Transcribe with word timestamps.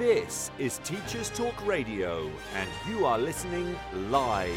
This 0.00 0.50
is 0.58 0.78
Teachers 0.78 1.28
Talk 1.28 1.54
Radio, 1.66 2.30
and 2.54 2.70
you 2.88 3.04
are 3.04 3.18
listening 3.18 3.78
live. 4.08 4.56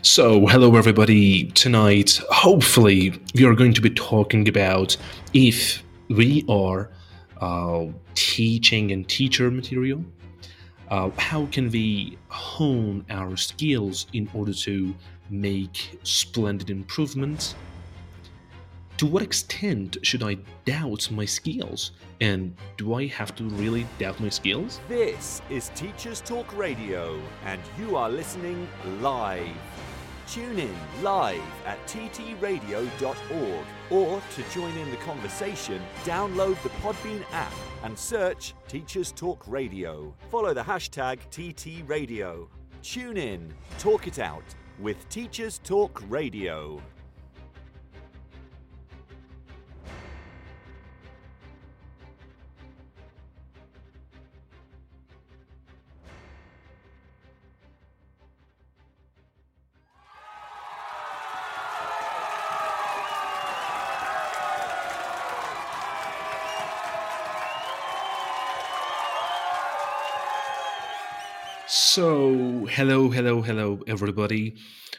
So, 0.00 0.46
hello 0.46 0.76
everybody. 0.76 1.44
Tonight, 1.50 2.22
hopefully, 2.30 3.20
we 3.34 3.44
are 3.44 3.54
going 3.54 3.74
to 3.74 3.82
be 3.82 3.90
talking 3.90 4.48
about 4.48 4.96
if 5.34 5.82
we 6.08 6.42
are 6.48 6.88
uh, 7.42 7.88
teaching 8.14 8.92
and 8.92 9.06
teacher 9.06 9.50
material. 9.50 10.02
Uh, 10.88 11.10
how 11.18 11.44
can 11.52 11.70
we 11.70 12.16
hone 12.28 13.04
our 13.10 13.36
skills 13.36 14.06
in 14.14 14.26
order 14.32 14.54
to 14.54 14.94
make 15.28 16.00
splendid 16.02 16.70
improvements? 16.70 17.56
To 19.02 19.08
what 19.08 19.24
extent 19.24 19.96
should 20.02 20.22
I 20.22 20.36
doubt 20.64 21.10
my 21.10 21.24
skills? 21.24 21.90
And 22.20 22.54
do 22.76 22.94
I 22.94 23.08
have 23.08 23.34
to 23.34 23.42
really 23.42 23.84
doubt 23.98 24.20
my 24.20 24.28
skills? 24.28 24.78
This 24.88 25.42
is 25.50 25.72
Teachers 25.74 26.20
Talk 26.20 26.56
Radio, 26.56 27.20
and 27.44 27.60
you 27.80 27.96
are 27.96 28.08
listening 28.08 28.68
live. 29.00 29.56
Tune 30.28 30.56
in 30.56 30.72
live 31.02 31.42
at 31.66 31.84
ttradio.org 31.88 33.64
or 33.90 34.22
to 34.36 34.42
join 34.54 34.78
in 34.78 34.90
the 34.92 34.96
conversation, 34.98 35.82
download 36.04 36.62
the 36.62 36.68
Podbean 36.68 37.24
app 37.32 37.52
and 37.82 37.98
search 37.98 38.54
Teachers 38.68 39.10
Talk 39.10 39.42
Radio. 39.48 40.14
Follow 40.30 40.54
the 40.54 40.62
hashtag 40.62 41.18
TTRadio. 41.32 42.46
Tune 42.82 43.16
in, 43.16 43.52
talk 43.80 44.06
it 44.06 44.20
out 44.20 44.44
with 44.78 45.08
Teachers 45.08 45.58
Talk 45.64 46.04
Radio. 46.08 46.80
So, 71.94 72.66
hello, 72.70 73.10
hello, 73.10 73.42
hello, 73.42 73.80
everybody. 73.86 74.56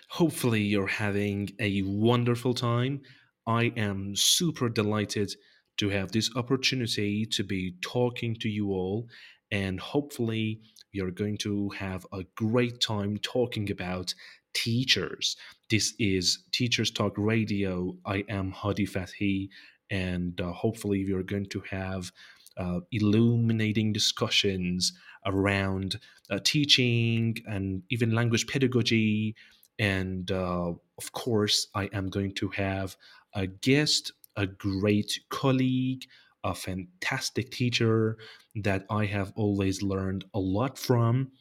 Hopefully, 0.09 0.61
you're 0.61 0.85
having 0.85 1.49
a 1.59 1.81
wonderful 1.81 2.53
time. 2.53 3.01
I 3.47 3.73
am 3.75 4.15
super 4.15 4.69
delighted 4.69 5.33
to 5.77 5.89
have 5.89 6.11
this 6.11 6.29
opportunity 6.35 7.25
to 7.31 7.43
be 7.43 7.77
talking 7.81 8.35
to 8.41 8.47
you 8.47 8.73
all, 8.73 9.07
and 9.49 9.79
hopefully, 9.79 10.61
you're 10.91 11.09
going 11.09 11.39
to 11.39 11.69
have 11.69 12.05
a 12.13 12.25
great 12.35 12.79
time 12.79 13.17
talking 13.17 13.71
about 13.71 14.13
teachers. 14.53 15.35
This 15.71 15.95
is 15.97 16.43
Teachers 16.51 16.91
Talk 16.91 17.13
Radio. 17.17 17.97
I 18.05 18.23
am 18.29 18.51
Hadi 18.51 18.85
Fathi, 18.85 19.49
and 19.89 20.39
uh, 20.39 20.51
hopefully, 20.51 20.99
you're 20.99 21.23
going 21.23 21.47
to 21.47 21.63
have 21.71 22.11
uh, 22.57 22.79
illuminating 22.91 23.93
discussions 23.93 24.93
around 25.25 25.99
uh, 26.29 26.39
teaching 26.43 27.35
and 27.45 27.83
even 27.89 28.13
language 28.13 28.47
pedagogy. 28.47 29.35
And 29.79 30.31
uh, 30.31 30.73
of 30.97 31.11
course, 31.13 31.67
I 31.73 31.85
am 31.93 32.09
going 32.09 32.33
to 32.35 32.49
have 32.49 32.95
a 33.33 33.47
guest, 33.47 34.11
a 34.35 34.45
great 34.45 35.19
colleague, 35.29 36.05
a 36.43 36.53
fantastic 36.53 37.51
teacher 37.51 38.17
that 38.55 38.85
I 38.89 39.05
have 39.05 39.31
always 39.35 39.81
learned 39.81 40.25
a 40.33 40.39
lot 40.39 40.77
from. 40.77 41.31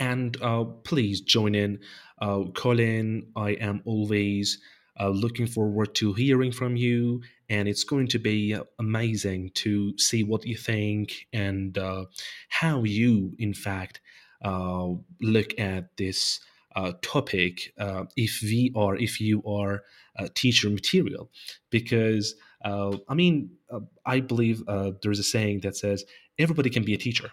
And 0.00 0.40
uh, 0.42 0.64
please 0.64 1.20
join 1.20 1.54
in. 1.54 1.80
Uh, 2.20 2.44
Colin, 2.54 3.28
I 3.36 3.50
am 3.52 3.82
always 3.84 4.58
uh, 5.00 5.08
looking 5.08 5.46
forward 5.46 5.94
to 5.96 6.12
hearing 6.12 6.52
from 6.52 6.76
you, 6.76 7.22
and 7.48 7.68
it's 7.68 7.84
going 7.84 8.08
to 8.08 8.18
be 8.18 8.56
amazing 8.78 9.50
to 9.54 9.96
see 9.98 10.24
what 10.24 10.44
you 10.46 10.56
think 10.56 11.26
and 11.32 11.78
uh, 11.78 12.04
how 12.48 12.84
you, 12.84 13.34
in 13.38 13.54
fact, 13.54 14.00
uh, 14.44 14.88
look 15.20 15.58
at 15.58 15.96
this 15.96 16.40
uh, 16.76 16.92
topic. 17.02 17.72
Uh, 17.78 18.04
if 18.16 18.40
we 18.42 18.72
are, 18.76 18.96
if 18.96 19.20
you 19.20 19.42
are 19.44 19.82
teacher 20.34 20.68
material, 20.68 21.30
because 21.70 22.34
I 22.64 23.14
mean, 23.14 23.50
I 24.04 24.20
believe 24.20 24.62
there's 25.02 25.18
a 25.20 25.24
saying 25.24 25.60
that 25.60 25.76
says 25.76 26.04
everybody 26.38 26.70
can 26.70 26.84
be 26.84 26.94
a 26.94 26.98
teacher. 26.98 27.30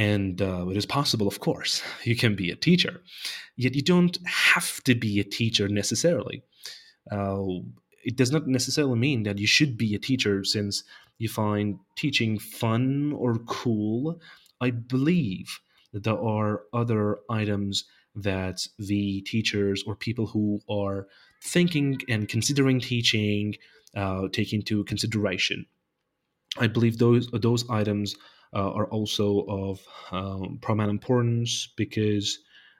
And 0.00 0.40
uh, 0.40 0.66
it 0.70 0.78
is 0.78 0.86
possible, 0.86 1.28
of 1.28 1.40
course, 1.40 1.82
you 2.04 2.16
can 2.16 2.34
be 2.34 2.50
a 2.50 2.56
teacher. 2.56 3.02
Yet 3.56 3.74
you 3.74 3.82
don't 3.82 4.16
have 4.24 4.82
to 4.84 4.94
be 4.94 5.20
a 5.20 5.24
teacher 5.24 5.68
necessarily. 5.68 6.42
Uh, 7.12 7.44
it 8.02 8.16
does 8.16 8.32
not 8.32 8.46
necessarily 8.46 8.98
mean 8.98 9.24
that 9.24 9.38
you 9.38 9.46
should 9.46 9.76
be 9.76 9.94
a 9.94 9.98
teacher 9.98 10.42
since 10.42 10.84
you 11.18 11.28
find 11.28 11.78
teaching 11.96 12.38
fun 12.38 13.12
or 13.12 13.40
cool. 13.40 14.18
I 14.62 14.70
believe 14.70 15.60
that 15.92 16.04
there 16.04 16.18
are 16.18 16.62
other 16.72 17.18
items 17.28 17.84
that 18.14 18.66
the 18.78 19.20
teachers 19.20 19.84
or 19.86 19.96
people 19.96 20.26
who 20.26 20.60
are 20.70 21.08
thinking 21.44 21.98
and 22.08 22.26
considering 22.26 22.80
teaching 22.80 23.54
uh, 23.94 24.28
take 24.32 24.54
into 24.54 24.82
consideration. 24.84 25.66
I 26.58 26.68
believe 26.68 26.96
those 26.96 27.30
those 27.32 27.68
items 27.68 28.16
uh, 28.54 28.70
are 28.72 28.86
also 28.86 29.40
of 29.48 29.80
um, 30.10 30.58
paramount 30.60 30.90
importance 30.90 31.68
because 31.76 32.38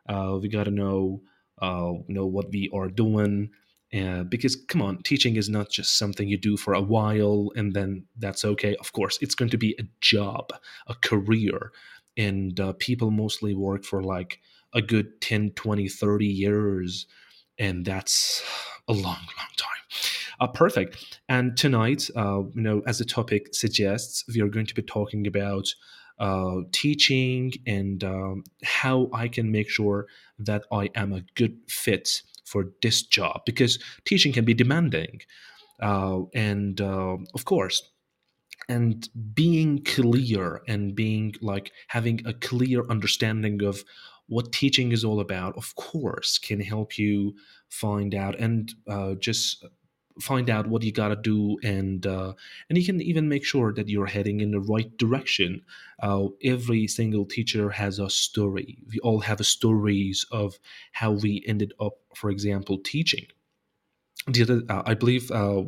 uh, 0.09 0.39
we 0.41 0.49
got 0.49 0.65
to 0.65 0.71
know 0.71 1.23
uh, 1.61 1.93
know 2.09 2.27
what 2.27 2.51
we 2.51 2.71
are 2.75 2.89
doing. 2.89 3.51
Uh, 3.93 4.23
because 4.23 4.57
come 4.69 4.81
on, 4.83 5.03
teaching 5.03 5.35
is 5.37 5.49
not 5.49 5.69
just 5.69 5.99
something 5.99 6.29
you 6.29 6.39
do 6.39 6.57
for 6.57 6.75
a 6.75 6.81
while 6.81 7.51
and 7.57 7.75
then 7.75 8.05
that's 8.19 8.45
okay. 8.45 8.77
Of 8.77 8.93
course, 8.93 9.19
it's 9.21 9.35
going 9.35 9.51
to 9.51 9.59
be 9.59 9.75
a 9.79 9.85
job, 10.01 10.53
a 10.87 10.95
career, 10.95 11.73
and 12.17 12.59
uh, 12.61 12.73
people 12.75 13.11
mostly 13.11 13.55
work 13.55 13.85
for 13.85 14.03
like 14.03 14.39
a 14.73 14.81
good 14.81 15.21
10, 15.21 15.51
20, 15.51 15.89
30 15.89 16.27
years, 16.27 17.07
and 17.59 17.85
that's 17.85 18.45
a 18.87 18.93
long, 18.93 19.03
long 19.03 19.53
time. 19.57 20.20
Uh, 20.41 20.47
perfect. 20.47 21.21
And 21.29 21.57
tonight, 21.57 22.09
uh, 22.17 22.43
you 22.55 22.63
know, 22.63 22.83
as 22.87 22.99
the 22.99 23.05
topic 23.05 23.55
suggests, 23.55 24.25
we 24.33 24.41
are 24.41 24.49
going 24.49 24.67
to 24.67 24.75
be 24.75 24.83
talking 24.83 25.27
about 25.27 25.69
uh, 26.19 26.63
teaching 26.73 27.53
and 27.67 28.03
um, 28.05 28.45
how 28.65 29.11
I 29.13 29.29
can 29.29 29.53
make 29.53 29.69
sure 29.69 30.07
that 30.39 30.65
I 30.73 30.91
am 30.95 31.13
a 31.13 31.23
good 31.35 31.59
fit 31.69 32.23
for 32.47 32.71
this 32.83 33.03
job 33.03 33.43
because 33.45 33.79
teaching 34.05 34.33
can 34.33 34.45
be 34.45 34.55
demanding. 34.55 35.21
Uh, 35.81 36.23
and 36.35 36.81
uh, 36.81 37.17
of 37.35 37.45
course, 37.45 37.83
and 38.69 39.09
being 39.35 39.83
clear 39.85 40.63
and 40.69 40.95
being 40.95 41.35
like 41.41 41.73
having 41.89 42.21
a 42.27 42.33
clear 42.33 42.85
understanding 42.89 43.63
of 43.63 43.83
what 44.27 44.53
teaching 44.53 44.93
is 44.93 45.05
all 45.05 45.21
about, 45.21 45.57
of 45.57 45.75
course, 45.75 46.39
can 46.39 46.61
help 46.61 46.97
you 46.97 47.35
find 47.69 48.15
out 48.15 48.39
and 48.39 48.73
uh, 48.89 49.15
just 49.15 49.65
find 50.21 50.51
out 50.51 50.67
what 50.67 50.83
you 50.83 50.93
got 50.93 51.09
to 51.09 51.17
do 51.17 51.59
and 51.63 52.07
uh, 52.07 52.33
and 52.69 52.79
you 52.79 52.85
can 52.85 53.01
even 53.01 53.29
make 53.29 53.45
sure 53.45 53.73
that 53.73 53.89
you're 53.89 54.07
heading 54.07 54.41
in 54.41 54.51
the 54.51 54.61
right 54.61 54.97
direction. 54.97 55.63
Uh, 56.03 56.27
every 56.45 56.87
single 56.87 57.25
teacher 57.25 57.71
has 57.71 57.99
a 57.99 58.09
story. 58.11 58.79
We 58.89 58.99
all 59.01 59.21
have 59.21 59.45
stories 59.45 60.25
of 60.31 60.59
how 60.93 61.13
we 61.13 61.45
ended 61.47 61.73
up 61.81 61.95
for 62.15 62.31
example 62.31 62.79
teaching. 62.79 63.27
The 64.27 64.43
other 64.43 64.63
uh, 64.69 64.83
i 64.87 64.95
believe 64.95 65.31
uh, 65.31 65.65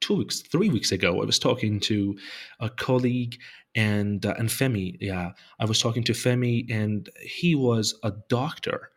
two 0.00 0.16
weeks 0.16 0.40
three 0.40 0.70
weeks 0.70 0.92
ago 0.92 1.20
i 1.20 1.24
was 1.24 1.38
talking 1.38 1.80
to 1.80 2.16
a 2.60 2.70
colleague 2.70 3.36
and 3.74 4.24
uh, 4.24 4.34
and 4.38 4.48
femi 4.48 4.96
yeah. 5.00 5.32
I 5.58 5.64
was 5.64 5.80
talking 5.80 6.04
to 6.04 6.12
femi 6.12 6.70
and 6.70 7.08
he 7.20 7.54
was 7.54 7.98
a 8.02 8.12
doctor 8.28 8.90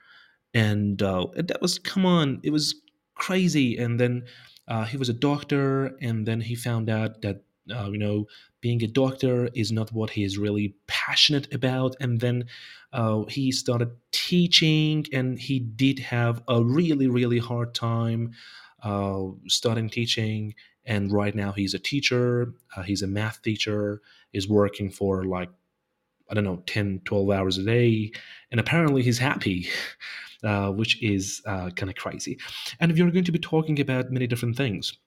and 0.54 1.02
uh, 1.02 1.28
that 1.36 1.62
was 1.62 1.80
come 1.80 2.06
on 2.06 2.40
it 2.44 2.52
was 2.52 2.76
crazy. 3.16 3.78
And 3.78 4.00
then 4.00 4.24
uh, 4.68 4.86
he 4.86 4.98
was 4.98 5.10
a 5.10 5.14
doctor, 5.14 5.96
and 6.02 6.26
then 6.26 6.42
he 6.42 6.56
found 6.56 6.90
out 6.90 7.22
that 7.22 7.44
uh, 7.74 7.90
you 7.90 7.98
know 7.98 8.26
being 8.62 8.84
a 8.84 8.88
doctor 8.88 9.50
is 9.54 9.72
not 9.72 9.92
what 9.92 10.12
he 10.12 10.24
is 10.24 10.38
really 10.38 10.76
passionate 10.88 11.54
about, 11.54 11.96
and 12.00 12.20
then 12.20 12.46
uh, 12.94 13.24
he 13.24 13.52
started 13.52 13.92
teaching, 14.12 15.06
and 15.12 15.40
he 15.40 15.60
did 15.60 16.00
have 16.00 16.42
a 16.48 16.64
really 16.64 17.08
really 17.08 17.40
hard 17.40 17.74
time 17.74 18.32
uh, 18.84 19.24
starting 19.48 19.90
teaching. 19.90 20.56
And 20.86 21.14
right 21.14 21.34
now 21.34 21.54
he's 21.54 21.74
a 21.74 21.80
teacher. 21.80 22.54
Uh, 22.76 22.82
he's 22.84 23.02
a 23.02 23.08
math 23.08 23.42
teacher. 23.42 24.02
Is 24.34 24.50
working 24.50 24.90
for 24.90 25.24
like 25.24 25.50
I 26.30 26.34
don't 26.34 26.44
know 26.44 26.64
10, 26.66 27.02
12 27.06 27.30
hours 27.30 27.58
a 27.58 27.64
day, 27.64 28.12
and 28.52 28.60
apparently 28.60 29.04
he's 29.04 29.20
happy. 29.20 29.68
uh, 30.44 30.70
which 30.72 31.02
is 31.02 31.42
uh, 31.46 31.70
kind 31.72 31.90
of 31.90 31.96
crazy. 31.96 32.38
And 32.80 32.92
we 32.92 33.02
are 33.02 33.12
going 33.12 33.24
to 33.26 33.32
be 33.32 33.40
talking 33.40 33.80
about 33.80 34.12
many 34.12 34.28
different 34.28 34.58
things. 34.58 34.98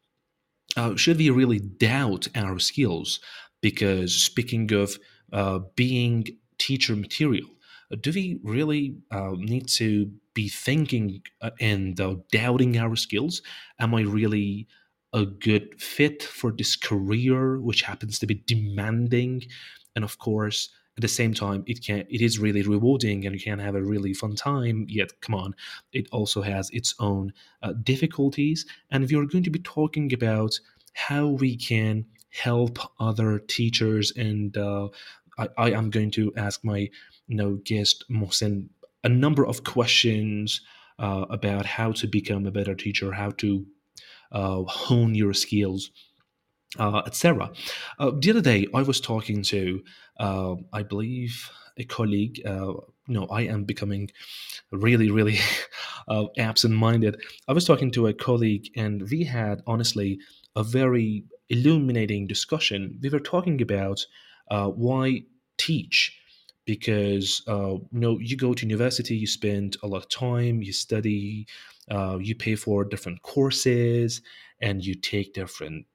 Uh, 0.76 0.96
should 0.96 1.18
we 1.18 1.30
really 1.30 1.58
doubt 1.58 2.28
our 2.34 2.58
skills? 2.58 3.20
Because 3.60 4.14
speaking 4.14 4.72
of 4.72 4.98
uh, 5.32 5.60
being 5.74 6.26
teacher 6.58 6.96
material, 6.96 7.48
do 8.00 8.10
we 8.12 8.40
really 8.42 8.96
uh, 9.10 9.32
need 9.36 9.68
to 9.68 10.10
be 10.34 10.48
thinking 10.48 11.22
and 11.60 12.00
doubting 12.30 12.76
our 12.78 12.96
skills? 12.96 13.42
Am 13.78 13.94
I 13.94 14.02
really 14.02 14.66
a 15.12 15.24
good 15.24 15.80
fit 15.80 16.22
for 16.22 16.52
this 16.52 16.76
career, 16.76 17.60
which 17.60 17.82
happens 17.82 18.18
to 18.18 18.26
be 18.26 18.42
demanding? 18.46 19.44
And 19.94 20.04
of 20.04 20.18
course, 20.18 20.68
at 20.96 21.02
the 21.02 21.08
same 21.08 21.34
time, 21.34 21.62
it 21.66 21.84
can 21.84 22.04
it 22.08 22.20
is 22.20 22.38
really 22.38 22.62
rewarding 22.62 23.26
and 23.26 23.34
you 23.34 23.40
can 23.40 23.58
have 23.58 23.74
a 23.74 23.82
really 23.82 24.14
fun 24.14 24.34
time. 24.34 24.86
Yet, 24.88 25.20
come 25.20 25.34
on, 25.34 25.54
it 25.92 26.08
also 26.10 26.42
has 26.42 26.70
its 26.70 26.94
own 26.98 27.32
uh, 27.62 27.72
difficulties. 27.82 28.66
And 28.90 29.08
we 29.08 29.16
are 29.16 29.26
going 29.26 29.44
to 29.44 29.50
be 29.50 29.58
talking 29.58 30.12
about 30.12 30.58
how 30.94 31.26
we 31.26 31.56
can 31.56 32.06
help 32.30 32.78
other 33.00 33.38
teachers 33.38 34.12
and 34.16 34.56
uh, 34.56 34.88
I, 35.38 35.48
I 35.58 35.70
am 35.72 35.90
going 35.90 36.10
to 36.12 36.32
ask 36.36 36.64
my 36.64 36.88
you 37.26 37.36
know, 37.36 37.58
guest 37.64 38.04
Mohsen 38.10 38.68
a 39.04 39.08
number 39.08 39.46
of 39.46 39.64
questions 39.64 40.60
uh, 40.98 41.26
about 41.30 41.66
how 41.66 41.92
to 41.92 42.06
become 42.06 42.46
a 42.46 42.50
better 42.50 42.74
teacher, 42.74 43.12
how 43.12 43.30
to 43.30 43.66
uh, 44.32 44.62
hone 44.62 45.14
your 45.14 45.34
skills, 45.34 45.90
uh, 46.78 47.02
etc. 47.06 47.50
Uh, 47.98 48.12
the 48.18 48.30
other 48.30 48.40
day, 48.40 48.66
I 48.74 48.82
was 48.82 49.00
talking 49.00 49.42
to, 49.44 49.82
uh, 50.18 50.54
I 50.72 50.82
believe, 50.82 51.50
a 51.78 51.84
colleague. 51.84 52.40
Uh, 52.44 52.74
no, 53.08 53.26
I 53.26 53.42
am 53.42 53.64
becoming 53.64 54.10
really, 54.72 55.10
really 55.10 55.38
absent-minded. 56.38 57.20
I 57.48 57.52
was 57.52 57.64
talking 57.64 57.90
to 57.92 58.08
a 58.08 58.14
colleague, 58.14 58.68
and 58.76 59.08
we 59.10 59.24
had 59.24 59.62
honestly 59.66 60.18
a 60.56 60.64
very 60.64 61.24
illuminating 61.48 62.26
discussion. 62.26 62.98
We 63.02 63.10
were 63.10 63.20
talking 63.20 63.62
about 63.62 64.04
why 64.48 65.22
teach 65.58 66.18
because 66.66 67.42
uh, 67.46 67.74
you 67.74 67.88
know 67.92 68.18
you 68.18 68.36
go 68.36 68.52
to 68.52 68.66
university 68.66 69.16
you 69.16 69.26
spend 69.26 69.76
a 69.82 69.86
lot 69.86 69.98
of 69.98 70.08
time 70.08 70.62
you 70.62 70.72
study 70.72 71.46
uh, 71.90 72.18
you 72.20 72.34
pay 72.34 72.56
for 72.56 72.84
different 72.84 73.22
courses 73.22 74.20
and 74.60 74.84
you 74.84 74.94
take 74.94 75.32
different 75.32 75.86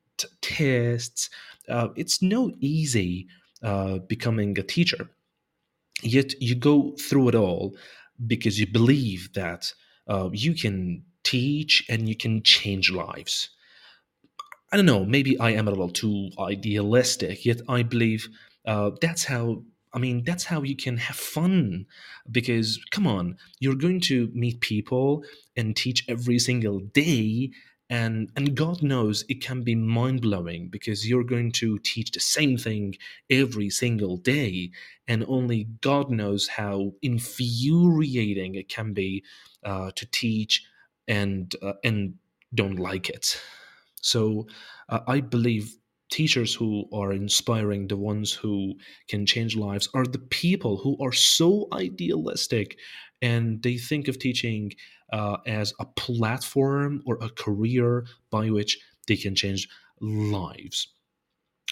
tests 0.41 1.29
uh, 1.69 1.89
it's 1.95 2.21
no 2.21 2.51
easy 2.59 3.27
uh, 3.63 3.99
becoming 3.99 4.57
a 4.57 4.63
teacher 4.63 5.09
yet 6.03 6.33
you 6.41 6.55
go 6.55 6.93
through 6.99 7.29
it 7.29 7.35
all 7.35 7.75
because 8.27 8.59
you 8.59 8.67
believe 8.67 9.29
that 9.33 9.73
uh, 10.07 10.29
you 10.33 10.53
can 10.53 11.03
teach 11.23 11.85
and 11.89 12.09
you 12.09 12.15
can 12.15 12.41
change 12.43 12.91
lives 12.91 13.49
i 14.71 14.75
don't 14.75 14.85
know 14.85 15.05
maybe 15.05 15.39
i 15.39 15.51
am 15.51 15.67
a 15.67 15.71
little 15.71 15.89
too 15.89 16.29
idealistic 16.39 17.45
yet 17.45 17.61
i 17.69 17.83
believe 17.83 18.27
uh, 18.65 18.91
that's 19.01 19.23
how 19.23 19.61
I 19.93 19.99
mean, 19.99 20.23
that's 20.23 20.45
how 20.45 20.63
you 20.63 20.75
can 20.75 20.97
have 20.97 21.15
fun. 21.15 21.85
Because, 22.31 22.79
come 22.91 23.07
on, 23.07 23.37
you're 23.59 23.75
going 23.75 23.99
to 24.01 24.31
meet 24.33 24.61
people 24.61 25.23
and 25.57 25.75
teach 25.75 26.05
every 26.07 26.39
single 26.39 26.79
day. 26.79 27.51
And, 27.91 28.31
and 28.37 28.55
God 28.55 28.81
knows 28.81 29.25
it 29.27 29.41
can 29.41 29.63
be 29.63 29.75
mind 29.75 30.21
blowing 30.21 30.69
because 30.69 31.09
you're 31.09 31.25
going 31.25 31.51
to 31.53 31.77
teach 31.79 32.11
the 32.11 32.21
same 32.21 32.57
thing 32.57 32.95
every 33.29 33.69
single 33.69 34.15
day. 34.15 34.71
And 35.09 35.25
only 35.27 35.65
God 35.81 36.09
knows 36.09 36.47
how 36.47 36.93
infuriating 37.01 38.55
it 38.55 38.69
can 38.69 38.93
be 38.93 39.25
uh, 39.65 39.91
to 39.97 40.05
teach 40.09 40.65
and, 41.09 41.53
uh, 41.61 41.73
and 41.83 42.13
don't 42.55 42.79
like 42.79 43.09
it. 43.09 43.37
So 44.01 44.47
uh, 44.87 45.01
I 45.07 45.19
believe 45.19 45.75
teachers 46.09 46.55
who 46.55 46.85
are 46.93 47.11
inspiring, 47.11 47.89
the 47.89 47.97
ones 47.97 48.31
who 48.31 48.75
can 49.09 49.25
change 49.25 49.57
lives, 49.57 49.89
are 49.93 50.05
the 50.05 50.19
people 50.19 50.77
who 50.77 50.97
are 51.03 51.13
so 51.13 51.67
idealistic 51.73 52.77
and 53.21 53.61
they 53.63 53.77
think 53.77 54.07
of 54.07 54.19
teaching 54.19 54.73
uh, 55.13 55.37
as 55.45 55.73
a 55.79 55.85
platform 55.85 57.03
or 57.05 57.17
a 57.21 57.29
career 57.29 58.05
by 58.29 58.49
which 58.49 58.79
they 59.07 59.15
can 59.15 59.35
change 59.35 59.67
lives. 59.99 60.87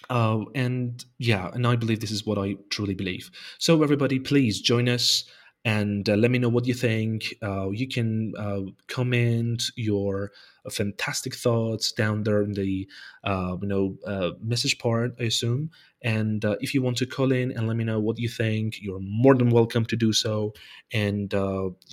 Uh, 0.10 0.46
and 0.56 1.06
yeah, 1.18 1.50
and 1.54 1.68
I 1.68 1.76
believe 1.76 2.00
this 2.00 2.12
is 2.12 2.26
what 2.26 2.38
I 2.38 2.56
truly 2.70 2.94
believe. 2.94 3.30
So, 3.58 3.84
everybody, 3.84 4.20
please 4.20 4.62
join 4.62 4.88
us 4.88 5.26
and 5.70 6.10
uh, 6.10 6.16
let 6.16 6.32
me 6.32 6.40
know 6.40 6.50
what 6.50 6.66
you 6.66 6.74
think. 6.74 7.36
Uh, 7.44 7.70
you 7.70 7.88
can 7.88 8.34
uh, 8.40 8.62
comment 8.88 9.62
your 9.76 10.32
uh, 10.66 10.70
fantastic 10.72 11.36
thoughts 11.36 11.92
down 11.92 12.24
there 12.24 12.42
in 12.42 12.54
the 12.54 12.90
uh, 13.24 13.56
you 13.62 13.68
know 13.68 13.96
uh, 14.08 14.32
message 14.42 14.80
part, 14.80 15.14
I 15.20 15.26
assume. 15.26 15.70
And 16.02 16.44
if 16.62 16.74
you 16.74 16.82
want 16.82 16.98
to 16.98 17.06
call 17.06 17.32
in 17.32 17.52
and 17.52 17.68
let 17.68 17.78
me 17.78 17.84
know 17.84 18.00
what 18.00 18.18
you 18.18 18.30
think, 18.30 18.82
you're 18.82 19.02
more 19.02 19.36
than 19.36 19.50
welcome 19.52 19.86
to 19.86 19.96
do 19.96 20.12
so. 20.12 20.54
And 20.92 21.32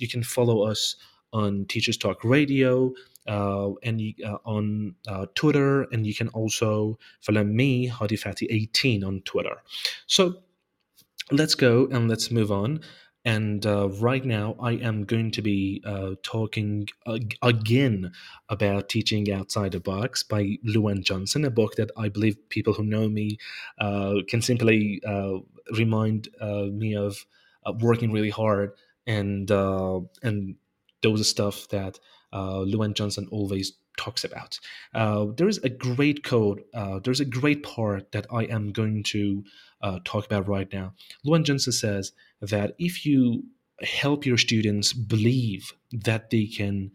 you 0.01 0.07
can 0.07 0.23
follow 0.23 0.63
us 0.63 0.95
on 1.31 1.65
Teachers 1.65 1.97
Talk 1.97 2.23
Radio. 2.23 2.93
Uh, 3.27 3.71
and 3.83 4.01
uh, 4.25 4.37
on 4.45 4.95
uh, 5.09 5.25
Twitter, 5.35 5.83
and 5.91 6.07
you 6.07 6.15
can 6.15 6.29
also 6.29 6.97
follow 7.19 7.43
me, 7.43 7.85
Hadi 7.85 8.15
Fati18 8.15 9.03
on 9.05 9.19
Twitter. 9.25 9.57
So 10.05 10.35
let's 11.31 11.53
go 11.53 11.87
and 11.91 12.07
let's 12.07 12.31
move 12.31 12.53
on. 12.53 12.79
And 13.27 13.65
uh, 13.65 13.89
right 13.89 14.23
now, 14.23 14.55
I 14.57 14.75
am 14.75 15.03
going 15.03 15.31
to 15.31 15.41
be 15.41 15.83
uh, 15.85 16.11
talking 16.23 16.87
ag- 17.05 17.37
again 17.41 18.13
about 18.47 18.87
Teaching 18.87 19.29
Outside 19.33 19.73
the 19.73 19.81
Box 19.81 20.23
by 20.23 20.57
LouAnne 20.65 21.03
Johnson, 21.03 21.43
a 21.43 21.49
book 21.49 21.75
that 21.75 21.91
I 21.97 22.07
believe 22.07 22.37
people 22.47 22.71
who 22.71 22.85
know 22.85 23.09
me 23.09 23.37
uh, 23.79 24.21
can 24.29 24.41
simply 24.41 25.01
uh, 25.05 25.39
remind 25.77 26.29
uh, 26.39 26.67
me 26.71 26.95
of 26.95 27.25
working 27.81 28.13
really 28.13 28.29
hard 28.29 28.71
and 29.05 29.51
uh, 29.51 29.99
and 30.23 30.55
those 31.03 31.27
stuff 31.27 31.67
that 31.67 31.99
LouAnne 32.33 32.93
Johnson 32.93 33.27
always 33.29 33.73
talks 33.97 34.23
about. 34.23 34.59
Uh, 34.93 35.27
there 35.35 35.47
is 35.47 35.57
a 35.59 35.69
great 35.69 36.23
code, 36.23 36.61
uh, 36.73 36.99
there's 36.99 37.19
a 37.19 37.25
great 37.25 37.63
part 37.63 38.11
that 38.11 38.27
I 38.31 38.43
am 38.43 38.71
going 38.71 39.03
to 39.03 39.43
uh, 39.81 39.99
talk 40.05 40.25
about 40.25 40.47
right 40.47 40.71
now. 40.71 40.93
LouAnne 41.25 41.43
Johnson 41.43 41.73
says 41.73 42.11
that 42.41 42.75
if 42.79 43.05
you 43.05 43.43
help 43.81 44.25
your 44.25 44.37
students 44.37 44.93
believe 44.93 45.73
that 45.91 46.29
they 46.29 46.45
can 46.45 46.91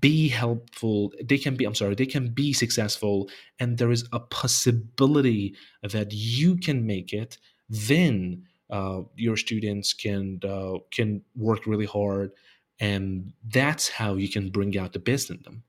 be 0.00 0.28
helpful 0.28 1.12
they 1.22 1.36
can 1.36 1.54
be 1.54 1.64
i'm 1.64 1.74
sorry 1.74 1.94
they 1.94 2.06
can 2.06 2.28
be 2.28 2.52
successful 2.52 3.28
and 3.60 3.76
there 3.76 3.90
is 3.90 4.08
a 4.12 4.18
possibility 4.18 5.54
that 5.82 6.12
you 6.12 6.56
can 6.56 6.86
make 6.86 7.12
it 7.12 7.36
then 7.68 8.42
uh, 8.70 9.00
your 9.14 9.36
students 9.36 9.92
can 9.92 10.40
uh, 10.44 10.78
can 10.90 11.22
work 11.36 11.66
really 11.66 11.86
hard 11.86 12.32
and 12.80 13.32
that's 13.48 13.88
how 13.88 14.14
you 14.14 14.28
can 14.28 14.48
bring 14.48 14.76
out 14.78 14.92
the 14.92 14.98
best 14.98 15.30
in 15.30 15.40
them 15.42 15.62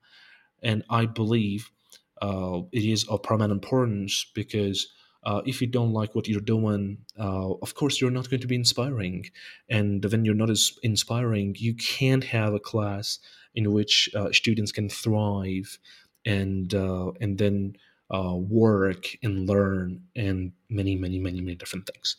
and 0.62 0.82
I 0.90 1.06
believe 1.06 1.70
uh, 2.20 2.62
it 2.72 2.84
is 2.84 3.04
of 3.08 3.22
paramount 3.22 3.52
importance 3.52 4.26
because 4.34 4.88
uh, 5.24 5.42
if 5.44 5.60
you 5.60 5.66
don't 5.66 5.92
like 5.92 6.14
what 6.14 6.28
you're 6.28 6.40
doing, 6.40 6.98
uh, 7.18 7.50
of 7.62 7.74
course 7.74 8.00
you're 8.00 8.10
not 8.10 8.30
going 8.30 8.40
to 8.40 8.46
be 8.46 8.54
inspiring. 8.54 9.26
And 9.68 10.04
when 10.04 10.24
you're 10.24 10.34
not 10.34 10.50
as 10.50 10.72
inspiring, 10.82 11.56
you 11.58 11.74
can't 11.74 12.24
have 12.24 12.54
a 12.54 12.60
class 12.60 13.18
in 13.54 13.72
which 13.72 14.08
uh, 14.14 14.32
students 14.32 14.72
can 14.72 14.88
thrive 14.88 15.78
and 16.24 16.72
uh, 16.74 17.12
and 17.20 17.38
then 17.38 17.76
uh, 18.10 18.34
work 18.34 19.16
and 19.22 19.48
learn 19.48 20.02
and 20.14 20.52
many 20.68 20.94
many 20.96 21.18
many 21.18 21.40
many 21.40 21.56
different 21.56 21.88
things. 21.92 22.16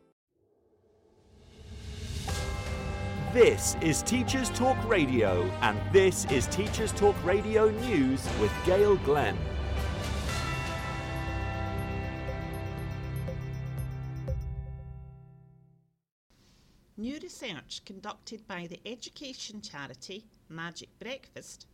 This 3.33 3.77
is 3.79 4.03
Teachers 4.03 4.49
Talk 4.49 4.75
Radio, 4.89 5.49
and 5.61 5.79
this 5.93 6.25
is 6.25 6.47
Teachers 6.47 6.91
Talk 6.91 7.15
Radio 7.23 7.69
News 7.69 8.27
with 8.41 8.51
Gail 8.65 8.97
Glenn. 8.97 9.37
New 16.97 17.19
research 17.23 17.81
conducted 17.85 18.45
by 18.49 18.67
the 18.67 18.81
education 18.85 19.61
charity 19.61 20.25
Magic 20.49 20.89
Breakfast 20.99 21.67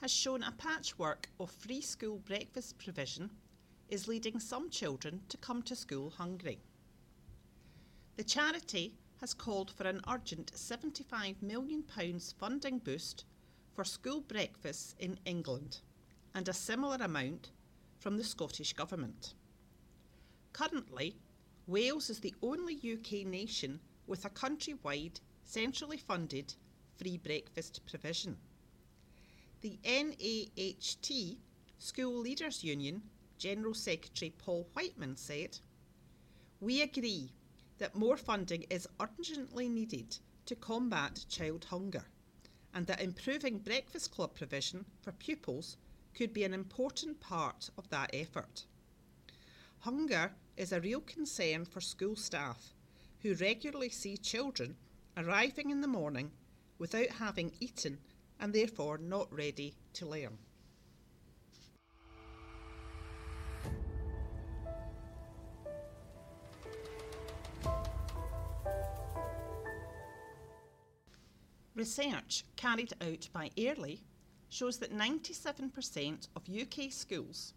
has 0.00 0.10
shown 0.10 0.42
a 0.42 0.50
patchwork 0.50 1.28
of 1.38 1.48
free 1.52 1.80
school 1.80 2.18
breakfast 2.26 2.76
provision 2.76 3.30
is 3.88 4.08
leading 4.08 4.40
some 4.40 4.68
children 4.68 5.20
to 5.28 5.36
come 5.36 5.62
to 5.62 5.76
school 5.76 6.10
hungry. 6.10 6.58
The 8.16 8.24
charity 8.24 8.96
has 9.20 9.34
called 9.34 9.70
for 9.70 9.84
an 9.84 10.00
urgent 10.08 10.52
£75 10.52 11.42
million 11.42 11.82
funding 12.38 12.78
boost 12.78 13.24
for 13.74 13.84
school 13.84 14.20
breakfasts 14.20 14.94
in 14.98 15.18
England 15.24 15.80
and 16.34 16.48
a 16.48 16.52
similar 16.52 16.98
amount 17.00 17.50
from 17.98 18.16
the 18.16 18.24
Scottish 18.24 18.72
Government. 18.72 19.34
Currently, 20.52 21.16
Wales 21.66 22.10
is 22.10 22.20
the 22.20 22.34
only 22.42 22.74
UK 22.76 23.26
nation 23.26 23.80
with 24.06 24.24
a 24.24 24.30
countrywide, 24.30 25.20
centrally 25.44 25.98
funded 25.98 26.54
free 26.96 27.18
breakfast 27.18 27.80
provision. 27.86 28.36
The 29.60 29.78
NAHT 29.84 31.38
School 31.78 32.20
Leaders 32.20 32.64
Union 32.64 33.02
General 33.38 33.74
Secretary 33.74 34.32
Paul 34.38 34.68
Whiteman 34.72 35.16
said, 35.16 35.58
We 36.60 36.82
agree 36.82 37.32
that 37.78 37.94
more 37.94 38.16
funding 38.16 38.64
is 38.70 38.88
urgently 39.00 39.68
needed 39.68 40.18
to 40.46 40.54
combat 40.54 41.24
child 41.28 41.64
hunger 41.64 42.04
and 42.74 42.86
that 42.86 43.00
improving 43.00 43.58
breakfast 43.58 44.10
club 44.10 44.34
provision 44.34 44.84
for 45.00 45.12
pupils 45.12 45.76
could 46.14 46.32
be 46.32 46.44
an 46.44 46.54
important 46.54 47.20
part 47.20 47.70
of 47.78 47.88
that 47.90 48.10
effort. 48.12 48.64
Hunger 49.80 50.32
is 50.56 50.72
a 50.72 50.80
real 50.80 51.00
concern 51.00 51.64
for 51.64 51.80
school 51.80 52.16
staff 52.16 52.74
who 53.22 53.34
regularly 53.34 53.88
see 53.88 54.16
children 54.16 54.76
arriving 55.16 55.70
in 55.70 55.80
the 55.80 55.88
morning 55.88 56.30
without 56.78 57.08
having 57.08 57.52
eaten 57.60 57.98
and 58.40 58.52
therefore 58.52 58.98
not 58.98 59.32
ready 59.32 59.74
to 59.92 60.06
learn. 60.06 60.38
Research 71.78 72.42
carried 72.56 72.92
out 73.00 73.28
by 73.32 73.52
Airly 73.56 74.02
shows 74.48 74.78
that 74.78 74.92
97% 74.92 76.26
of 76.34 76.42
UK 76.48 76.90
schools 76.90 77.54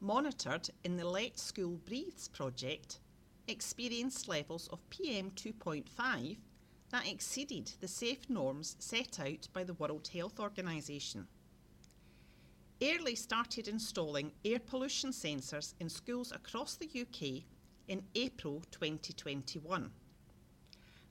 monitored 0.00 0.68
in 0.84 0.98
the 0.98 1.08
Let 1.08 1.38
School 1.38 1.80
Breathes 1.86 2.28
project 2.28 3.00
experienced 3.48 4.28
levels 4.28 4.68
of 4.68 4.86
PM2.5 4.90 6.36
that 6.90 7.08
exceeded 7.10 7.72
the 7.80 7.88
safe 7.88 8.28
norms 8.28 8.76
set 8.80 9.18
out 9.18 9.48
by 9.54 9.64
the 9.64 9.74
World 9.74 10.10
Health 10.12 10.38
Organization. 10.38 11.26
Airly 12.82 13.14
started 13.14 13.66
installing 13.66 14.32
air 14.44 14.58
pollution 14.58 15.08
sensors 15.08 15.72
in 15.80 15.88
schools 15.88 16.32
across 16.32 16.74
the 16.74 16.84
UK 16.84 17.44
in 17.88 18.02
April 18.14 18.62
2021. 18.70 19.90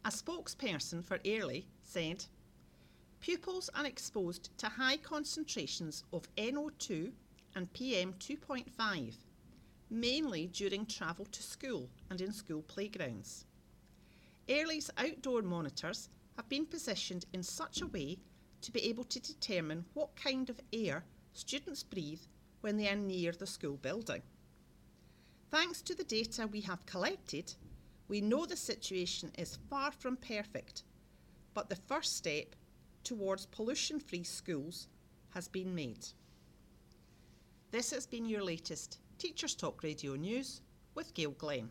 A 0.03 0.09
spokesperson 0.09 1.03
for 1.03 1.19
Airly 1.25 1.67
said, 1.91 2.23
Pupils 3.19 3.69
are 3.75 3.85
exposed 3.85 4.49
to 4.57 4.67
high 4.67 4.97
concentrations 4.97 6.05
of 6.13 6.33
NO2 6.37 7.11
and 7.55 7.71
PM2.5, 7.73 9.13
mainly 9.89 10.47
during 10.47 10.85
travel 10.85 11.25
to 11.25 11.43
school 11.43 11.89
and 12.09 12.21
in 12.21 12.31
school 12.31 12.61
playgrounds. 12.61 13.45
Airly's 14.47 14.89
outdoor 14.97 15.41
monitors 15.41 16.09
have 16.37 16.47
been 16.47 16.65
positioned 16.65 17.25
in 17.33 17.43
such 17.43 17.81
a 17.81 17.87
way 17.87 18.17
to 18.61 18.71
be 18.71 18.83
able 18.83 19.03
to 19.03 19.19
determine 19.19 19.83
what 19.93 20.15
kind 20.15 20.49
of 20.49 20.61
air 20.71 21.03
students 21.33 21.83
breathe 21.83 22.21
when 22.61 22.77
they 22.77 22.87
are 22.87 22.95
near 22.95 23.33
the 23.33 23.45
school 23.45 23.75
building. 23.75 24.21
Thanks 25.49 25.81
to 25.81 25.93
the 25.93 26.05
data 26.05 26.47
we 26.47 26.61
have 26.61 26.85
collected, 26.85 27.53
we 28.07 28.21
know 28.21 28.45
the 28.45 28.55
situation 28.55 29.31
is 29.37 29.59
far 29.69 29.91
from 29.91 30.15
perfect, 30.15 30.83
but 31.53 31.69
the 31.69 31.75
first 31.75 32.15
step 32.15 32.55
towards 33.03 33.45
pollution 33.47 33.99
free 33.99 34.23
schools 34.23 34.87
has 35.31 35.47
been 35.47 35.73
made. 35.73 36.05
This 37.71 37.91
has 37.91 38.05
been 38.05 38.25
your 38.25 38.43
latest 38.43 38.99
Teachers 39.17 39.55
Talk 39.55 39.83
Radio 39.83 40.15
News 40.15 40.61
with 40.93 41.13
Gail 41.13 41.31
Glenn. 41.31 41.69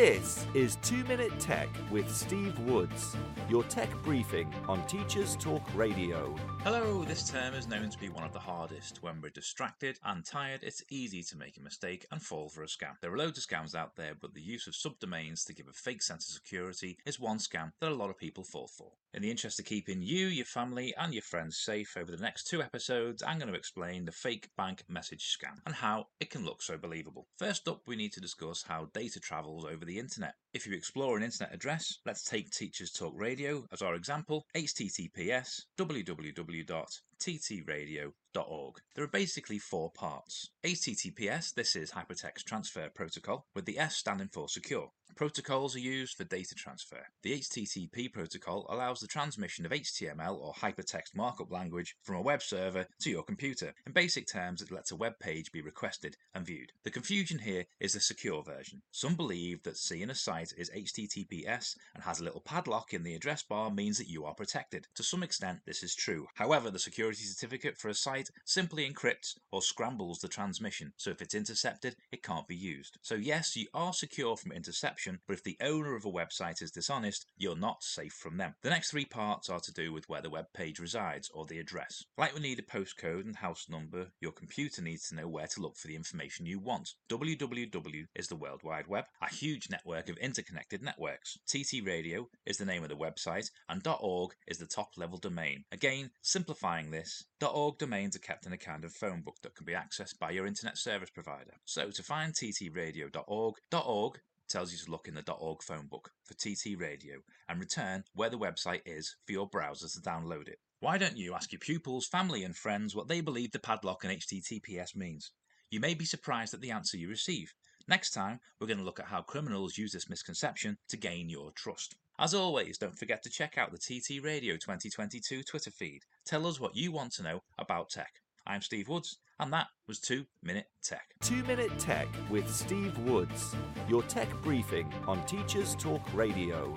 This 0.00 0.46
is 0.54 0.76
2 0.76 1.04
Minute 1.04 1.38
Tech 1.38 1.68
with 1.90 2.10
Steve 2.10 2.58
Woods, 2.60 3.14
your 3.50 3.62
tech 3.64 3.90
briefing 4.02 4.50
on 4.66 4.82
Teachers 4.86 5.36
Talk 5.36 5.62
Radio. 5.74 6.34
Hello, 6.64 7.04
this 7.04 7.30
term 7.30 7.52
is 7.52 7.68
known 7.68 7.90
to 7.90 7.98
be 7.98 8.08
one 8.08 8.24
of 8.24 8.32
the 8.32 8.38
hardest. 8.38 9.02
When 9.02 9.20
we're 9.20 9.28
distracted 9.28 9.98
and 10.02 10.24
tired, 10.24 10.60
it's 10.62 10.82
easy 10.88 11.22
to 11.24 11.36
make 11.36 11.58
a 11.58 11.62
mistake 11.62 12.06
and 12.10 12.22
fall 12.22 12.48
for 12.48 12.62
a 12.62 12.66
scam. 12.66 12.98
There 13.02 13.12
are 13.12 13.18
loads 13.18 13.36
of 13.36 13.46
scams 13.46 13.74
out 13.74 13.94
there, 13.94 14.14
but 14.18 14.32
the 14.32 14.40
use 14.40 14.66
of 14.66 14.72
subdomains 14.72 15.44
to 15.44 15.52
give 15.52 15.68
a 15.68 15.72
fake 15.74 16.00
sense 16.00 16.26
of 16.30 16.34
security 16.34 16.96
is 17.04 17.20
one 17.20 17.36
scam 17.36 17.72
that 17.80 17.92
a 17.92 17.94
lot 17.94 18.08
of 18.08 18.16
people 18.16 18.42
fall 18.42 18.68
for. 18.68 18.92
In 19.12 19.22
the 19.22 19.30
interest 19.30 19.58
of 19.58 19.64
keeping 19.64 20.02
you, 20.02 20.28
your 20.28 20.44
family, 20.44 20.94
and 20.96 21.12
your 21.12 21.22
friends 21.22 21.58
safe 21.58 21.96
over 21.96 22.12
the 22.12 22.22
next 22.22 22.46
two 22.46 22.62
episodes, 22.62 23.24
I'm 23.24 23.40
going 23.40 23.50
to 23.50 23.58
explain 23.58 24.04
the 24.04 24.12
fake 24.12 24.48
bank 24.56 24.84
message 24.88 25.36
scam 25.36 25.58
and 25.66 25.74
how 25.74 26.06
it 26.20 26.30
can 26.30 26.44
look 26.44 26.62
so 26.62 26.78
believable. 26.78 27.26
First 27.36 27.66
up, 27.66 27.82
we 27.88 27.96
need 27.96 28.12
to 28.12 28.20
discuss 28.20 28.62
how 28.62 28.86
data 28.94 29.18
travels 29.18 29.64
over 29.64 29.84
the 29.84 29.98
internet. 29.98 30.36
If 30.54 30.64
you 30.64 30.74
explore 30.74 31.16
an 31.16 31.24
internet 31.24 31.52
address, 31.52 31.98
let's 32.06 32.22
take 32.22 32.52
Teachers 32.52 32.92
Talk 32.92 33.14
Radio 33.16 33.66
as 33.72 33.82
our 33.82 33.96
example, 33.96 34.46
https 34.54 35.62
www.ttradio.org. 35.76 38.74
There 38.94 39.04
are 39.04 39.08
basically 39.08 39.58
four 39.58 39.90
parts. 39.90 40.50
HTTPS, 40.64 41.54
this 41.54 41.74
is 41.74 41.90
Hypertext 41.90 42.44
Transfer 42.44 42.88
Protocol, 42.94 43.48
with 43.56 43.64
the 43.64 43.80
S 43.80 43.96
standing 43.96 44.28
for 44.28 44.48
secure. 44.48 44.92
Protocols 45.16 45.76
are 45.76 45.80
used 45.80 46.16
for 46.16 46.24
data 46.24 46.54
transfer. 46.54 47.06
The 47.22 47.38
HTTP 47.38 48.12
protocol 48.12 48.66
allows 48.70 49.00
the 49.00 49.06
transmission 49.06 49.66
of 49.66 49.72
HTML 49.72 50.38
or 50.38 50.54
hypertext 50.54 51.14
markup 51.14 51.52
language 51.52 51.96
from 52.02 52.16
a 52.16 52.22
web 52.22 52.42
server 52.42 52.86
to 53.00 53.10
your 53.10 53.22
computer. 53.22 53.74
In 53.86 53.92
basic 53.92 54.26
terms, 54.26 54.62
it 54.62 54.70
lets 54.70 54.92
a 54.92 54.96
web 54.96 55.18
page 55.18 55.52
be 55.52 55.60
requested 55.60 56.16
and 56.34 56.46
viewed. 56.46 56.72
The 56.84 56.90
confusion 56.90 57.38
here 57.38 57.64
is 57.80 57.92
the 57.92 58.00
secure 58.00 58.42
version. 58.42 58.82
Some 58.92 59.14
believe 59.14 59.62
that 59.64 59.76
seeing 59.76 60.10
a 60.10 60.14
site 60.14 60.52
is 60.56 60.70
HTTPS 60.70 61.76
and 61.94 62.04
has 62.04 62.20
a 62.20 62.24
little 62.24 62.40
padlock 62.40 62.94
in 62.94 63.02
the 63.02 63.14
address 63.14 63.42
bar 63.42 63.70
means 63.70 63.98
that 63.98 64.08
you 64.08 64.24
are 64.24 64.34
protected. 64.34 64.86
To 64.94 65.02
some 65.02 65.22
extent, 65.22 65.60
this 65.66 65.82
is 65.82 65.94
true. 65.94 66.26
However, 66.34 66.70
the 66.70 66.78
security 66.78 67.24
certificate 67.24 67.76
for 67.76 67.88
a 67.88 67.94
site 67.94 68.30
simply 68.44 68.90
encrypts 68.90 69.34
or 69.52 69.60
scrambles 69.60 70.20
the 70.20 70.28
transmission, 70.28 70.92
so 70.96 71.10
if 71.10 71.20
it's 71.20 71.34
intercepted, 71.34 71.96
it 72.10 72.22
can't 72.22 72.48
be 72.48 72.56
used. 72.56 72.98
So 73.02 73.14
yes, 73.16 73.56
you 73.56 73.66
are 73.74 73.92
secure 73.92 74.36
from 74.36 74.52
interception 74.52 74.99
but 75.26 75.34
if 75.34 75.44
the 75.44 75.56
owner 75.60 75.94
of 75.94 76.04
a 76.04 76.10
website 76.10 76.62
is 76.62 76.70
dishonest, 76.70 77.26
you're 77.36 77.56
not 77.56 77.82
safe 77.82 78.12
from 78.12 78.36
them. 78.36 78.54
The 78.62 78.70
next 78.70 78.90
three 78.90 79.04
parts 79.04 79.48
are 79.48 79.60
to 79.60 79.72
do 79.72 79.92
with 79.92 80.08
where 80.08 80.22
the 80.22 80.30
web 80.30 80.46
page 80.54 80.78
resides 80.78 81.30
or 81.32 81.46
the 81.46 81.58
address. 81.58 82.04
Like 82.18 82.34
we 82.34 82.40
need 82.40 82.58
a 82.58 82.62
postcode 82.62 83.24
and 83.24 83.36
house 83.36 83.66
number, 83.68 84.08
your 84.20 84.32
computer 84.32 84.82
needs 84.82 85.08
to 85.08 85.14
know 85.14 85.28
where 85.28 85.46
to 85.46 85.60
look 85.60 85.76
for 85.76 85.88
the 85.88 85.96
information 85.96 86.46
you 86.46 86.58
want. 86.58 86.90
www 87.10 88.04
is 88.14 88.28
the 88.28 88.36
World 88.36 88.62
Wide 88.62 88.86
Web, 88.86 89.04
a 89.22 89.32
huge 89.32 89.68
network 89.70 90.08
of 90.08 90.16
interconnected 90.18 90.82
networks. 90.82 91.38
TT 91.46 91.84
Radio 91.84 92.28
is 92.46 92.58
the 92.58 92.64
name 92.64 92.82
of 92.82 92.88
the 92.88 92.96
website, 92.96 93.50
and 93.68 93.86
.org 93.86 94.32
is 94.46 94.58
the 94.58 94.66
top 94.66 94.90
level 94.96 95.18
domain. 95.18 95.64
Again, 95.72 96.10
simplifying 96.22 96.90
this, 96.90 97.24
.org 97.42 97.78
domains 97.78 98.16
are 98.16 98.20
kept 98.20 98.46
in 98.46 98.52
a 98.52 98.58
kind 98.58 98.84
of 98.84 98.92
phone 98.92 99.22
book 99.22 99.36
that 99.42 99.54
can 99.54 99.64
be 99.64 99.72
accessed 99.72 100.18
by 100.18 100.30
your 100.30 100.46
internet 100.46 100.76
service 100.76 101.10
provider. 101.10 101.54
So 101.64 101.90
to 101.90 102.02
find 102.02 102.34
ttradio.org, 102.34 103.54
.org 103.72 104.20
tells 104.50 104.72
you 104.72 104.78
to 104.78 104.90
look 104.90 105.08
in 105.08 105.14
the 105.14 105.32
.org 105.32 105.62
phone 105.62 105.86
book 105.86 106.10
for 106.24 106.34
TT 106.34 106.78
Radio 106.78 107.16
and 107.48 107.60
return 107.60 108.04
where 108.14 108.28
the 108.28 108.38
website 108.38 108.82
is 108.84 109.16
for 109.24 109.32
your 109.32 109.48
browser 109.48 109.88
to 109.88 110.00
download 110.00 110.48
it. 110.48 110.58
Why 110.80 110.98
don't 110.98 111.16
you 111.16 111.34
ask 111.34 111.52
your 111.52 111.60
pupils, 111.60 112.06
family 112.06 112.42
and 112.42 112.56
friends 112.56 112.94
what 112.94 113.08
they 113.08 113.20
believe 113.20 113.52
the 113.52 113.58
padlock 113.58 114.04
and 114.04 114.12
HTTPS 114.12 114.96
means? 114.96 115.32
You 115.70 115.78
may 115.78 115.94
be 115.94 116.04
surprised 116.04 116.52
at 116.52 116.60
the 116.60 116.72
answer 116.72 116.96
you 116.96 117.08
receive. 117.08 117.54
Next 117.86 118.10
time, 118.10 118.40
we're 118.58 118.66
going 118.66 118.78
to 118.78 118.84
look 118.84 119.00
at 119.00 119.06
how 119.06 119.22
criminals 119.22 119.78
use 119.78 119.92
this 119.92 120.08
misconception 120.08 120.78
to 120.88 120.96
gain 120.96 121.28
your 121.28 121.52
trust. 121.52 121.96
As 122.18 122.34
always, 122.34 122.76
don't 122.76 122.98
forget 122.98 123.22
to 123.22 123.30
check 123.30 123.56
out 123.56 123.72
the 123.72 123.78
TT 123.78 124.22
Radio 124.22 124.54
2022 124.54 125.42
Twitter 125.42 125.70
feed. 125.70 126.02
Tell 126.26 126.46
us 126.46 126.60
what 126.60 126.76
you 126.76 126.92
want 126.92 127.12
to 127.12 127.22
know 127.22 127.40
about 127.58 127.90
tech. 127.90 128.12
I'm 128.46 128.62
Steve 128.62 128.88
Woods, 128.88 129.18
and 129.38 129.52
that 129.52 129.66
was 129.86 130.00
2 130.00 130.24
Minute 130.42 130.66
Tech. 130.82 131.02
2 131.22 131.44
Minute 131.44 131.78
Tech 131.78 132.08
with 132.30 132.52
Steve 132.52 132.96
Woods, 133.00 133.54
your 133.88 134.02
tech 134.04 134.28
briefing 134.42 134.92
on 135.06 135.24
Teachers 135.26 135.74
Talk 135.74 136.02
Radio. 136.14 136.74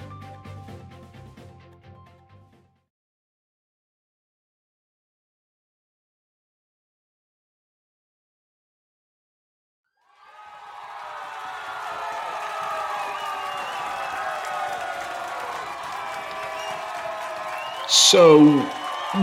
So, 17.88 18.43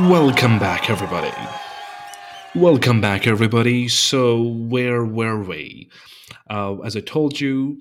welcome 0.08 0.58
back, 0.58 0.90
everybody. 0.90 1.30
Welcome 2.56 3.00
back, 3.00 3.28
everybody. 3.28 3.86
So, 3.86 4.42
where 4.42 5.04
were 5.04 5.40
we? 5.40 5.88
Uh, 6.50 6.78
as 6.80 6.96
I 6.96 7.00
told 7.00 7.38
you, 7.38 7.80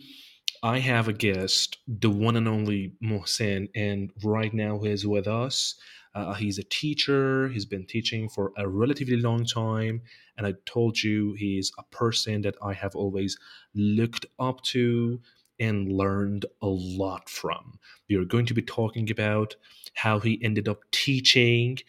I 0.62 0.78
have 0.78 1.08
a 1.08 1.14
guest, 1.14 1.80
the 1.88 2.12
one 2.12 2.36
and 2.36 2.48
only 2.48 2.94
Mohsen, 3.04 3.70
and 3.74 4.12
right 4.24 4.54
now 4.54 4.78
he's 4.78 5.08
with 5.08 5.28
us. 5.28 5.74
Uh, 6.14 6.36
he's 6.36 6.60
a 6.60 6.64
teacher. 6.64 7.50
He's 7.50 7.66
been 7.66 7.88
teaching 7.88 8.30
for 8.30 8.52
a 8.58 8.70
relatively 8.70 9.18
long 9.18 9.44
time, 9.44 10.04
and 10.38 10.46
I 10.46 10.54
told 10.68 11.02
you 11.02 11.34
he's 11.34 11.72
a 11.80 11.84
person 11.86 12.42
that 12.44 12.56
I 12.62 12.74
have 12.74 12.96
always 12.96 13.40
looked 13.74 14.28
up 14.38 14.62
to 14.66 15.20
and 15.60 15.92
learned 15.92 16.46
a 16.62 16.68
lot 16.68 17.28
from. 17.28 17.80
We 18.08 18.18
are 18.18 18.26
going 18.26 18.46
to 18.46 18.54
be 18.54 18.62
talking 18.62 19.10
about 19.10 19.56
how 19.96 20.20
he 20.20 20.40
ended 20.44 20.70
up 20.70 20.84
teaching 20.92 21.80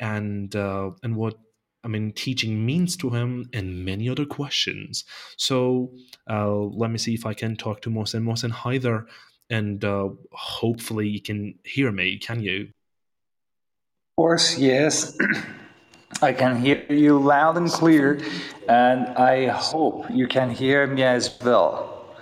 and 0.00 0.56
uh, 0.56 0.92
and 1.02 1.14
what 1.14 1.36
I 1.84 1.88
mean, 1.88 2.12
teaching 2.12 2.64
means 2.64 2.96
to 2.98 3.10
him, 3.10 3.48
and 3.52 3.84
many 3.84 4.08
other 4.08 4.24
questions. 4.24 5.04
So 5.36 5.92
uh, 6.30 6.54
let 6.54 6.90
me 6.90 6.98
see 6.98 7.14
if 7.14 7.26
I 7.26 7.34
can 7.34 7.56
talk 7.56 7.82
to 7.82 7.90
Mohsen. 7.90 8.22
Mohsen, 8.22 8.50
hi 8.50 8.78
there, 8.78 9.06
and 9.50 9.84
uh, 9.84 10.10
hopefully 10.32 11.08
you 11.08 11.20
can 11.20 11.58
hear 11.64 11.90
me. 11.90 12.18
Can 12.18 12.42
you? 12.42 12.68
Of 14.12 14.16
course, 14.16 14.58
yes. 14.58 15.16
I 16.22 16.32
can 16.32 16.60
hear 16.60 16.84
you 16.88 17.18
loud 17.18 17.56
and 17.56 17.68
clear, 17.68 18.20
and 18.68 19.08
I 19.16 19.46
hope 19.48 20.06
you 20.10 20.28
can 20.28 20.50
hear 20.50 20.86
me 20.86 21.02
as 21.02 21.36
well. 21.42 22.14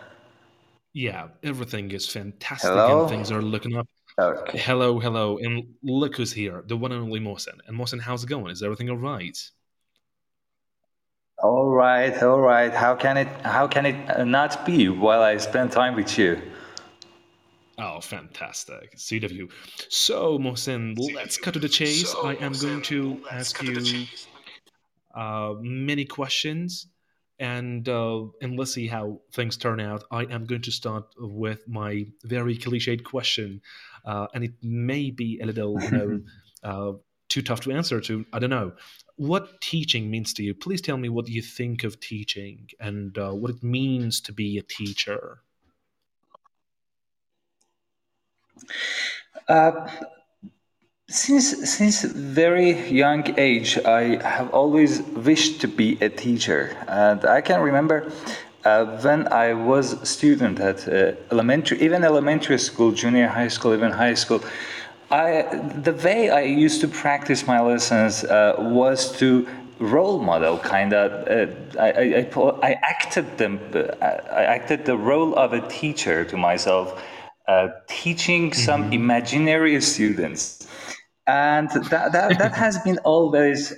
Yeah, 0.94 1.28
everything 1.42 1.90
is 1.90 2.08
fantastic, 2.08 2.70
Hello? 2.70 3.02
and 3.02 3.10
things 3.10 3.30
are 3.30 3.42
looking 3.42 3.76
up. 3.76 3.86
Okay. 4.20 4.58
Hello, 4.58 4.98
hello, 4.98 5.38
and 5.38 5.74
look 5.82 6.16
who's 6.16 6.32
here, 6.32 6.62
the 6.66 6.76
one 6.76 6.92
and 6.92 7.02
only 7.02 7.20
Mohsen. 7.20 7.58
And 7.66 7.78
Mohsen, 7.78 8.00
how's 8.00 8.22
it 8.22 8.26
going? 8.28 8.50
Is 8.50 8.62
everything 8.62 8.90
all 8.90 8.98
right? 8.98 9.38
All 11.42 11.70
right, 11.70 12.22
all 12.22 12.40
right. 12.40 12.70
How 12.70 12.94
can 12.94 13.16
it 13.16 13.28
how 13.46 13.66
can 13.66 13.86
it 13.86 14.10
uh, 14.10 14.24
not 14.24 14.66
be 14.66 14.90
while 14.90 15.22
I 15.22 15.38
spend 15.38 15.72
time 15.72 15.96
with 15.96 16.18
you? 16.18 16.38
Oh, 17.78 18.00
fantastic. 18.00 18.92
Sweet 18.98 19.24
of 19.24 19.32
you. 19.32 19.48
So, 19.88 20.38
Mohsen, 20.38 20.98
let's 21.14 21.38
cut 21.38 21.54
to 21.54 21.60
the 21.60 21.68
chase. 21.68 22.14
I 22.22 22.34
am 22.34 22.52
going 22.52 22.82
to 22.82 23.22
ask 23.30 23.62
you 23.62 24.06
uh, 25.14 25.54
many 25.60 26.04
questions, 26.04 26.88
and 27.38 27.88
uh, 27.88 28.26
and 28.42 28.58
let's 28.58 28.74
see 28.74 28.86
how 28.86 29.22
things 29.32 29.56
turn 29.56 29.80
out. 29.80 30.04
I 30.10 30.24
am 30.24 30.44
going 30.44 30.60
to 30.62 30.70
start 30.70 31.04
with 31.16 31.66
my 31.66 32.04
very 32.22 32.58
cliched 32.58 33.02
question, 33.02 33.62
uh, 34.04 34.26
and 34.34 34.44
it 34.44 34.54
may 34.62 35.10
be 35.10 35.40
a 35.40 35.46
little, 35.46 35.80
you 35.82 35.90
know, 35.90 36.20
uh, 36.62 36.92
too 37.28 37.42
tough 37.42 37.60
to 37.60 37.72
answer. 37.72 38.00
To 38.00 38.24
I 38.32 38.38
don't 38.38 38.50
know 38.50 38.72
what 39.16 39.60
teaching 39.60 40.10
means 40.10 40.32
to 40.34 40.42
you. 40.42 40.54
Please 40.54 40.80
tell 40.80 40.96
me 40.96 41.08
what 41.08 41.28
you 41.28 41.42
think 41.42 41.84
of 41.84 42.00
teaching 42.00 42.68
and 42.80 43.16
uh, 43.18 43.32
what 43.32 43.50
it 43.50 43.62
means 43.62 44.20
to 44.22 44.32
be 44.32 44.58
a 44.58 44.62
teacher. 44.62 45.42
Uh, 49.48 49.88
since 51.08 51.68
since 51.68 52.02
very 52.04 52.88
young 52.88 53.38
age, 53.38 53.78
I 53.78 54.22
have 54.22 54.50
always 54.50 55.02
wished 55.02 55.60
to 55.62 55.68
be 55.68 55.98
a 56.00 56.08
teacher, 56.08 56.76
and 56.86 57.24
I 57.24 57.40
can 57.40 57.60
remember 57.60 58.12
uh, 58.64 58.84
when 59.02 59.28
I 59.32 59.54
was 59.54 59.94
a 59.94 60.06
student 60.06 60.60
at 60.60 60.86
uh, 60.86 61.12
elementary, 61.30 61.80
even 61.80 62.04
elementary 62.04 62.58
school, 62.58 62.92
junior 62.92 63.26
high 63.26 63.48
school, 63.48 63.74
even 63.74 63.90
high 63.90 64.14
school. 64.14 64.42
I 65.10 65.42
the 65.82 65.92
way 65.92 66.30
I 66.30 66.42
used 66.42 66.80
to 66.82 66.88
practice 66.88 67.46
my 67.46 67.60
lessons 67.60 68.22
uh, 68.24 68.54
was 68.58 69.16
to 69.18 69.48
role 69.78 70.20
model 70.20 70.58
kind 70.58 70.92
of. 70.92 71.10
Uh, 71.26 71.80
I, 71.80 71.90
I, 71.90 72.02
I, 72.20 72.70
I 72.70 72.72
acted 72.82 73.38
them. 73.38 73.58
I 74.00 74.44
acted 74.44 74.84
the 74.84 74.96
role 74.96 75.34
of 75.34 75.52
a 75.52 75.66
teacher 75.68 76.24
to 76.26 76.36
myself, 76.36 77.02
uh, 77.48 77.68
teaching 77.88 78.52
some 78.52 78.92
imaginary 78.92 79.80
students, 79.80 80.68
and 81.26 81.70
that 81.70 82.12
that, 82.12 82.38
that 82.38 82.52
has 82.52 82.78
been 82.80 82.98
always. 82.98 83.74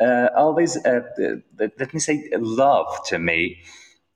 Uh, 0.00 0.28
always, 0.36 0.76
uh, 0.84 1.00
let 1.58 1.92
me 1.94 2.00
say, 2.00 2.28
love 2.38 2.88
to 3.06 3.18
me. 3.18 3.58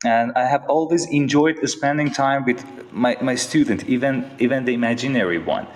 and 0.04 0.32
I 0.34 0.46
have 0.46 0.64
always 0.68 1.06
enjoyed 1.06 1.56
spending 1.68 2.10
time 2.10 2.44
with 2.44 2.64
my, 2.92 3.16
my 3.20 3.34
student, 3.36 3.84
even 3.88 4.24
even 4.38 4.64
the 4.64 4.74
imaginary 4.74 5.38
one. 5.38 5.66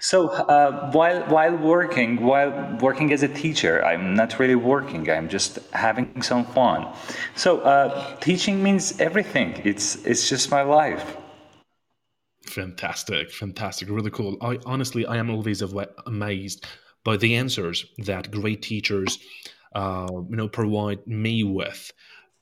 So 0.00 0.28
uh, 0.28 0.90
while 0.90 1.22
while 1.28 1.56
working, 1.56 2.22
while 2.22 2.52
working 2.80 3.12
as 3.12 3.22
a 3.22 3.28
teacher, 3.28 3.84
I'm 3.84 4.14
not 4.14 4.38
really 4.38 4.56
working. 4.56 5.08
I'm 5.10 5.28
just 5.28 5.58
having 5.72 6.22
some 6.22 6.44
fun. 6.46 6.86
So 7.36 7.60
uh, 7.60 8.16
teaching 8.20 8.62
means 8.62 9.00
everything. 9.00 9.60
It's 9.64 10.04
it's 10.04 10.28
just 10.28 10.50
my 10.50 10.62
life. 10.62 11.16
Fantastic, 12.46 13.30
fantastic, 13.32 13.88
really 13.88 14.10
cool. 14.10 14.36
I 14.40 14.58
honestly, 14.66 15.04
I 15.06 15.16
am 15.16 15.30
always 15.30 15.62
amazed 16.06 16.64
by 17.04 17.16
the 17.16 17.34
answers 17.36 17.84
that 17.98 18.30
great 18.30 18.62
teachers, 18.62 19.18
uh, 19.76 20.08
you 20.30 20.36
know, 20.36 20.48
provide 20.48 21.06
me 21.06 21.44
with. 21.44 21.92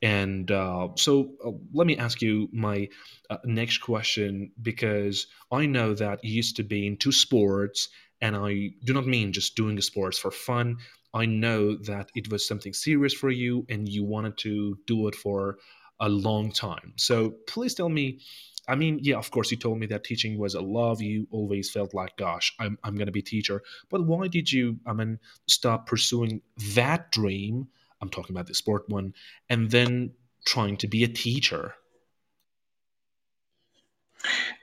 And 0.01 0.51
uh, 0.51 0.89
so 0.97 1.33
uh, 1.45 1.51
let 1.73 1.87
me 1.87 1.97
ask 1.97 2.23
you 2.23 2.49
my 2.53 2.89
uh, 3.31 3.39
next 3.45 3.79
question 3.79 4.53
because 4.63 5.27
I 5.51 5.67
know 5.67 5.95
that 5.95 6.23
you 6.23 6.33
used 6.35 6.57
to 6.57 6.63
be 6.63 6.87
into 6.87 7.11
sports, 7.11 7.89
and 8.21 8.37
I 8.37 8.71
do 8.85 8.93
not 8.95 9.07
mean 9.07 9.33
just 9.33 9.57
doing 9.57 9.81
sports 9.81 10.19
for 10.19 10.31
fun. 10.31 10.77
I 11.13 11.27
know 11.27 11.77
that 11.77 12.11
it 12.15 12.31
was 12.31 12.47
something 12.47 12.73
serious 12.73 13.15
for 13.15 13.31
you 13.31 13.67
and 13.69 13.89
you 13.89 14.05
wanted 14.05 14.37
to 14.39 14.79
do 14.87 15.09
it 15.09 15.15
for 15.15 15.59
a 16.01 16.09
long 16.09 16.53
time. 16.53 16.93
So 16.97 17.35
please 17.49 17.75
tell 17.75 17.89
me. 17.89 18.21
I 18.67 18.75
mean, 18.77 18.99
yeah, 19.03 19.17
of 19.17 19.31
course, 19.31 19.51
you 19.51 19.57
told 19.57 19.79
me 19.79 19.87
that 19.87 20.05
teaching 20.05 20.39
was 20.39 20.55
a 20.55 20.61
love. 20.61 21.03
You 21.03 21.27
always 21.31 21.71
felt 21.71 21.93
like, 21.95 22.17
gosh, 22.17 22.55
I'm, 22.59 22.79
I'm 22.83 22.95
going 22.95 23.07
to 23.07 23.13
be 23.13 23.23
teacher. 23.23 23.63
But 23.91 24.07
why 24.07 24.29
did 24.29 24.51
you, 24.51 24.79
I 24.87 24.93
mean, 24.93 25.19
stop 25.47 25.87
pursuing 25.87 26.41
that 26.75 27.13
dream 27.13 27.69
I'm 28.05 28.11
talking 28.11 28.37
about 28.37 28.47
the 28.47 28.55
sport 28.55 28.85
one, 28.89 29.15
and 29.49 29.71
then 29.71 30.13
trying 30.45 30.77
to 30.79 30.87
be 30.87 31.05
a 31.05 31.09
teacher? 31.09 31.75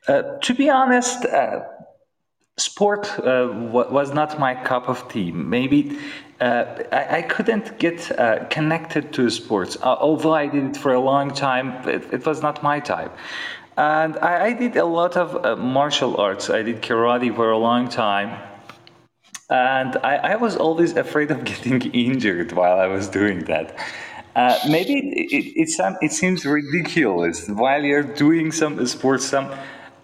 Uh, 0.08 0.22
to 0.44 0.54
be 0.54 0.70
honest, 0.70 1.26
uh, 1.26 1.62
sport 2.58 3.08
uh, 3.20 3.50
was 3.72 4.14
not 4.14 4.40
my 4.40 4.54
cup 4.54 4.88
of 4.90 5.08
tea. 5.10 5.32
Maybe 5.32 5.98
uh, 6.40 6.66
I, 6.92 7.18
I, 7.18 7.22
couldn't 7.24 7.78
get 7.80 8.12
uh, 8.20 8.46
connected 8.50 9.14
to 9.14 9.30
sports. 9.30 9.78
Uh, 9.82 9.96
although 10.00 10.34
I 10.34 10.48
did 10.48 10.76
it 10.76 10.78
for 10.78 10.94
a 10.94 11.00
long 11.00 11.32
time, 11.32 11.68
it, 11.88 12.14
it 12.14 12.26
was 12.26 12.42
not 12.42 12.62
my 12.64 12.80
type. 12.80 13.16
And 13.82 14.15
I, 14.20 14.46
I 14.46 14.54
did 14.54 14.78
a 14.78 14.86
lot 14.86 15.17
of 15.17 15.58
martial 15.58 16.22
arts. 16.22 16.52
I 16.52 16.62
did 16.62 16.84
karate 16.84 17.36
for 17.36 17.50
a 17.50 17.58
long 17.58 17.89
time 17.89 18.30
and 19.50 19.98
I, 19.98 20.15
I, 20.34 20.36
was 20.38 20.56
always 20.56 20.96
afraid 20.96 21.30
of 21.30 21.44
getting 21.52 21.82
injured 21.94 22.54
while 22.54 22.80
I 22.80 22.88
was 22.88 23.08
doing 23.10 23.39
that. 23.46 23.76
Uh, 24.36 24.58
maybe 24.70 24.94
it, 24.94 25.46
it, 25.58 25.98
it, 26.02 26.12
seems 26.12 26.46
ridiculous 26.46 27.50
while 27.50 27.84
you're 27.84 28.10
doing 28.26 28.52
some 28.52 28.86
sports, 28.86 29.26
some 29.26 29.52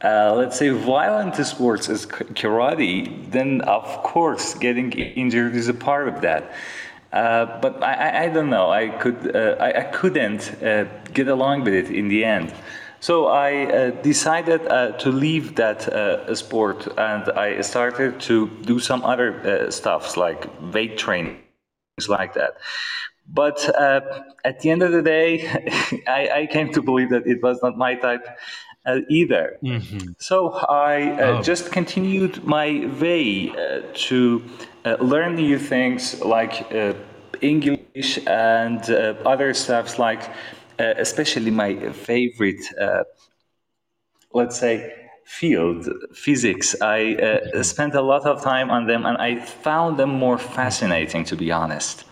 uh, 0.03 0.33
let's 0.35 0.57
say 0.59 0.69
violent 0.69 1.35
sports 1.45 1.87
as 1.87 2.05
karate. 2.05 3.31
Then 3.31 3.61
of 3.61 3.85
course 4.03 4.55
getting 4.55 4.91
injured 4.91 5.55
is 5.55 5.69
a 5.69 5.73
part 5.73 6.09
of 6.09 6.21
that. 6.21 6.51
Uh, 7.13 7.45
but 7.61 7.81
I, 7.81 8.25
I, 8.25 8.29
don't 8.29 8.49
know. 8.49 8.69
I 8.69 8.89
could 8.89 9.33
uh, 9.33 9.55
I, 9.61 9.79
I, 9.79 9.83
couldn't 9.83 10.61
uh, 10.61 10.85
get 11.13 11.29
along 11.29 11.63
with 11.63 11.73
it 11.73 11.89
in 11.89 12.09
the 12.09 12.25
end. 12.25 12.53
So 12.99 13.27
I 13.27 13.65
uh, 13.65 13.89
decided 14.01 14.65
uh, 14.67 14.91
to 14.93 15.11
leave 15.11 15.55
that 15.55 15.87
uh, 15.87 16.33
sport 16.35 16.87
and 16.97 17.29
I 17.31 17.61
started 17.61 18.19
to 18.21 18.47
do 18.63 18.79
some 18.79 19.03
other 19.03 19.67
uh, 19.67 19.71
stuffs 19.71 20.17
like 20.17 20.47
weight 20.73 20.97
training, 20.97 21.37
things 21.97 22.09
like 22.09 22.33
that. 22.33 22.57
But 23.27 23.69
uh, 23.75 24.01
at 24.45 24.61
the 24.61 24.71
end 24.71 24.81
of 24.81 24.91
the 24.91 25.01
day, 25.01 25.47
I, 26.07 26.29
I, 26.33 26.45
came 26.47 26.71
to 26.73 26.81
believe 26.81 27.09
that 27.09 27.27
it 27.27 27.43
was 27.43 27.59
not 27.61 27.77
my 27.77 27.95
type 27.95 28.25
uh, 28.85 29.01
either. 29.09 29.57
Mm-hmm. 29.61 30.13
So 30.17 30.53
I 30.53 31.19
oh. 31.21 31.41
just 31.41 31.71
continued 31.71 32.45
my 32.45 32.89
way 32.99 33.51
to 33.93 34.43
learn 35.01 35.35
new 35.35 35.59
things 35.59 36.21
like 36.21 36.71
English 37.41 38.19
and 38.25 38.89
other 39.25 39.53
stuffs 39.53 39.99
like 39.99 40.31
uh, 40.79 40.93
especially 40.97 41.51
my 41.51 41.91
favorite, 41.91 42.61
uh, 42.79 43.03
let's 44.33 44.59
say, 44.59 44.93
field, 45.25 45.89
physics. 46.13 46.75
I 46.81 47.15
uh, 47.15 47.63
spent 47.63 47.95
a 47.95 48.01
lot 48.01 48.25
of 48.25 48.41
time 48.41 48.69
on 48.69 48.87
them 48.87 49.05
and 49.05 49.17
I 49.17 49.39
found 49.39 49.97
them 49.97 50.09
more 50.11 50.37
fascinating, 50.37 51.25
to 51.25 51.35
be 51.35 51.51
honest. 51.51 52.05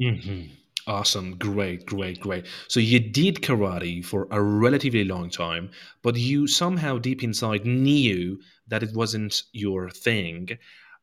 Mm-hmm. 0.00 0.52
Awesome. 0.88 1.36
Great, 1.36 1.84
great, 1.84 2.20
great. 2.20 2.46
So 2.68 2.78
you 2.78 3.00
did 3.00 3.36
karate 3.42 4.04
for 4.04 4.28
a 4.30 4.40
relatively 4.40 5.04
long 5.04 5.30
time, 5.30 5.70
but 6.02 6.16
you 6.16 6.46
somehow 6.46 6.98
deep 6.98 7.24
inside 7.24 7.66
knew 7.66 8.38
that 8.68 8.84
it 8.84 8.94
wasn't 8.94 9.42
your 9.52 9.90
thing. 9.90 10.50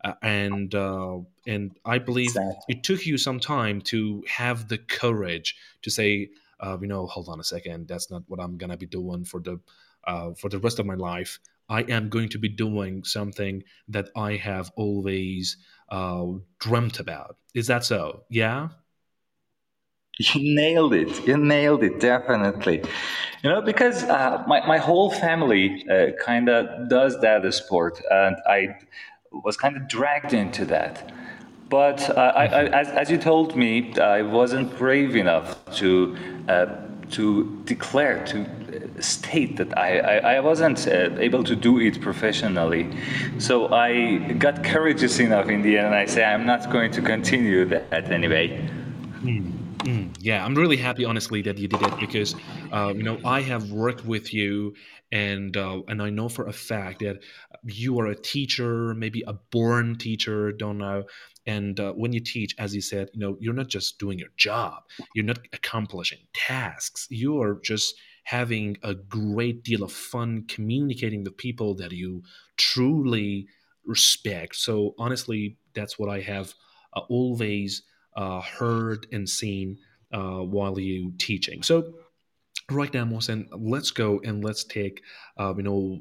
Uh, 0.06 0.14
and 0.22 0.76
uh, 0.76 1.18
and 1.48 1.72
I 1.86 1.98
believe 1.98 2.30
exactly. 2.30 2.76
it 2.76 2.84
took 2.84 3.06
you 3.06 3.18
some 3.18 3.40
time 3.40 3.82
to 3.82 4.24
have 4.28 4.68
the 4.68 4.78
courage 4.78 5.56
to 5.82 5.90
say, 5.90 6.30
uh, 6.64 6.78
you 6.82 6.88
know, 6.88 7.06
hold 7.06 7.28
on 7.30 7.40
a 7.40 7.44
second, 7.44 7.88
that's 7.88 8.10
not 8.10 8.24
what 8.28 8.40
I'm 8.40 8.58
gonna 8.58 8.78
be 8.78 8.86
doing 8.86 9.26
for 9.26 9.40
the 9.40 9.60
uh, 10.06 10.34
for 10.34 10.50
the 10.50 10.60
rest 10.60 10.80
of 10.80 10.86
my 10.86 10.96
life. 10.96 11.40
I 11.70 11.82
am 11.84 12.10
going 12.10 12.30
to 12.30 12.40
be 12.40 12.50
doing 12.50 13.04
something 13.04 13.64
that 13.88 14.10
I 14.16 14.36
have 14.36 14.72
always 14.76 15.58
uh, 15.90 16.26
dreamt 16.60 17.00
about. 17.00 17.38
Is 17.54 17.68
that 17.68 17.86
so? 17.86 18.24
Yeah. 18.30 18.70
You 20.20 20.56
nailed 20.56 20.94
it. 20.94 21.26
You 21.28 21.38
nailed 21.38 21.84
it, 21.84 22.00
definitely. 22.00 22.84
You 23.44 23.50
know, 23.50 23.62
because 23.62 24.04
uh, 24.04 24.44
my, 24.48 24.66
my 24.68 24.78
whole 24.78 25.10
family 25.10 25.86
uh, 25.90 26.12
kind 26.24 26.50
of 26.50 26.90
does 26.90 27.20
that 27.22 27.52
sport, 27.54 28.00
and 28.12 28.36
I 28.48 28.78
was 29.32 29.58
kind 29.58 29.76
of 29.76 29.88
dragged 29.88 30.34
into 30.34 30.66
that. 30.66 31.12
But 31.74 32.08
uh, 32.16 32.32
I, 32.36 32.46
I, 32.46 32.64
as, 32.82 32.90
as 32.90 33.10
you 33.10 33.18
told 33.18 33.56
me, 33.56 33.98
I 33.98 34.22
wasn't 34.22 34.78
brave 34.78 35.16
enough 35.16 35.48
to 35.78 36.16
uh, 36.48 36.68
to 37.14 37.64
declare 37.66 38.24
to 38.28 38.46
state 39.02 39.58
that 39.58 39.76
I, 39.76 39.98
I, 39.98 40.36
I 40.36 40.40
wasn't 40.40 40.88
uh, 40.88 41.10
able 41.18 41.44
to 41.44 41.56
do 41.56 41.80
it 41.80 42.00
professionally. 42.00 42.96
So 43.40 43.74
I 43.74 44.34
got 44.38 44.64
courageous 44.64 45.20
enough 45.20 45.50
in 45.50 45.64
the 45.64 45.80
end, 45.80 45.88
and 45.88 45.96
I 45.96 46.06
say 46.06 46.24
I'm 46.24 46.46
not 46.46 46.72
going 46.72 46.92
to 46.92 47.02
continue 47.02 47.66
that 47.66 48.12
anyway. 48.12 48.70
Mm, 49.24 49.52
mm, 49.80 50.16
yeah, 50.20 50.46
I'm 50.46 50.54
really 50.54 50.78
happy, 50.78 51.06
honestly, 51.06 51.42
that 51.42 51.58
you 51.58 51.68
did 51.68 51.82
it 51.82 51.98
because, 52.00 52.36
uh, 52.72 52.94
you 52.96 53.02
know, 53.02 53.18
I 53.26 53.42
have 53.42 53.72
worked 53.72 54.06
with 54.06 54.32
you, 54.32 54.76
and 55.12 55.58
uh, 55.58 55.82
and 55.88 56.04
I 56.04 56.12
know 56.12 56.30
for 56.30 56.46
a 56.48 56.54
fact 56.54 57.00
that 57.00 57.18
you 57.64 58.00
are 58.00 58.08
a 58.08 58.16
teacher, 58.16 58.94
maybe 58.94 59.24
a 59.26 59.34
born 59.34 59.96
teacher, 59.98 60.52
don't 60.52 60.78
know, 60.78 61.04
and 61.46 61.80
uh, 61.80 61.94
when 61.94 62.14
you 62.14 62.20
teach 62.20 62.56
as 62.60 62.74
you 62.76 62.82
said 62.82 63.10
you 63.14 63.20
know 63.20 63.38
you're 63.40 63.54
not 63.54 63.68
just 63.68 64.00
doing 64.00 64.20
your 64.20 64.30
job. 64.38 64.84
You're 65.14 65.26
not 65.26 65.40
accomplishing 65.54 66.20
tasks. 66.34 67.08
You 67.10 67.42
are 67.42 67.60
just 67.64 67.96
having 68.24 68.78
a 68.84 68.94
great 68.94 69.64
deal 69.64 69.84
of 69.84 69.92
fun 69.92 70.46
communicating 70.48 71.24
with 71.24 71.38
people 71.38 71.76
that 71.76 71.92
you 71.92 72.24
truly 72.58 73.48
respect. 73.86 74.56
So 74.56 74.96
honestly 74.98 75.58
that's 75.74 75.98
what 76.00 76.10
i 76.10 76.20
have 76.22 76.54
uh, 76.94 77.02
always 77.10 77.84
uh, 78.16 78.42
heard 78.42 79.08
and 79.12 79.28
seen 79.28 79.78
uh, 80.14 80.40
while 80.40 80.80
you 80.80 81.14
teaching. 81.18 81.64
So 81.64 81.94
right 82.72 82.94
now 82.94 83.06
Mohsen, 83.06 83.48
let's 83.58 83.92
go 83.92 84.20
and 84.24 84.44
let's 84.44 84.64
take 84.64 85.02
uh, 85.38 85.54
you 85.58 85.64
know 85.64 86.00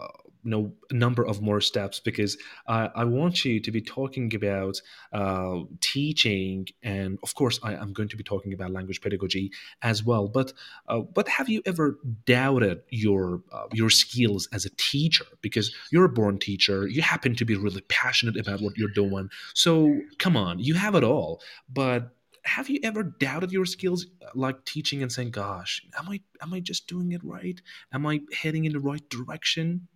uh, 0.00 0.06
you 0.42 0.50
know 0.50 0.72
a 0.90 0.94
number 0.94 1.24
of 1.24 1.40
more 1.40 1.60
steps 1.60 2.00
because 2.00 2.36
uh, 2.66 2.88
I 2.94 3.04
want 3.04 3.44
you 3.44 3.60
to 3.60 3.70
be 3.70 3.80
talking 3.80 4.34
about 4.34 4.80
uh, 5.12 5.60
teaching 5.80 6.66
and 6.82 7.18
of 7.22 7.34
course 7.34 7.58
I 7.62 7.74
am 7.74 7.92
going 7.92 8.08
to 8.08 8.16
be 8.16 8.24
talking 8.24 8.52
about 8.52 8.70
language 8.70 9.00
pedagogy 9.00 9.52
as 9.82 10.04
well. 10.04 10.28
But 10.28 10.52
uh, 10.88 11.00
but 11.00 11.28
have 11.28 11.48
you 11.48 11.62
ever 11.66 11.98
doubted 12.26 12.82
your 12.90 13.42
uh, 13.52 13.66
your 13.72 13.90
skills 13.90 14.48
as 14.52 14.64
a 14.64 14.70
teacher? 14.76 15.26
Because 15.40 15.74
you're 15.90 16.04
a 16.04 16.08
born 16.08 16.38
teacher 16.38 16.86
you 16.86 17.02
happen 17.02 17.34
to 17.36 17.44
be 17.44 17.56
really 17.56 17.82
passionate 17.88 18.36
about 18.36 18.60
what 18.60 18.76
you're 18.76 18.88
doing. 18.88 19.28
So 19.54 20.00
come 20.18 20.36
on 20.36 20.58
you 20.58 20.74
have 20.74 20.94
it 20.94 21.04
all. 21.04 21.40
But 21.68 22.10
have 22.44 22.68
you 22.68 22.80
ever 22.82 23.02
doubted 23.02 23.52
your 23.52 23.64
skills 23.64 24.06
like 24.34 24.64
teaching 24.64 25.02
and 25.02 25.12
saying 25.12 25.30
gosh 25.30 25.80
am 25.98 26.08
i 26.08 26.20
am 26.42 26.52
i 26.52 26.60
just 26.60 26.88
doing 26.88 27.12
it 27.12 27.20
right? 27.22 27.60
Am 27.92 28.06
i 28.06 28.20
heading 28.32 28.64
in 28.64 28.72
the 28.72 28.80
right 28.80 29.08
direction 29.08 29.86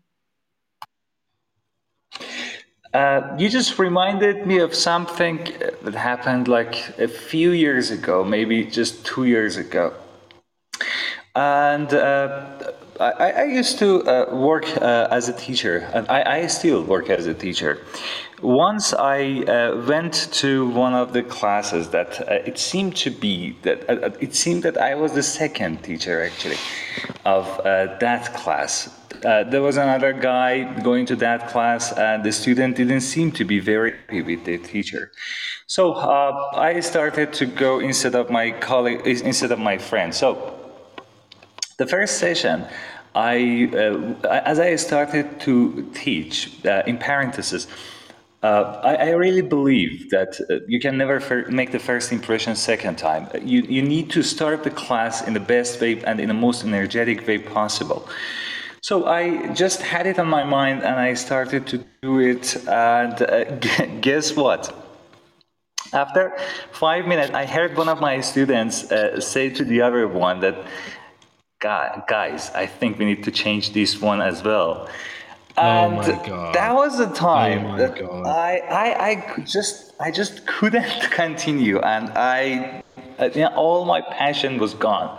uh, 2.97 3.37
you 3.39 3.49
just 3.51 3.79
reminded 3.79 4.47
me 4.47 4.59
of 4.59 4.75
something 4.75 5.37
that 5.83 5.95
happened 5.95 6.49
like 6.49 6.99
a 6.99 7.09
few 7.09 7.51
years 7.51 7.91
ago, 7.91 8.25
maybe 8.25 8.65
just 8.65 9.05
two 9.05 9.25
years 9.25 9.59
ago. 9.59 9.93
And 11.35 11.93
uh, 11.93 12.73
I, 13.01 13.31
I, 13.31 13.45
used 13.45 13.79
to 13.81 14.03
uh, 14.05 14.35
work 14.35 14.67
uh, 14.81 15.09
as 15.11 15.29
a 15.29 15.33
teacher, 15.33 15.89
and 15.93 16.09
I, 16.09 16.39
I, 16.39 16.47
still 16.47 16.83
work 16.83 17.11
as 17.11 17.27
a 17.27 17.35
teacher. 17.35 17.85
Once 18.43 18.95
I 18.95 19.43
uh, 19.43 19.85
went 19.87 20.29
to 20.35 20.69
one 20.71 20.95
of 20.95 21.13
the 21.13 21.23
classes 21.23 21.91
that 21.91 22.21
uh, 22.21 22.35
it 22.47 22.59
seemed 22.59 22.97
to 22.97 23.11
be 23.11 23.57
that 23.63 23.89
uh, 23.89 24.11
it 24.21 24.35
seemed 24.35 24.63
that 24.63 24.79
I 24.79 24.95
was 24.95 25.13
the 25.13 25.23
second 25.23 25.83
teacher 25.83 26.23
actually 26.23 26.59
of 27.25 27.47
that 27.65 28.33
class. 28.35 28.89
there 29.23 29.63
was 29.63 29.77
another 29.77 30.13
guy 30.13 30.81
going 30.83 31.07
to 31.07 31.17
that 31.17 31.49
class, 31.49 31.93
and 31.93 32.25
the 32.25 32.33
student 32.33 32.77
didn't 32.77 33.03
seem 33.03 33.33
to 33.33 33.45
be 33.45 33.59
very 33.59 33.93
happy 33.93 34.23
with 34.23 34.45
the 34.45 34.59
teacher. 34.59 35.11
So 35.67 35.95
I 36.55 36.81
started 36.81 37.33
to 37.35 37.47
go 37.47 37.81
instead 37.81 38.15
of 38.15 38.31
my 38.31 38.53
colleague, 38.53 39.01
instead 39.05 39.51
of 39.51 39.59
my 39.59 39.79
friend. 39.79 40.15
So 40.15 40.56
the 41.79 41.87
first 41.87 42.19
session, 42.19 42.67
I, 43.15 43.71
uh, 43.73 44.29
as 44.29 44.59
I 44.59 44.77
started 44.77 45.41
to 45.41 45.91
teach, 45.95 46.65
uh, 46.65 46.83
in 46.87 46.99
parentheses, 46.99 47.67
uh, 48.43 48.81
I, 48.85 48.95
I, 48.95 49.11
really 49.11 49.43
believe 49.43 50.11
that 50.11 50.39
uh, 50.51 50.59
you 50.69 50.79
can 50.79 50.97
never 50.99 51.19
make 51.51 51.73
the 51.73 51.79
first 51.79 52.13
impression 52.13 52.55
second 52.55 52.97
time. 52.97 53.29
You, 53.43 53.63
you 53.63 53.83
need 53.83 54.11
to 54.11 54.23
start 54.23 54.63
the 54.63 54.71
class 54.71 55.27
in 55.27 55.33
the 55.33 55.41
best 55.41 55.81
way 55.81 56.03
and 56.05 56.21
in 56.21 56.29
the 56.29 56.35
most 56.35 56.63
energetic 56.65 57.27
way 57.27 57.39
possible. 57.39 58.09
So 58.83 59.07
I 59.07 59.53
just 59.55 59.83
had 59.83 60.07
it 60.07 60.19
on 60.19 60.29
my 60.29 60.45
mind 60.45 60.85
and 60.85 60.97
I 61.01 61.15
started 61.15 61.67
to 61.69 61.85
do 62.03 62.21
it. 62.21 62.57
And 62.69 63.21
uh, 63.23 63.45
guess 64.01 64.37
what? 64.37 64.73
After 65.93 66.37
five 66.73 67.07
minutes, 67.07 67.33
I 67.33 67.47
heard 67.47 67.77
one 67.77 67.89
of 67.89 68.01
my 68.01 68.21
students 68.21 68.93
uh, 68.93 69.21
say 69.21 69.51
to 69.51 69.65
the 69.65 69.81
other 69.81 70.07
one 70.07 70.41
that 70.41 70.57
guys, 71.61 72.51
I 72.55 72.67
think 72.67 72.99
we 72.99 73.05
need 73.05 73.25
to 73.25 73.31
change 73.31 73.73
this 73.73 74.01
one 74.01 74.21
as 74.21 74.43
well. 74.43 74.89
Oh 75.59 75.63
and 75.63 75.95
oh 75.95 75.97
my 75.97 76.27
god! 76.27 76.55
That 76.55 76.75
was 76.75 76.99
the 76.99 77.07
time 77.07 77.67
oh 77.67 77.77
that 77.79 78.03
I, 78.27 78.59
I, 78.59 79.09
I 79.09 79.45
just, 79.45 79.95
I 79.99 80.11
just 80.11 80.47
couldn't 80.47 81.01
continue, 81.11 81.81
and 81.81 82.11
I, 82.11 82.83
uh, 83.19 83.31
you 83.35 83.41
know, 83.41 83.55
all 83.57 83.87
my 83.87 84.03
passion 84.03 84.59
was 84.59 84.75
gone. 84.75 85.19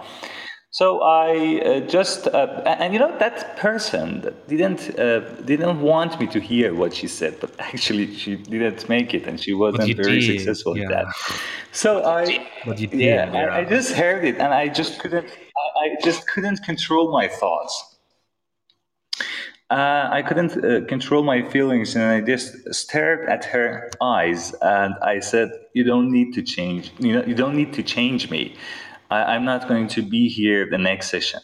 So 0.69 1.01
I 1.01 1.61
uh, 1.65 1.79
just, 1.87 2.27
uh, 2.27 2.61
and 2.65 2.93
you 2.93 2.99
know, 2.99 3.17
that 3.17 3.57
person 3.57 4.31
didn't 4.47 4.99
uh, 4.99 5.21
didn't 5.43 5.81
want 5.81 6.19
me 6.19 6.27
to 6.27 6.39
hear 6.39 6.75
what 6.75 6.93
she 6.93 7.07
said, 7.07 7.39
but 7.39 7.49
actually 7.59 8.13
she 8.13 8.35
didn't 8.35 8.87
make 8.87 9.15
it, 9.15 9.25
and 9.25 9.39
she 9.39 9.53
wasn't 9.55 9.97
very 9.97 10.19
did. 10.19 10.37
successful 10.37 10.77
yeah. 10.77 10.83
at 10.83 10.89
that. 10.91 11.07
So 11.71 12.03
I, 12.03 12.25
did, 12.75 12.93
yeah, 12.93 13.31
yeah. 13.31 13.39
I, 13.39 13.59
I 13.59 13.65
just 13.65 13.93
heard 13.93 14.23
it, 14.23 14.37
and 14.37 14.53
I 14.53 14.67
just 14.67 14.99
couldn't 14.99 15.29
I 15.83 15.95
just 16.03 16.27
couldn't 16.27 16.63
control 16.63 17.11
my 17.11 17.27
thoughts. 17.27 17.97
Uh, 19.69 20.07
I 20.11 20.21
couldn't 20.21 20.63
uh, 20.63 20.85
control 20.87 21.23
my 21.23 21.41
feelings, 21.49 21.95
and 21.95 22.05
I 22.05 22.21
just 22.21 22.73
stared 22.73 23.27
at 23.27 23.43
her 23.45 23.91
eyes, 24.01 24.53
and 24.61 24.93
I 25.01 25.19
said, 25.19 25.51
"You 25.73 25.83
don't 25.83 26.09
need 26.09 26.33
to 26.35 26.41
change. 26.41 26.91
You 26.99 27.13
know, 27.15 27.25
you 27.25 27.35
don't 27.35 27.55
need 27.55 27.73
to 27.73 27.83
change 27.83 28.29
me. 28.29 28.55
I, 29.11 29.35
am 29.35 29.43
not 29.43 29.67
going 29.67 29.89
to 29.89 30.01
be 30.01 30.29
here 30.29 30.69
the 30.69 30.77
next 30.77 31.09
session." 31.09 31.41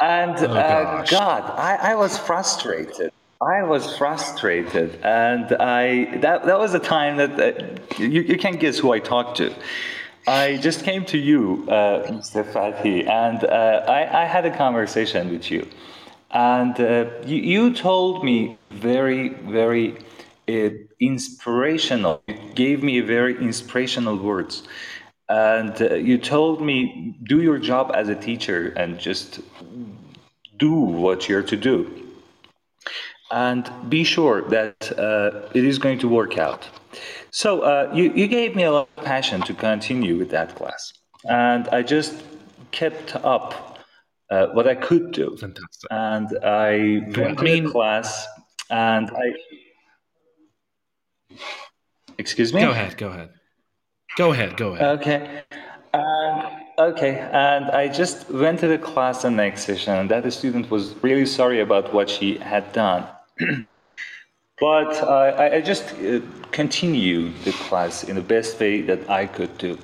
And 0.00 0.36
oh, 0.36 0.52
uh, 0.52 1.06
God, 1.06 1.42
I, 1.56 1.92
I 1.92 1.94
was 1.94 2.18
frustrated. 2.18 3.10
I 3.40 3.62
was 3.62 3.96
frustrated, 3.96 4.98
and 5.02 5.46
I 5.58 6.18
that 6.18 6.44
that 6.44 6.58
was 6.58 6.72
the 6.72 6.78
time 6.78 7.16
that 7.16 7.40
uh, 7.40 7.52
you, 7.96 8.20
you 8.20 8.36
can 8.36 8.56
guess 8.56 8.76
who 8.76 8.92
I 8.92 8.98
talked 8.98 9.38
to. 9.38 9.54
I 10.26 10.58
just 10.58 10.84
came 10.84 11.04
to 11.06 11.18
you, 11.18 11.66
uh, 11.68 12.06
Mr. 12.06 12.44
Fathi, 12.44 13.08
and 13.08 13.42
uh, 13.44 13.84
I, 13.88 14.22
I, 14.22 14.24
had 14.26 14.44
a 14.44 14.54
conversation 14.54 15.30
with 15.30 15.50
you. 15.50 15.66
And 16.30 16.78
uh, 16.78 17.06
you, 17.24 17.36
you, 17.36 17.74
told 17.74 18.22
me 18.22 18.58
very, 18.70 19.30
very 19.30 19.96
uh, 20.48 20.70
inspirational, 21.00 22.22
you 22.28 22.36
gave 22.54 22.82
me 22.82 23.00
very 23.00 23.36
inspirational 23.42 24.16
words. 24.16 24.62
And 25.28 25.80
uh, 25.80 25.94
you 25.94 26.18
told 26.18 26.60
me, 26.60 27.16
do 27.22 27.40
your 27.40 27.58
job 27.58 27.92
as 27.94 28.08
a 28.08 28.14
teacher 28.14 28.74
and 28.76 28.98
just 28.98 29.40
do 30.58 30.72
what 30.72 31.28
you're 31.28 31.42
to 31.42 31.56
do. 31.56 32.08
And 33.30 33.70
be 33.88 34.04
sure 34.04 34.42
that 34.50 34.98
uh, 34.98 35.48
it 35.54 35.64
is 35.64 35.78
going 35.78 36.00
to 36.00 36.08
work 36.08 36.36
out. 36.36 36.68
So 37.30 37.62
uh, 37.62 37.90
you, 37.94 38.12
you 38.12 38.26
gave 38.26 38.56
me 38.56 38.64
a 38.64 38.72
lot 38.72 38.88
of 38.96 39.04
passion 39.04 39.40
to 39.42 39.54
continue 39.54 40.16
with 40.16 40.30
that 40.30 40.54
class. 40.54 40.92
And 41.24 41.68
I 41.68 41.82
just 41.82 42.22
kept 42.70 43.16
up 43.16 43.78
uh, 44.30 44.48
what 44.48 44.66
I 44.66 44.74
could 44.74 45.12
do. 45.12 45.36
Fantastic. 45.36 45.90
And 45.90 46.28
I 46.44 47.02
went 47.16 47.40
I 47.40 47.42
mean, 47.42 47.62
to 47.62 47.68
the 47.68 47.72
class 47.72 48.26
and 48.70 49.10
I. 49.10 51.36
Excuse 52.18 52.52
me? 52.52 52.60
Go 52.60 52.70
ahead, 52.70 52.96
go 52.96 53.08
ahead. 53.08 53.30
Go 54.16 54.32
ahead, 54.32 54.56
go 54.56 54.74
ahead. 54.74 55.00
Okay. 55.00 55.42
Um, 55.92 56.46
okay, 56.78 57.28
and 57.32 57.66
I 57.70 57.88
just 57.88 58.30
went 58.30 58.60
to 58.60 58.68
the 58.68 58.78
class 58.78 59.22
the 59.22 59.30
next 59.30 59.64
session, 59.64 59.94
and 59.94 60.10
that 60.10 60.30
student 60.32 60.70
was 60.70 60.94
really 61.02 61.26
sorry 61.26 61.60
about 61.60 61.92
what 61.92 62.08
she 62.08 62.38
had 62.38 62.72
done. 62.72 63.06
but 64.60 65.02
uh, 65.02 65.34
I, 65.38 65.56
I, 65.56 65.60
just 65.60 65.94
uh, 65.94 66.20
continue 66.52 67.32
the 67.44 67.52
class 67.52 68.04
in 68.04 68.16
the 68.16 68.22
best 68.22 68.60
way 68.60 68.82
that 68.82 69.08
I 69.08 69.26
could 69.26 69.56
do. 69.56 69.78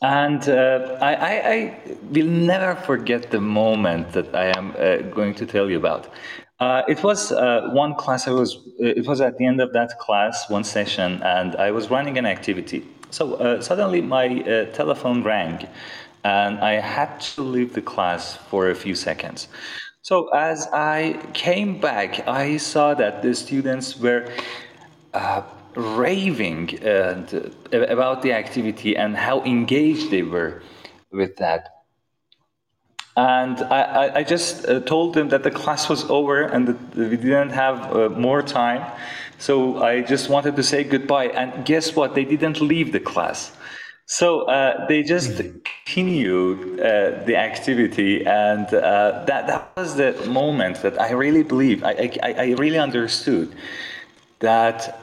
And 0.00 0.48
uh, 0.48 0.96
I, 1.00 1.14
I, 1.14 1.50
I, 1.52 1.80
will 2.10 2.26
never 2.26 2.74
forget 2.80 3.30
the 3.30 3.40
moment 3.40 4.12
that 4.12 4.34
I 4.34 4.56
am 4.56 4.74
uh, 4.78 4.98
going 5.14 5.34
to 5.34 5.46
tell 5.46 5.68
you 5.68 5.76
about. 5.76 6.08
Uh, 6.60 6.82
it 6.88 7.02
was 7.02 7.30
uh, 7.30 7.68
one 7.72 7.94
class. 7.94 8.26
I 8.26 8.32
was. 8.32 8.58
It 8.78 9.06
was 9.06 9.20
at 9.20 9.38
the 9.38 9.46
end 9.46 9.60
of 9.60 9.72
that 9.74 9.98
class, 9.98 10.50
one 10.50 10.64
session, 10.64 11.22
and 11.22 11.54
I 11.56 11.70
was 11.70 11.88
running 11.90 12.18
an 12.18 12.26
activity. 12.26 12.84
So 13.10 13.34
uh, 13.34 13.60
suddenly 13.60 14.00
my 14.00 14.26
uh, 14.42 14.66
telephone 14.72 15.22
rang, 15.22 15.66
and 16.24 16.58
I 16.58 16.74
had 16.80 17.20
to 17.36 17.42
leave 17.42 17.74
the 17.74 17.82
class 17.82 18.36
for 18.50 18.70
a 18.70 18.74
few 18.74 18.94
seconds. 18.96 19.48
So 20.02 20.28
as 20.28 20.66
I 20.72 21.18
came 21.34 21.80
back, 21.80 22.26
I 22.28 22.56
saw 22.56 22.94
that 22.94 23.22
the 23.22 23.34
students 23.34 23.98
were 23.98 24.28
uh, 25.12 25.42
raving 25.74 26.82
uh, 26.84 27.26
about 27.72 28.22
the 28.22 28.32
activity 28.32 28.96
and 28.96 29.16
how 29.16 29.42
engaged 29.42 30.10
they 30.10 30.22
were 30.22 30.62
with 31.12 31.36
that. 31.36 31.78
And 33.16 33.60
I, 33.62 34.18
I 34.20 34.22
just 34.22 34.68
uh, 34.68 34.78
told 34.80 35.14
them 35.14 35.28
that 35.30 35.42
the 35.42 35.50
class 35.50 35.88
was 35.88 36.04
over 36.08 36.42
and 36.42 36.68
that 36.68 36.94
we 36.96 37.16
didn't 37.16 37.50
have 37.50 37.92
uh, 37.94 38.08
more 38.10 38.42
time. 38.42 38.92
So 39.38 39.82
I 39.82 40.02
just 40.02 40.28
wanted 40.28 40.54
to 40.54 40.62
say 40.62 40.84
goodbye. 40.84 41.26
And 41.26 41.64
guess 41.66 41.96
what? 41.96 42.14
They 42.14 42.24
didn't 42.24 42.60
leave 42.60 42.92
the 42.92 43.00
class. 43.00 43.50
So 44.10 44.42
uh, 44.42 44.86
they 44.86 45.02
just 45.02 45.36
continued 45.36 46.80
uh, 46.80 47.24
the 47.26 47.36
activity, 47.36 48.24
and 48.24 48.66
uh, 48.66 49.24
that 49.26 49.46
that 49.46 49.70
was 49.76 49.96
the 49.96 50.12
moment 50.26 50.80
that 50.80 50.98
I 50.98 51.10
really 51.12 51.42
believe 51.42 51.84
I 51.84 52.10
I, 52.22 52.32
I 52.32 52.46
really 52.56 52.78
understood 52.78 53.54
that 54.38 54.98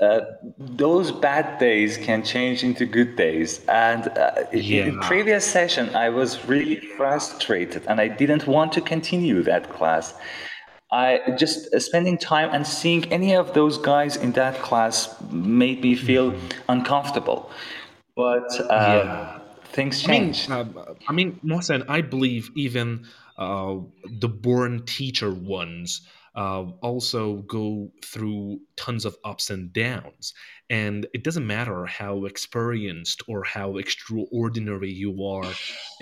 uh, 0.00 0.20
those 0.58 1.10
bad 1.10 1.58
days 1.58 1.96
can 1.96 2.22
change 2.22 2.62
into 2.62 2.84
good 2.84 3.16
days. 3.16 3.64
And 3.66 4.08
uh, 4.08 4.44
yeah. 4.52 4.84
in 4.84 4.94
the 4.94 5.00
previous 5.06 5.44
session, 5.44 5.94
I 5.96 6.10
was 6.10 6.44
really 6.44 6.76
frustrated 6.96 7.82
and 7.88 7.98
I 7.98 8.08
didn't 8.08 8.46
want 8.46 8.72
to 8.74 8.80
continue 8.80 9.42
that 9.44 9.72
class. 9.72 10.14
I 10.92 11.34
just 11.36 11.74
uh, 11.74 11.80
spending 11.80 12.16
time 12.16 12.50
and 12.52 12.66
seeing 12.66 13.10
any 13.12 13.34
of 13.34 13.54
those 13.54 13.76
guys 13.78 14.16
in 14.16 14.32
that 14.32 14.56
class 14.62 15.20
made 15.30 15.82
me 15.82 15.96
feel 15.96 16.30
mm-hmm. 16.30 16.70
uncomfortable. 16.70 17.50
But 18.18 18.60
uh, 18.60 18.64
yeah. 18.68 19.38
things 19.66 20.02
change. 20.02 20.50
I 20.50 20.64
mean, 20.64 20.76
uh, 20.76 20.94
I 21.08 21.12
mean, 21.12 21.38
Mohsen, 21.44 21.84
I 21.88 22.00
believe 22.00 22.50
even 22.56 23.06
uh, 23.38 23.76
the 24.10 24.28
born 24.28 24.84
teacher 24.86 25.32
ones 25.32 26.00
uh, 26.34 26.64
also 26.82 27.42
go 27.42 27.92
through 28.04 28.58
tons 28.76 29.04
of 29.04 29.16
ups 29.24 29.50
and 29.50 29.72
downs. 29.72 30.34
And 30.68 31.06
it 31.14 31.22
doesn't 31.22 31.46
matter 31.46 31.86
how 31.86 32.24
experienced 32.24 33.22
or 33.28 33.44
how 33.44 33.76
extraordinary 33.76 34.90
you 34.90 35.24
are 35.24 35.52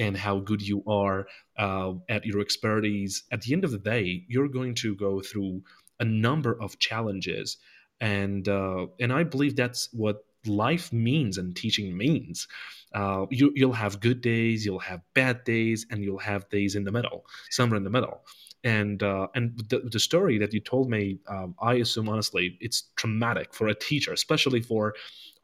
and 0.00 0.16
how 0.16 0.38
good 0.38 0.62
you 0.62 0.82
are 0.86 1.26
uh, 1.58 1.92
at 2.08 2.24
your 2.24 2.40
expertise. 2.40 3.24
At 3.30 3.42
the 3.42 3.52
end 3.52 3.64
of 3.64 3.72
the 3.72 3.78
day, 3.78 4.24
you're 4.26 4.48
going 4.48 4.74
to 4.76 4.96
go 4.96 5.20
through 5.20 5.64
a 6.00 6.06
number 6.06 6.58
of 6.58 6.78
challenges. 6.78 7.58
And, 8.00 8.48
uh, 8.48 8.86
and 8.98 9.12
I 9.12 9.24
believe 9.24 9.54
that's 9.56 9.90
what 9.92 10.25
life 10.48 10.92
means 10.92 11.38
and 11.38 11.56
teaching 11.56 11.96
means. 11.96 12.48
Uh, 12.94 13.26
you, 13.30 13.52
you'll 13.54 13.72
have 13.72 14.00
good 14.00 14.20
days, 14.20 14.64
you'll 14.64 14.78
have 14.78 15.00
bad 15.14 15.44
days, 15.44 15.86
and 15.90 16.02
you'll 16.02 16.18
have 16.18 16.48
days 16.48 16.76
in 16.76 16.84
the 16.84 16.92
middle, 16.92 17.26
somewhere 17.50 17.76
in 17.76 17.84
the 17.84 17.90
middle 17.90 18.22
and 18.66 19.02
uh, 19.04 19.28
and 19.34 19.56
the, 19.68 19.78
the 19.92 20.00
story 20.00 20.38
that 20.38 20.52
you 20.52 20.60
told 20.60 20.90
me, 20.90 21.20
um, 21.28 21.54
I 21.60 21.74
assume 21.74 22.08
honestly, 22.08 22.58
it's 22.60 22.90
traumatic 22.96 23.54
for 23.54 23.68
a 23.68 23.74
teacher, 23.74 24.12
especially 24.12 24.60
for 24.60 24.94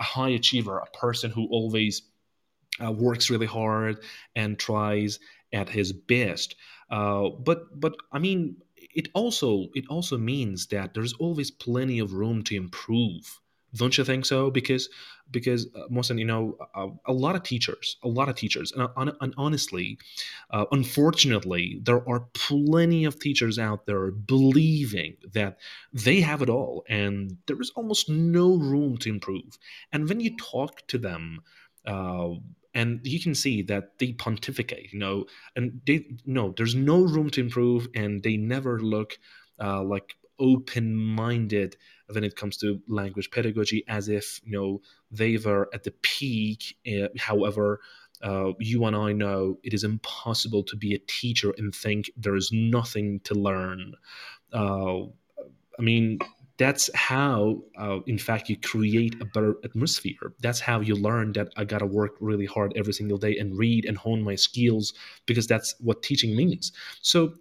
a 0.00 0.02
high 0.02 0.30
achiever, 0.30 0.78
a 0.78 0.98
person 0.98 1.30
who 1.30 1.46
always 1.50 2.02
uh, 2.84 2.90
works 2.90 3.30
really 3.30 3.46
hard 3.46 4.02
and 4.34 4.58
tries 4.58 5.20
at 5.52 5.68
his 5.68 5.92
best. 5.92 6.56
Uh, 6.90 7.28
but 7.28 7.80
but 7.80 7.94
I 8.10 8.18
mean, 8.18 8.56
it 8.76 9.08
also 9.14 9.68
it 9.74 9.84
also 9.88 10.18
means 10.18 10.66
that 10.68 10.92
there's 10.92 11.12
always 11.14 11.50
plenty 11.50 12.00
of 12.00 12.14
room 12.14 12.42
to 12.44 12.56
improve 12.56 13.40
don't 13.74 13.96
you 13.96 14.04
think 14.04 14.26
so? 14.26 14.50
Because 14.50 14.88
because 15.30 15.66
uh, 15.74 15.88
Mohsen, 15.90 16.18
you 16.18 16.24
know 16.24 16.56
uh, 16.74 16.88
a 17.06 17.12
lot 17.12 17.36
of 17.36 17.42
teachers 17.42 17.96
a 18.02 18.08
lot 18.08 18.28
of 18.28 18.34
teachers 18.34 18.72
and, 18.72 18.82
uh, 18.82 19.12
and 19.20 19.34
honestly 19.38 19.98
uh, 20.50 20.64
unfortunately 20.72 21.80
there 21.82 22.06
are 22.08 22.26
plenty 22.34 23.04
of 23.04 23.18
teachers 23.18 23.58
out 23.58 23.86
there 23.86 24.10
believing 24.10 25.16
that 25.32 25.58
they 25.92 26.20
have 26.20 26.42
it 26.42 26.48
all 26.50 26.84
and 26.88 27.36
there 27.46 27.60
is 27.60 27.70
almost 27.76 28.08
no 28.08 28.56
room 28.56 28.96
to 28.98 29.08
improve. 29.08 29.58
And 29.92 30.08
when 30.08 30.20
you 30.20 30.36
talk 30.36 30.86
to 30.88 30.98
them 30.98 31.40
uh, 31.86 32.30
and 32.74 33.00
you 33.04 33.20
can 33.20 33.34
see 33.34 33.62
that 33.62 33.98
they 33.98 34.12
pontificate 34.12 34.92
you 34.92 34.98
know 34.98 35.24
and 35.56 35.80
they 35.86 36.06
no 36.26 36.54
there's 36.56 36.74
no 36.74 37.02
room 37.02 37.30
to 37.30 37.40
improve 37.40 37.88
and 37.94 38.22
they 38.22 38.36
never 38.36 38.80
look 38.80 39.18
uh, 39.62 39.82
like 39.82 40.14
open-minded 40.38 41.76
when 42.12 42.24
it 42.24 42.36
comes 42.36 42.56
to 42.58 42.80
language 42.88 43.30
pedagogy 43.30 43.84
as 43.88 44.08
if 44.08 44.40
you 44.44 44.52
know 44.52 44.80
they 45.10 45.36
were 45.36 45.68
at 45.74 45.84
the 45.84 45.90
peak 46.02 46.76
uh, 46.86 47.08
however 47.18 47.80
uh, 48.22 48.52
you 48.60 48.84
and 48.84 48.94
I 48.94 49.12
know 49.12 49.58
it 49.62 49.74
is 49.74 49.84
impossible 49.84 50.62
to 50.64 50.76
be 50.76 50.94
a 50.94 50.98
teacher 50.98 51.52
and 51.58 51.74
think 51.74 52.10
there 52.16 52.36
is 52.36 52.50
nothing 52.52 53.20
to 53.24 53.34
learn. 53.34 53.94
Uh, 54.52 55.02
I 55.78 55.82
mean, 55.82 56.18
that's 56.56 56.88
how, 56.94 57.62
uh, 57.76 57.98
in 58.06 58.18
fact, 58.18 58.48
you 58.48 58.56
create 58.56 59.20
a 59.20 59.24
better 59.24 59.56
atmosphere. 59.64 60.34
That's 60.40 60.60
how 60.60 60.80
you 60.80 60.94
learn 60.94 61.32
that 61.32 61.48
I 61.56 61.64
got 61.64 61.78
to 61.78 61.86
work 61.86 62.12
really 62.20 62.46
hard 62.46 62.72
every 62.76 62.92
single 62.92 63.18
day 63.18 63.36
and 63.36 63.58
read 63.58 63.84
and 63.84 63.98
hone 63.98 64.22
my 64.22 64.36
skills 64.36 64.92
because 65.26 65.48
that's 65.48 65.74
what 65.80 66.02
teaching 66.02 66.36
means. 66.36 66.70
So, 67.00 67.34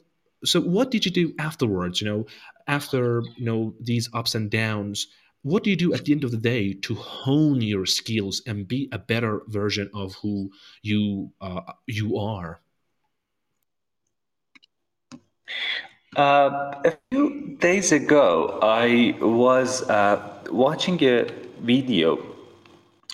so 0.44 0.62
what 0.62 0.92
did 0.92 1.06
you 1.06 1.12
do 1.12 1.34
afterwards? 1.40 2.02
You 2.02 2.08
know, 2.08 2.26
after 2.68 3.24
you 3.38 3.46
know 3.46 3.74
these 3.80 4.10
ups 4.14 4.36
and 4.36 4.50
downs, 4.50 5.08
what 5.44 5.64
do 5.64 5.70
you 5.70 5.76
do 5.76 5.94
at 5.94 6.06
the 6.06 6.12
end 6.14 6.24
of 6.24 6.32
the 6.32 6.38
day 6.38 6.74
to 6.74 6.96
hone 6.96 7.62
your 7.62 7.86
skills 7.86 8.42
and 8.46 8.68
be 8.68 8.90
a 8.92 9.00
better 9.00 9.42
version 9.48 9.90
of 9.94 10.14
who 10.16 10.52
you 10.82 11.32
uh, 11.42 11.62
you 11.88 12.18
are? 12.18 12.62
Uh, 16.16 16.74
a 16.84 16.98
few 17.10 17.56
days 17.60 17.92
ago, 17.92 18.60
I 18.62 19.16
was 19.22 19.82
uh, 19.90 20.44
watching 20.52 21.02
a 21.04 21.28
video 21.62 22.20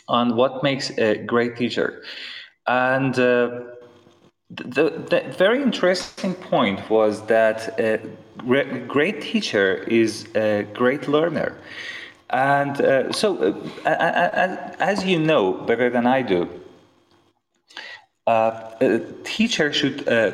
on 0.07 0.35
what 0.35 0.63
makes 0.63 0.89
a 0.97 1.17
great 1.17 1.57
teacher, 1.57 2.01
and 2.65 3.17
uh, 3.19 3.49
the, 4.49 4.89
the, 5.09 5.35
very 5.37 5.61
interesting 5.61 6.33
point 6.33 6.89
was 6.89 7.25
that 7.25 7.77
a 7.79 7.99
great 8.87 9.21
teacher 9.21 9.83
is 9.87 10.27
a 10.35 10.63
great 10.73 11.07
learner. 11.07 11.57
And 12.29 12.81
uh, 12.81 13.11
so, 13.11 13.61
uh, 13.85 14.73
as 14.79 15.05
you 15.05 15.19
know 15.19 15.53
better 15.53 15.89
than 15.89 16.05
I 16.07 16.21
do, 16.21 16.49
uh, 18.25 18.71
a 18.81 18.99
teacher 19.23 19.71
should 19.71 20.07
uh, 20.07 20.31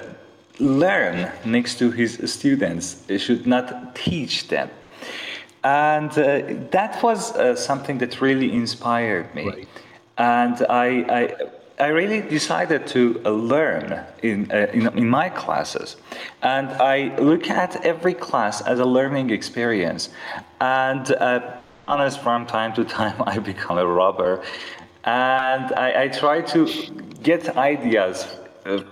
learn 0.59 1.31
next 1.45 1.77
to 1.79 1.91
his 1.91 2.19
students, 2.31 3.03
he 3.07 3.17
should 3.17 3.45
not 3.45 3.95
teach 3.95 4.47
them. 4.47 4.69
And 5.63 6.11
uh, 6.11 6.41
that 6.71 7.01
was 7.01 7.35
uh, 7.35 7.55
something 7.55 7.99
that 7.99 8.21
really 8.21 8.51
inspired 8.51 9.33
me. 9.33 9.47
Right. 9.47 9.67
And 10.17 10.65
I, 10.69 10.87
I 11.09 11.35
I 11.79 11.87
really 11.87 12.21
decided 12.21 12.85
to 12.87 13.21
uh, 13.25 13.31
learn 13.31 14.05
in, 14.21 14.51
uh, 14.51 14.67
in, 14.73 14.87
in, 14.95 15.09
my 15.09 15.29
classes. 15.29 15.95
And 16.43 16.69
I 16.69 17.17
look 17.17 17.49
at 17.49 17.83
every 17.83 18.13
class 18.13 18.61
as 18.61 18.79
a 18.79 18.85
learning 18.85 19.31
experience. 19.31 20.09
And 20.61 21.11
uh, 21.11 21.57
honest, 21.87 22.21
from 22.21 22.45
time 22.45 22.73
to 22.73 22.85
time, 22.85 23.21
I 23.25 23.39
become 23.39 23.79
a 23.79 23.87
robber. 23.87 24.43
And 25.03 25.73
I, 25.73 26.03
I 26.03 26.07
try 26.09 26.41
to 26.41 26.67
get 27.23 27.57
ideas 27.57 28.27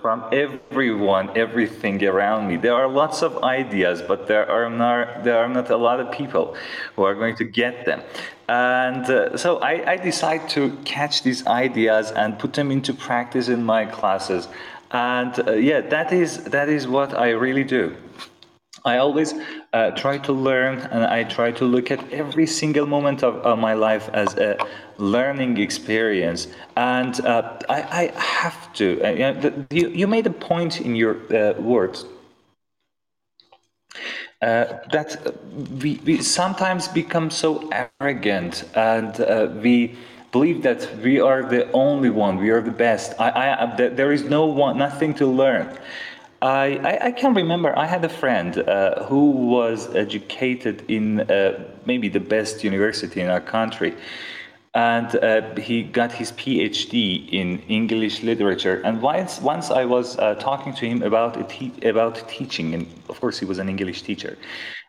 from 0.00 0.24
everyone, 0.32 1.30
everything 1.36 2.04
around 2.04 2.48
me. 2.48 2.56
There 2.56 2.74
are 2.74 2.88
lots 2.88 3.22
of 3.22 3.42
ideas, 3.42 4.02
but 4.02 4.26
there 4.26 4.50
are 4.50 4.68
not 4.68 5.24
there 5.24 5.38
are 5.38 5.48
not 5.48 5.70
a 5.70 5.76
lot 5.76 5.98
of 6.00 6.12
people 6.12 6.56
who 6.94 7.04
are 7.04 7.14
going 7.14 7.36
to 7.36 7.44
get 7.44 7.86
them. 7.86 8.02
And 8.48 9.04
uh, 9.06 9.36
so 9.36 9.58
I, 9.58 9.92
I 9.92 9.96
decide 9.96 10.48
to 10.50 10.76
catch 10.84 11.22
these 11.22 11.46
ideas 11.46 12.10
and 12.10 12.38
put 12.38 12.52
them 12.52 12.70
into 12.70 12.92
practice 12.92 13.48
in 13.48 13.64
my 13.64 13.86
classes. 13.86 14.48
And 14.90 15.32
uh, 15.48 15.52
yeah, 15.52 15.80
that 15.80 16.12
is 16.12 16.44
that 16.44 16.68
is 16.68 16.86
what 16.86 17.18
I 17.18 17.30
really 17.30 17.64
do. 17.64 17.96
I 18.84 18.98
always 18.98 19.34
uh, 19.72 19.90
try 19.92 20.18
to 20.18 20.32
learn 20.32 20.78
and 20.90 21.04
I 21.04 21.24
try 21.24 21.50
to 21.52 21.64
look 21.64 21.90
at 21.90 22.12
every 22.12 22.46
single 22.46 22.86
moment 22.86 23.22
of, 23.22 23.36
of 23.36 23.58
my 23.58 23.74
life 23.74 24.10
as 24.12 24.34
a 24.36 24.58
learning 24.98 25.58
experience. 25.58 26.48
And 26.76 27.18
uh, 27.24 27.58
I, 27.68 28.10
I, 28.16 28.20
have 28.20 28.72
to, 28.74 29.02
uh, 29.02 29.10
you, 29.10 29.18
know, 29.18 29.66
you, 29.70 29.88
you, 29.88 30.06
made 30.06 30.26
a 30.26 30.30
point 30.30 30.80
in 30.80 30.94
your 30.94 31.16
uh, 31.34 31.54
words 31.60 32.04
uh, 34.42 34.78
that 34.90 35.34
we, 35.80 36.00
we 36.04 36.20
sometimes 36.20 36.88
become 36.88 37.30
so 37.30 37.70
arrogant 38.00 38.64
and 38.74 39.20
uh, 39.20 39.48
we 39.62 39.96
believe 40.32 40.62
that 40.62 40.88
we 41.02 41.20
are 41.20 41.42
the 41.42 41.70
only 41.72 42.10
one, 42.10 42.36
we 42.36 42.50
are 42.50 42.60
the 42.60 42.70
best. 42.70 43.14
I, 43.18 43.52
I, 43.52 43.88
there 43.88 44.12
is 44.12 44.24
no 44.24 44.46
one, 44.46 44.78
nothing 44.78 45.14
to 45.14 45.26
learn. 45.26 45.78
I, 46.42 46.80
I, 46.82 47.06
I, 47.06 47.12
can 47.12 47.34
remember 47.34 47.72
I 47.78 47.86
had 47.86 48.04
a 48.04 48.08
friend 48.08 48.58
uh, 48.58 49.04
who 49.04 49.30
was 49.30 49.94
educated 49.94 50.82
in 50.90 51.20
uh, 51.20 51.64
maybe 51.86 52.08
the 52.08 52.18
best 52.18 52.64
university 52.64 53.20
in 53.20 53.28
our 53.28 53.40
country. 53.40 53.94
And 54.74 55.14
uh, 55.16 55.54
he 55.54 55.84
got 55.84 56.10
his 56.10 56.32
PhD 56.32 57.28
in 57.30 57.60
English 57.68 58.24
literature. 58.24 58.80
And 58.84 59.00
once, 59.00 59.40
once 59.40 59.70
I 59.70 59.84
was 59.84 60.18
uh, 60.18 60.34
talking 60.34 60.74
to 60.74 60.86
him 60.86 61.02
about, 61.02 61.48
te- 61.48 61.80
about 61.84 62.28
teaching, 62.28 62.74
and 62.74 62.88
of 63.08 63.20
course, 63.20 63.38
he 63.38 63.44
was 63.44 63.58
an 63.58 63.68
English 63.68 64.02
teacher, 64.02 64.36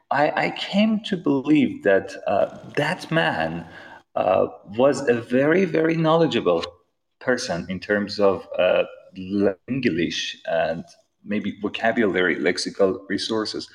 I, 0.09 0.45
I 0.45 0.49
came 0.57 1.01
to 1.01 1.17
believe 1.17 1.83
that 1.83 2.15
uh, 2.25 2.57
that 2.77 3.11
man 3.11 3.67
uh, 4.15 4.47
was 4.75 5.07
a 5.07 5.21
very, 5.21 5.65
very 5.65 5.97
knowledgeable 5.97 6.63
person 7.19 7.67
in 7.69 7.79
terms 7.79 8.19
of 8.19 8.47
English 9.67 10.37
and 10.47 10.83
maybe 11.25 11.57
vocabulary, 11.61 12.35
lexical 12.35 12.99
resources. 13.09 13.69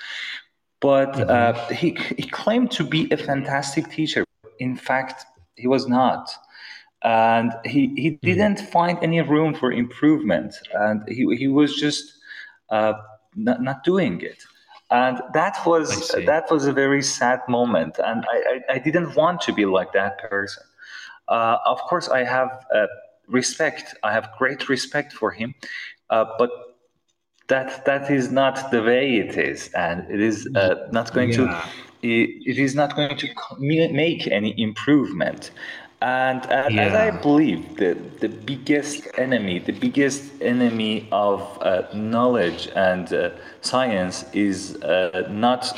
But 0.81 1.13
mm-hmm. 1.13 1.31
uh, 1.31 1.75
he, 1.75 1.99
he 2.17 2.23
claimed 2.29 2.71
to 2.73 2.85
be 2.85 3.09
a 3.11 3.17
fantastic 3.17 3.91
teacher. 3.91 4.25
In 4.59 4.77
fact, 4.77 5.25
he 5.57 5.67
was 5.67 5.89
not. 5.89 6.31
And 7.03 7.53
he, 7.65 7.93
he 7.97 8.11
mm-hmm. 8.11 8.27
didn't 8.27 8.61
find 8.61 8.99
any 9.03 9.21
room 9.21 9.55
for 9.55 9.73
improvement. 9.73 10.55
And 10.75 11.03
he, 11.09 11.27
he 11.37 11.49
was 11.49 11.77
just 11.77 12.13
uh, 12.71 12.95
not, 13.35 13.63
not 13.63 13.85
doing 13.85 14.21
it. 14.21 14.43
And 14.91 15.21
that 15.35 15.59
was 15.67 16.09
that 16.27 16.51
was 16.51 16.65
a 16.65 16.73
very 16.73 17.03
sad 17.03 17.41
moment. 17.47 17.99
And 18.03 18.25
I, 18.25 18.37
I, 18.37 18.75
I 18.75 18.79
didn't 18.79 19.15
want 19.17 19.43
to 19.43 19.53
be 19.53 19.67
like 19.67 19.93
that 19.93 20.19
person. 20.31 20.63
Uh, 21.29 21.59
of 21.67 21.79
course, 21.83 22.09
I 22.09 22.25
have 22.25 22.65
uh, 22.75 22.87
respect. 23.27 23.95
I 24.03 24.13
have 24.13 24.31
great 24.39 24.71
respect 24.71 25.13
for 25.13 25.31
him. 25.31 25.55
Uh, 26.09 26.25
but 26.39 26.51
that 27.49 27.85
that 27.87 28.11
is 28.11 28.31
not 28.31 28.71
the 28.71 28.83
way 28.83 29.17
it 29.17 29.37
is, 29.37 29.69
and 29.75 30.09
it 30.11 30.21
is 30.21 30.49
uh, 30.55 30.89
not 30.93 31.13
going 31.13 31.31
yeah. 31.31 31.37
to. 31.37 31.69
It, 32.01 32.31
it 32.47 32.59
is 32.59 32.75
not 32.77 32.95
going 32.95 33.17
to 33.17 33.29
make 33.59 34.29
any 34.29 34.55
improvement. 34.61 35.51
And 36.01 36.43
uh, 36.47 36.69
yeah. 36.71 36.83
as 36.83 36.95
I 36.95 37.11
believe, 37.11 37.77
the, 37.77 37.95
the 38.21 38.29
biggest 38.29 39.09
enemy, 39.19 39.59
the 39.59 39.73
biggest 39.73 40.23
enemy 40.41 41.09
of 41.11 41.41
uh, 41.61 41.89
knowledge 41.93 42.69
and 42.77 43.13
uh, 43.13 43.31
science 43.63 44.25
is 44.33 44.77
uh, 44.83 45.27
not 45.29 45.77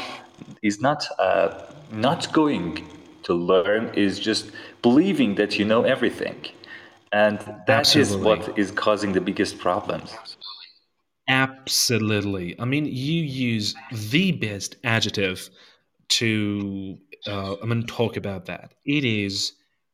is 0.63 0.83
not 0.83 1.07
uh, 1.19 1.63
not 1.91 2.31
going 2.33 2.87
to 3.23 3.33
learn. 3.33 3.95
Is 3.95 4.19
just 4.19 4.51
believing 4.83 5.37
that 5.37 5.59
you 5.59 5.65
know 5.65 5.85
everything, 5.85 6.45
and 7.13 7.39
that 7.67 7.87
Absolutely. 7.87 8.17
is 8.17 8.17
what 8.19 8.59
is 8.59 8.71
causing 8.73 9.13
the 9.15 9.23
biggest 9.23 9.59
problems. 9.59 10.15
Absolutely. 11.31 12.59
I 12.61 12.65
mean, 12.67 12.85
you 12.87 13.23
use 13.23 13.75
the 13.93 14.33
best 14.33 14.77
adjective 14.85 15.49
to. 16.21 16.99
Uh, 17.27 17.55
going 17.57 17.83
to 17.83 17.87
talk 17.87 18.17
about 18.17 18.47
that. 18.47 18.75
It 18.85 19.05
is 19.05 19.53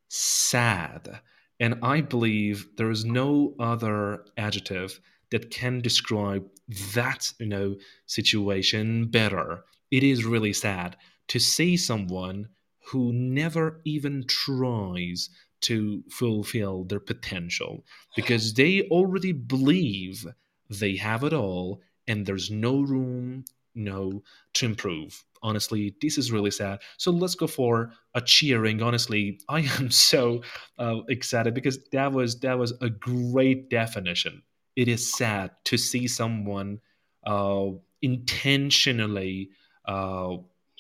sad, 0.09 1.21
and 1.61 1.75
I 1.83 2.01
believe 2.01 2.69
there 2.77 2.91
is 2.91 3.05
no 3.05 3.55
other 3.61 4.25
adjective 4.39 5.01
that 5.31 5.51
can 5.51 5.81
describe 5.81 6.47
that 6.95 7.33
you 7.39 7.47
know 7.47 7.77
situation 8.07 9.07
better. 9.09 9.65
It 9.91 10.03
is 10.05 10.25
really 10.25 10.53
sad 10.55 10.97
to 11.29 11.39
see 11.39 11.77
someone 11.77 12.49
who 12.91 13.13
never 13.13 13.81
even 13.85 14.25
tries 14.27 15.29
to 15.63 16.03
fulfill 16.11 16.85
their 16.85 17.01
potential 17.01 17.85
because 18.15 18.55
they 18.55 18.83
already 18.91 19.33
believe 19.33 20.27
they 20.71 20.97
have 20.97 21.25
it 21.25 21.33
all 21.33 21.81
and 22.07 22.25
there's 22.25 22.51
no 22.51 22.81
room 22.81 23.45
no 23.75 24.23
to 24.55 24.67
improve. 24.67 25.23
Honestly 25.43 25.95
this 26.01 26.19
is 26.19 26.33
really 26.33 26.51
sad. 26.51 26.81
So 26.97 27.11
let's 27.11 27.35
go 27.35 27.47
for 27.47 27.93
a 28.15 28.21
cheering. 28.21 28.83
Honestly 28.83 29.39
i 29.49 29.61
am 29.61 29.91
so 29.91 30.43
uh, 30.79 31.01
excited 31.09 31.55
because 31.55 31.79
that 31.93 32.13
was 32.13 32.41
that 32.41 32.59
was 32.59 32.73
a 32.81 32.91
great 32.91 33.71
definition. 33.71 34.43
It 34.77 34.89
is 34.89 35.13
sad 35.13 35.51
to 35.65 35.77
see 35.77 36.07
someone 36.07 36.81
uh, 37.27 37.69
intentionally 38.03 39.51
uh, 39.87 40.37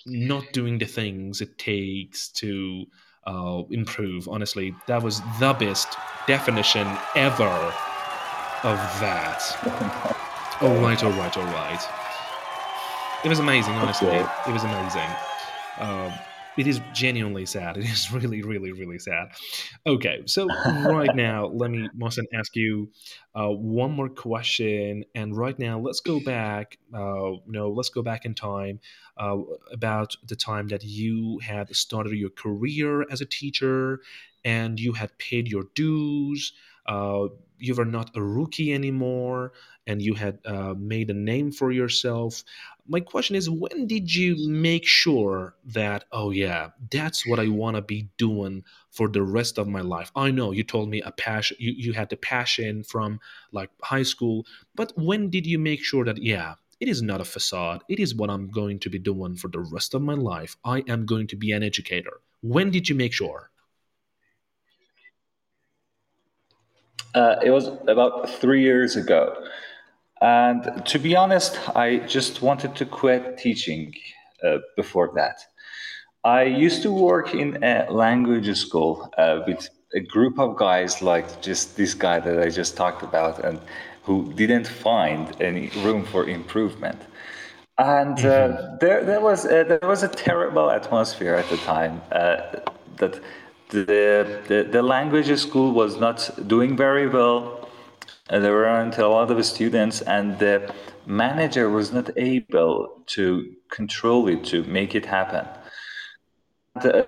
not 0.07 0.53
doing 0.53 0.79
the 0.79 0.87
things 0.87 1.41
it 1.41 1.59
takes 1.59 2.29
to 2.29 2.85
uh, 3.27 3.63
improve. 3.71 4.29
Honestly, 4.29 4.75
that 4.87 5.03
was 5.03 5.21
the 5.41 5.55
best 5.55 5.89
definition 6.27 6.87
ever 7.15 7.96
of 8.67 8.79
that. 9.01 9.41
all 10.61 10.75
right, 10.81 11.03
all 11.03 11.13
right, 11.13 11.37
all 11.37 11.45
right. 11.45 11.81
It 13.25 13.29
was 13.29 13.39
amazing, 13.39 13.75
honestly. 13.75 14.09
Okay. 14.09 14.27
It 14.47 14.53
was 14.53 14.65
amazing. 14.65 15.09
Um, 15.79 16.13
it 16.57 16.67
is 16.67 16.81
genuinely 16.93 17.47
sad. 17.47 17.77
It 17.77 17.85
is 17.85 18.11
really, 18.13 18.43
really, 18.43 18.73
really 18.73 18.99
sad. 18.99 19.29
Okay, 19.87 20.23
so 20.27 20.47
right 20.67 21.15
now, 21.15 21.47
let 21.47 21.71
me, 21.71 21.89
Mohsen, 21.97 22.25
ask 22.35 22.57
you 22.57 22.91
uh, 23.35 23.49
one 23.49 23.93
more 23.93 24.09
question. 24.09 25.05
And 25.15 25.37
right 25.37 25.59
now, 25.59 25.79
let's 25.79 26.01
go 26.01 26.21
back. 26.21 26.79
Uh, 26.93 27.39
know, 27.47 27.71
let's 27.71 27.91
go 27.91 28.03
back 28.03 28.25
in 28.25 28.35
time 28.35 28.81
uh, 29.17 29.39
about 29.71 30.17
the 30.27 30.37
time 30.37 30.69
that 30.69 30.83
you 30.83 31.39
had 31.39 31.75
started 31.75 32.13
your 32.15 32.31
career 32.31 33.05
as 33.11 33.21
a 33.21 33.27
teacher, 33.27 34.01
and 34.45 34.81
you 34.81 34.93
had 34.93 35.17
paid 35.19 35.49
your 35.49 35.65
dues. 35.75 36.53
Uh, 36.87 37.29
you 37.59 37.75
were 37.75 37.85
not 37.85 38.11
a 38.15 38.23
rookie 38.23 38.73
anymore, 38.73 39.53
and 39.87 40.03
you 40.03 40.15
had 40.15 40.39
uh, 40.45 40.75
made 40.77 41.11
a 41.11 41.15
name 41.15 41.51
for 41.53 41.73
yourself. 41.73 42.43
My 42.89 43.01
question 43.01 43.37
is 43.37 43.49
when 43.49 43.87
did 43.87 44.15
you 44.15 44.49
make 44.49 44.87
sure 44.87 45.57
that 45.65 46.05
oh 46.13 46.31
yeah 46.31 46.69
that's 46.91 47.27
what 47.27 47.41
i 47.41 47.49
want 47.49 47.75
to 47.77 47.83
be 47.83 48.09
doing 48.17 48.63
for 48.91 49.09
the 49.09 49.23
rest 49.23 49.59
of 49.59 49.67
my 49.67 49.81
life? 49.81 50.13
I 50.15 50.31
know 50.31 50.53
you 50.53 50.63
told 50.63 50.89
me 50.89 51.03
a 51.03 51.11
passion 51.11 51.57
you, 51.59 51.73
you 51.77 51.93
had 51.95 52.11
the 52.11 52.17
passion 52.17 52.85
from 52.85 53.19
like 53.51 53.71
high 53.83 54.05
school 54.05 54.47
but 54.77 54.93
when 54.97 55.31
did 55.31 55.47
you 55.47 55.59
make 55.59 55.83
sure 55.83 56.05
that 56.05 56.23
yeah 56.23 56.55
it 56.79 56.89
is 56.89 57.03
not 57.03 57.21
a 57.21 57.25
facade 57.25 57.83
it 57.89 57.99
is 57.99 58.15
what 58.15 58.31
i'm 58.31 58.49
going 58.51 58.79
to 58.81 58.91
be 58.91 58.99
doing 59.01 59.35
for 59.35 59.49
the 59.49 59.61
rest 59.61 59.95
of 59.95 60.03
my 60.03 60.15
life. 60.15 60.57
I 60.65 60.85
am 60.87 61.07
going 61.07 61.27
to 61.29 61.37
be 61.37 61.51
an 61.53 61.63
educator. 61.65 62.21
When 62.43 62.71
did 62.71 62.89
you 62.89 62.95
make 62.95 63.13
sure 63.13 63.51
uh, 67.15 67.37
it 67.43 67.51
was 67.51 67.69
about 67.87 68.29
three 68.29 68.63
years 68.63 68.97
ago 68.97 69.37
and 70.21 70.85
to 70.87 70.99
be 70.99 71.15
honest, 71.15 71.59
I 71.77 71.99
just 71.99 72.41
wanted 72.41 72.75
to 72.77 72.87
quit 72.87 73.37
teaching 73.39 73.95
uh, 74.43 74.59
before 74.77 75.13
that. 75.15 75.41
I 76.25 76.45
used 76.45 76.83
to 76.83 76.93
work 76.93 77.35
in 77.35 77.63
a 77.63 77.87
language 77.91 78.55
school 78.57 79.13
uh, 79.19 79.43
with 79.47 79.69
a 79.95 80.01
group 80.01 80.39
of 80.39 80.57
guys 80.57 81.03
like 81.03 81.41
just 81.43 81.77
this 81.77 81.95
guy 81.95 82.19
that 82.19 82.43
I 82.43 82.49
just 82.49 82.77
talked 82.77 83.03
about 83.03 83.45
and 83.45 83.61
who 84.03 84.33
didn't 84.33 84.67
find 84.67 85.41
any 85.41 85.69
room 85.85 86.05
for 86.05 86.29
improvement. 86.29 87.01
And 87.79 88.19
uh, 88.19 88.23
mm-hmm. 88.23 88.77
there, 88.81 89.05
there, 89.05 89.21
was 89.21 89.45
a, 89.45 89.65
there 89.65 89.81
was 89.83 90.03
a 90.03 90.09
terrible 90.09 90.71
atmosphere 90.71 91.35
at 91.35 91.49
the 91.51 91.59
time 91.59 92.01
uh, 92.11 92.41
that 92.97 93.21
the, 93.71 94.43
the, 94.49 94.69
the 94.71 94.83
language 94.83 95.37
school 95.39 95.73
was 95.73 95.99
not 95.99 96.31
doing 96.47 96.77
very 96.77 97.09
well 97.09 97.67
uh, 98.29 98.41
there 98.41 98.53
weren't 98.53 98.99
a 98.99 99.07
lot 99.07 99.31
of 99.31 99.45
students, 99.45 100.01
and 100.03 100.39
the 100.39 100.73
manager 101.07 101.71
was 101.71 101.93
not 101.93 102.11
able 102.17 103.03
to 103.07 103.55
control 103.71 104.27
it 104.29 104.45
to 104.45 104.65
make 104.65 104.95
it 104.95 105.07
happen. 105.07 105.47
Uh, 106.75 107.03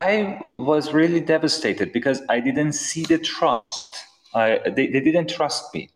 I 0.00 0.40
was 0.56 0.92
really 0.94 1.20
devastated 1.20 1.92
because 1.92 2.22
I 2.30 2.40
didn't 2.40 2.72
see 2.72 3.04
the 3.04 3.18
trust. 3.18 3.96
I, 4.34 4.60
they, 4.64 4.86
they 4.86 5.00
didn't 5.00 5.28
trust 5.28 5.74
me, 5.74 5.90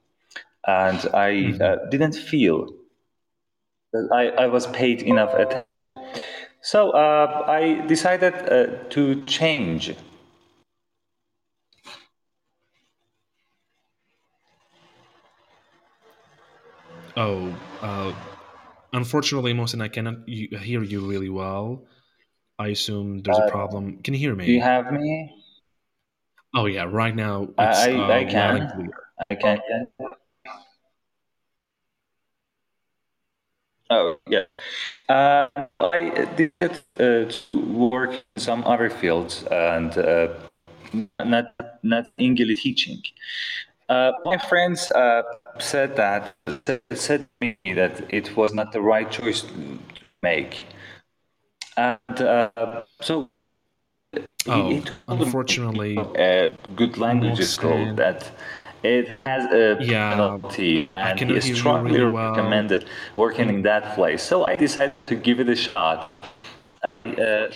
and 0.67 0.99
I 1.15 1.31
mm-hmm. 1.33 1.63
uh, 1.63 1.89
didn't 1.91 2.15
feel 2.15 2.69
that 3.93 4.09
I, 4.13 4.45
I 4.45 4.47
was 4.49 4.67
paid 4.67 5.03
enough 5.03 5.33
attention. 5.33 5.65
So 6.61 6.91
uh, 6.91 7.45
I 7.47 7.87
decided 7.87 8.35
uh, 8.35 8.67
to 8.91 9.25
change 9.25 9.95
Oh, 17.19 17.53
uh, 17.83 18.15
unfortunately, 18.93 19.53
Mohsen, 19.53 19.83
I 19.83 19.89
cannot 19.89 20.29
hear 20.29 20.85
you 20.85 21.01
really 21.05 21.29
well. 21.29 21.83
I 22.61 22.69
assume 22.69 23.23
there's 23.23 23.39
uh, 23.39 23.47
a 23.47 23.51
problem. 23.51 23.99
Can 24.03 24.15
you 24.15 24.21
hear 24.21 24.37
me? 24.37 24.47
Do 24.47 24.53
you 24.53 24.61
have 24.61 24.93
me? 24.93 25.35
Oh 26.55 26.67
yeah, 26.67 26.85
right 26.85 27.15
now 27.15 27.49
it's 27.59 27.87
I, 27.87 27.91
I, 27.91 28.05
uh, 28.05 28.19
I 28.21 28.25
can. 28.25 28.89
I 29.31 29.35
can. 29.35 29.61
Oh 33.91 34.17
yeah, 34.29 34.45
uh, 35.09 35.49
I 35.81 36.29
did 36.37 36.53
uh, 36.99 37.33
work 37.55 38.13
in 38.13 38.43
some 38.43 38.65
other 38.65 38.91
fields 38.91 39.45
and 39.51 39.97
uh, 39.97 40.29
not 41.25 41.55
not 41.83 42.07
English 42.19 42.63
teaching. 42.63 43.03
Uh, 43.89 44.13
my 44.25 44.37
friends 44.37 44.91
uh, 44.93 45.23
said 45.59 45.97
that 45.97 46.35
said 46.93 47.27
to 47.27 47.29
me 47.41 47.57
that 47.75 48.03
it 48.11 48.37
was 48.37 48.53
not 48.53 48.73
the 48.73 48.81
right 48.81 49.11
choice 49.11 49.41
to 49.43 49.79
make, 50.23 50.67
and 51.77 52.21
uh, 52.21 52.83
so 53.01 53.31
oh, 54.47 54.71
it, 54.71 54.91
unfortunately, 55.09 55.97
a 56.17 56.51
good 56.77 56.99
language 56.99 57.43
school 57.45 57.95
that 57.95 58.31
it 58.83 59.19
has 59.27 59.45
a 59.53 59.77
yeah, 59.81 60.11
penalty 60.11 60.91
and 60.97 61.19
he 61.19 61.41
strongly 61.55 61.99
really 61.99 62.13
well. 62.13 62.31
recommended 62.31 62.87
working 63.17 63.49
in 63.49 63.63
that 63.63 63.95
place. 63.95 64.23
So 64.23 64.47
I 64.47 64.57
decided 64.57 64.95
to 65.07 65.15
give 65.15 65.41
it 65.41 65.49
a 65.49 65.57
shot. 65.57 66.11
Uh, 67.05 67.49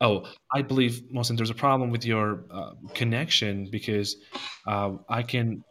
Oh, 0.00 0.26
I 0.52 0.62
believe, 0.62 1.02
Mohsen, 1.14 1.36
there's 1.36 1.50
a 1.50 1.54
problem 1.54 1.90
with 1.90 2.04
your 2.04 2.44
uh, 2.50 2.72
connection 2.92 3.68
because 3.70 4.16
uh, 4.66 4.94
I 5.08 5.22
can 5.22 5.62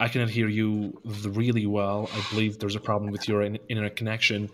I 0.00 0.08
cannot 0.08 0.30
hear 0.30 0.48
you 0.48 1.00
really 1.04 1.66
well. 1.66 2.08
I 2.12 2.24
believe 2.30 2.58
there's 2.58 2.74
a 2.74 2.80
problem 2.80 3.12
with 3.12 3.28
your 3.28 3.42
internet 3.42 3.96
connection. 3.96 4.48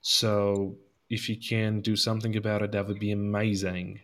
So 0.00 0.76
if 1.10 1.28
you 1.28 1.36
can 1.36 1.80
do 1.80 1.96
something 1.96 2.36
about 2.36 2.62
it, 2.62 2.72
that 2.72 2.86
would 2.86 3.00
be 3.00 3.10
amazing. 3.10 4.00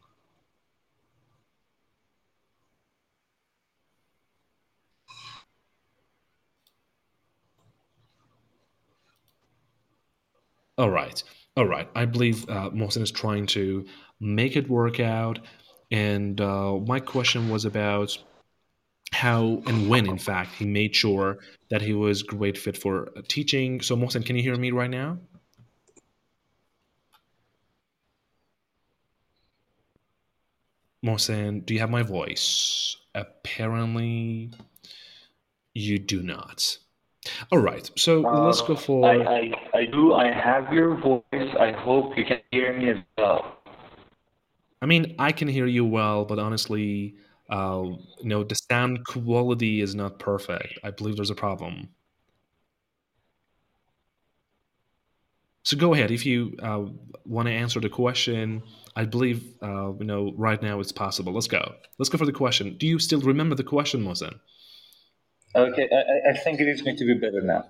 All 10.79 10.91
right. 10.91 11.23
All 11.57 11.67
right. 11.67 11.89
I 11.95 12.05
believe 12.07 12.49
uh, 12.49 12.71
Mohsen 12.71 13.03
is 13.03 13.11
trying 13.11 13.47
to 13.49 13.85
make 14.21 14.57
it 14.57 14.69
work 14.71 15.01
out. 15.01 15.41
And 15.91 16.41
uh, 16.41 16.77
my 16.79 17.01
question 17.01 17.49
was 17.49 17.65
about 17.65 18.17
how 19.13 19.63
and 19.67 19.89
when, 19.89 20.07
in 20.07 20.19
fact, 20.19 20.55
he 20.55 20.67
made 20.67 20.95
sure 20.95 21.39
that 21.71 21.83
he 21.83 21.95
was 21.95 22.23
great 22.23 22.59
fit 22.59 22.77
for 22.77 23.11
uh, 23.17 23.23
teaching. 23.29 23.81
So, 23.81 23.97
Mohsen, 23.97 24.25
can 24.25 24.37
you 24.37 24.43
hear 24.43 24.57
me 24.57 24.71
right 24.71 24.91
now? 24.91 25.19
Mohsen, 31.05 31.65
do 31.67 31.75
you 31.75 31.81
have 31.81 31.91
my 31.91 32.03
voice? 32.05 32.97
Apparently, 33.15 34.53
you 35.75 35.99
do 35.99 36.23
not. 36.23 36.77
All 37.53 37.59
right, 37.59 37.91
so 37.97 38.27
uh, 38.27 38.47
let's 38.47 38.63
go 38.63 38.77
for. 38.77 39.09
I, 39.09 39.17
I, 39.23 39.79
I 39.79 39.85
do. 39.87 40.15
I 40.15 40.31
have 40.31 40.73
your 40.73 40.97
voice. 40.97 41.55
I 41.59 41.73
hope 41.73 42.17
you 42.17 42.25
can 42.25 42.41
hear 42.51 42.77
me 42.79 42.91
as 42.91 42.99
well. 43.17 43.59
I 44.81 44.87
mean, 44.87 45.15
I 45.19 45.33
can 45.33 45.49
hear 45.49 45.67
you 45.67 45.85
well, 45.85 46.25
but 46.25 46.39
honestly, 46.39 47.17
uh, 47.51 47.83
you 48.21 48.29
know, 48.29 48.45
the 48.45 48.55
sound 48.55 49.05
quality 49.07 49.81
is 49.81 49.95
not 49.95 50.19
perfect. 50.19 50.79
I 50.85 50.91
believe 50.91 51.17
there's 51.17 51.31
a 51.31 51.35
problem. 51.35 51.89
So 55.65 55.77
go 55.77 55.93
ahead 55.93 56.11
if 56.11 56.25
you 56.25 56.57
uh, 56.63 56.85
want 57.27 57.47
to 57.47 57.53
answer 57.53 57.79
the 57.81 57.91
question. 57.91 58.63
I 58.97 59.05
believe 59.05 59.45
uh, 59.63 59.93
you 59.99 60.05
know 60.07 60.33
right 60.37 60.63
now 60.63 60.81
it's 60.81 60.93
possible. 60.93 61.35
Let's 61.35 61.47
go. 61.47 61.75
Let's 61.99 62.09
go 62.09 62.17
for 62.17 62.25
the 62.25 62.33
question. 62.33 62.77
Do 62.79 62.87
you 62.87 62.99
still 62.99 63.21
remember 63.21 63.55
the 63.55 63.65
question, 63.65 64.03
Mohsen? 64.03 64.39
Okay, 65.55 65.89
I, 65.91 66.31
I 66.31 66.37
think 66.37 66.61
it 66.61 66.69
is 66.69 66.83
going 66.83 66.97
to 66.97 67.05
be 67.05 67.15
better 67.15 67.41
now. 67.41 67.65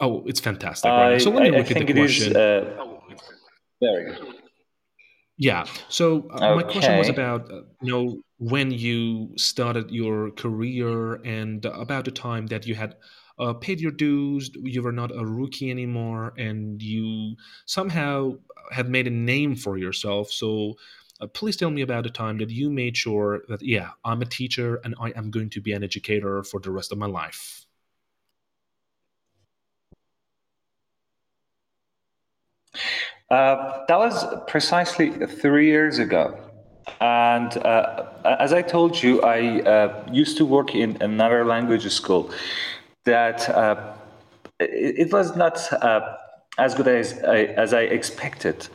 Oh, 0.00 0.24
it's 0.26 0.40
fantastic. 0.40 0.90
Right? 0.90 1.20
so 1.20 1.30
let 1.30 1.42
me 1.42 1.50
look 1.50 1.70
I, 1.70 1.80
at 1.80 1.86
the 1.86 1.92
question. 1.92 2.30
Is, 2.30 2.36
uh, 2.36 2.86
very 3.80 4.12
good. 4.12 4.34
Yeah. 5.38 5.66
So 5.88 6.28
uh, 6.30 6.54
my 6.54 6.62
question 6.62 6.96
was 6.98 7.08
about 7.08 7.50
uh, 7.50 7.62
you 7.82 7.92
know 7.92 8.20
when 8.38 8.70
you 8.70 9.30
started 9.36 9.90
your 9.90 10.30
career 10.32 11.14
and 11.24 11.64
about 11.64 12.04
the 12.06 12.10
time 12.10 12.46
that 12.48 12.66
you 12.66 12.74
had 12.74 12.96
uh, 13.38 13.52
paid 13.52 13.80
your 13.80 13.92
dues, 13.92 14.50
you 14.54 14.82
were 14.82 14.92
not 14.92 15.10
a 15.14 15.24
rookie 15.24 15.70
anymore, 15.70 16.32
and 16.38 16.80
you 16.82 17.36
somehow 17.66 18.32
had 18.72 18.88
made 18.88 19.06
a 19.06 19.10
name 19.10 19.54
for 19.54 19.76
yourself. 19.76 20.30
So 20.30 20.74
uh, 21.20 21.26
please 21.26 21.56
tell 21.56 21.70
me 21.70 21.82
about 21.82 22.04
the 22.04 22.10
time 22.10 22.38
that 22.38 22.50
you 22.50 22.70
made 22.70 22.96
sure 22.96 23.42
that 23.48 23.62
yeah, 23.62 23.90
I'm 24.04 24.22
a 24.22 24.26
teacher 24.26 24.80
and 24.84 24.94
I 25.00 25.10
am 25.10 25.30
going 25.30 25.50
to 25.50 25.60
be 25.60 25.72
an 25.72 25.82
educator 25.82 26.42
for 26.42 26.60
the 26.60 26.70
rest 26.70 26.92
of 26.92 26.98
my 26.98 27.06
life. 27.06 27.66
Uh, 33.30 33.84
that 33.88 33.98
was 33.98 34.24
precisely 34.46 35.10
three 35.10 35.66
years 35.66 35.98
ago. 35.98 36.38
And 37.00 37.56
uh, 37.58 38.04
as 38.38 38.52
I 38.52 38.62
told 38.62 39.02
you, 39.02 39.20
I 39.22 39.60
uh, 39.62 40.06
used 40.12 40.36
to 40.38 40.44
work 40.44 40.74
in 40.74 40.96
another 41.00 41.44
language 41.44 41.90
school 41.90 42.30
that 43.04 43.48
uh, 43.50 43.94
it, 44.60 45.06
it, 45.06 45.12
was 45.12 45.36
not 45.36 45.60
uh, 45.72 46.16
as 46.58 46.74
good 46.74 46.86
as 46.86 47.22
I, 47.24 47.38
as 47.56 47.74
I 47.74 47.82
expected. 47.82 48.68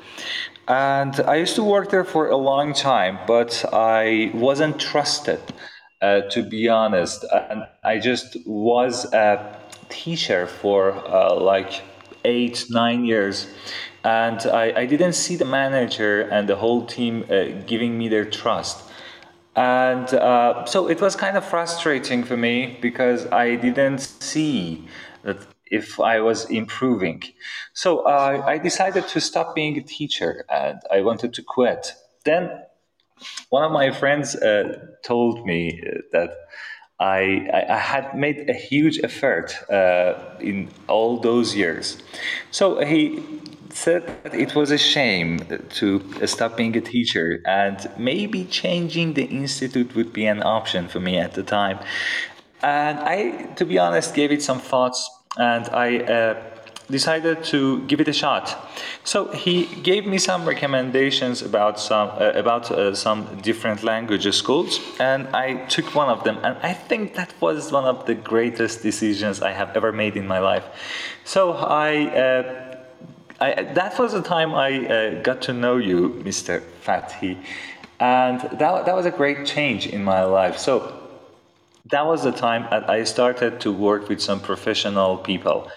And 0.72 1.20
I 1.28 1.36
used 1.36 1.56
to 1.56 1.64
work 1.64 1.90
there 1.90 2.06
for 2.06 2.30
a 2.30 2.38
long 2.38 2.72
time, 2.74 3.20
but 3.28 3.66
I 3.74 4.32
wasn't 4.34 4.80
trusted, 4.80 5.42
uh, 6.02 6.22
to 6.32 6.44
be 6.44 6.70
honest. 6.70 7.26
And 7.50 7.66
I 7.84 8.00
just 8.00 8.38
was 8.46 9.12
a 9.14 9.60
teacher 9.90 10.48
for 10.48 10.94
like 11.38 11.82
eight, 12.24 12.66
nine 12.70 13.04
years 13.04 13.48
and 14.04 14.40
I, 14.48 14.74
I 14.82 14.86
didn't 14.86 15.14
see 15.14 15.36
the 15.36 15.46
manager 15.46 16.22
and 16.22 16.50
the 16.50 16.56
whole 16.56 16.86
team 16.86 17.26
uh, 17.30 17.46
giving 17.68 17.98
me 17.98 18.08
their 18.08 18.26
trust. 18.26 18.84
And 19.56 20.12
uh, 20.14 20.66
so 20.66 20.88
it 20.90 21.02
was 21.02 21.16
kind 21.16 21.38
of 21.38 21.46
frustrating 21.46 22.24
for 22.24 22.38
me 22.38 22.78
because 22.82 23.28
I 23.28 23.56
didn't 23.56 24.00
see 24.00 24.88
that 25.24 25.46
if 25.72 26.00
I 26.00 26.20
was 26.20 26.46
improving. 26.50 27.24
So 27.74 28.00
uh, 28.00 28.44
I 28.46 28.58
decided 28.58 29.08
to 29.08 29.22
stop 29.22 29.56
being 29.56 29.78
a 29.78 29.82
teacher 29.82 30.46
and 30.50 30.80
I 30.92 31.02
wanted 31.02 31.34
to 31.36 31.42
quit. 31.42 31.94
Then 32.26 32.52
one 33.50 33.64
of 33.64 33.72
my 33.72 33.92
friends 33.92 34.36
uh, 34.36 34.78
told 35.04 35.46
me 35.46 35.82
that 36.12 36.32
I, 37.00 37.50
I, 37.68 37.78
had 37.78 38.16
made 38.16 38.48
a 38.48 38.54
huge 38.54 39.00
effort 39.04 39.58
uh, 39.72 40.14
in 40.40 40.70
all 40.88 41.20
those 41.20 41.56
years. 41.56 41.98
So 42.52 42.86
he 42.86 43.24
said 43.70 44.06
that 44.24 44.36
it 44.36 44.54
was 44.54 44.70
a 44.70 44.78
shame 44.78 45.40
to 45.80 46.28
stop 46.28 46.58
being 46.58 46.76
a 46.78 46.82
teacher 46.82 47.42
and 47.46 47.90
maybe 47.98 48.46
changing 48.46 49.14
the 49.14 49.24
institute 49.24 49.96
would 49.96 50.14
be 50.14 50.26
an 50.28 50.44
option 50.44 50.88
for 50.88 51.00
me 51.00 51.18
at 51.18 51.34
the 51.34 51.42
time. 51.42 51.80
And 52.62 53.00
I, 53.00 53.54
to 53.56 53.66
be 53.66 53.80
honest, 53.80 54.14
gave 54.14 54.32
it 54.32 54.44
some 54.44 54.60
thoughts 54.60 55.10
and 55.38 55.68
I 55.70 56.00
uh, 56.00 56.36
decided 56.92 57.44
to 57.46 57.80
give 57.88 58.02
it 58.02 58.08
a 58.08 58.14
shot. 58.14 58.70
So 59.04 59.32
he 59.32 59.66
gave 59.84 60.06
me 60.06 60.18
some 60.18 60.46
recommendations 60.46 61.42
about 61.42 61.80
some 61.80 62.10
uh, 62.10 62.32
about 62.36 62.70
uh, 62.72 62.94
some 62.94 63.40
different 63.42 63.84
language 63.84 64.32
schools, 64.34 64.80
and 65.00 65.28
I 65.34 65.66
took 65.68 65.96
one 65.96 66.10
of 66.10 66.24
them. 66.24 66.38
And 66.44 66.58
I 66.62 66.74
think 66.74 67.16
that 67.16 67.34
was 67.40 67.72
one 67.72 67.86
of 67.86 68.06
the 68.06 68.16
greatest 68.16 68.84
decisions 68.84 69.42
I 69.42 69.52
have 69.52 69.76
ever 69.76 69.92
made 69.92 70.18
in 70.18 70.28
my 70.28 70.40
life. 70.40 70.66
So 71.24 71.54
I 71.54 72.06
uh, 72.08 72.78
I, 73.40 73.64
that 73.74 73.98
was 73.98 74.14
the 74.14 74.22
time 74.22 74.54
I 74.54 74.86
uh, 74.86 75.22
got 75.24 75.42
to 75.44 75.54
know 75.54 75.78
you, 75.78 76.22
Mr. 76.24 76.62
Fathi, 76.86 77.38
and 78.00 78.40
that, 78.40 78.86
that 78.86 78.96
was 78.96 79.06
a 79.08 79.12
great 79.12 79.48
change 79.48 79.88
in 79.88 80.04
my 80.04 80.24
life. 80.24 80.58
So 80.60 81.01
that 81.90 82.06
was 82.06 82.24
the 82.24 82.32
time 82.32 82.68
I 82.72 83.04
started 83.04 83.60
to 83.62 83.72
work 83.72 84.10
with 84.10 84.22
some 84.22 84.40
professional 84.40 85.18
people. 85.18 85.70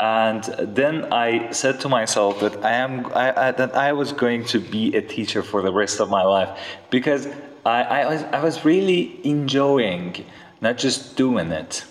And 0.00 0.44
then 0.60 1.12
I 1.12 1.50
said 1.50 1.80
to 1.80 1.88
myself 1.88 2.40
that 2.40 2.64
I 2.64 2.72
am 2.72 3.06
I, 3.14 3.48
I, 3.48 3.50
that 3.52 3.74
I 3.74 3.92
was 3.92 4.12
going 4.12 4.44
to 4.46 4.60
be 4.60 4.94
a 4.94 5.02
teacher 5.02 5.42
for 5.42 5.60
the 5.60 5.72
rest 5.72 5.98
of 5.98 6.08
my 6.08 6.22
life 6.22 6.56
because 6.90 7.26
I, 7.66 7.82
I 7.82 8.06
was 8.06 8.22
I 8.24 8.40
was 8.40 8.64
really 8.64 9.20
enjoying 9.24 10.24
not 10.60 10.78
just 10.78 11.16
doing 11.16 11.50
it. 11.50 11.84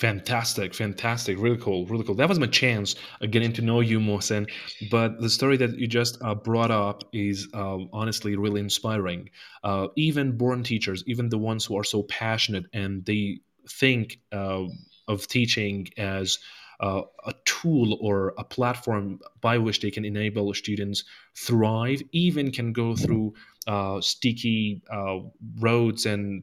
Fantastic, 0.00 0.72
fantastic, 0.72 1.38
really 1.38 1.58
cool, 1.58 1.84
really 1.84 2.04
cool. 2.04 2.14
That 2.14 2.28
was 2.28 2.38
my 2.38 2.46
chance 2.46 2.94
of 3.20 3.30
getting 3.30 3.52
to 3.52 3.60
know 3.62 3.80
you, 3.80 4.00
Mohsen. 4.00 4.48
But 4.90 5.20
the 5.20 5.28
story 5.28 5.58
that 5.58 5.78
you 5.78 5.86
just 5.86 6.16
uh, 6.22 6.34
brought 6.34 6.70
up 6.70 7.04
is 7.12 7.48
uh, 7.52 7.80
honestly 7.92 8.34
really 8.34 8.60
inspiring. 8.60 9.28
Uh, 9.62 9.88
even 9.96 10.38
born 10.38 10.62
teachers, 10.62 11.04
even 11.06 11.28
the 11.28 11.36
ones 11.36 11.66
who 11.66 11.76
are 11.76 11.84
so 11.84 12.02
passionate 12.04 12.64
and 12.72 13.04
they 13.04 13.40
think 13.68 14.20
uh, 14.32 14.64
of 15.06 15.26
teaching 15.28 15.86
as 15.98 16.38
uh, 16.80 17.02
a 17.26 17.34
tool 17.44 17.98
or 18.00 18.32
a 18.38 18.44
platform 18.44 19.20
by 19.42 19.58
which 19.58 19.80
they 19.82 19.90
can 19.90 20.06
enable 20.06 20.54
students 20.54 21.04
thrive, 21.36 22.00
even 22.12 22.50
can 22.50 22.72
go 22.72 22.96
through 22.96 23.34
uh, 23.66 24.00
sticky 24.00 24.82
roads 25.58 26.06
and 26.06 26.42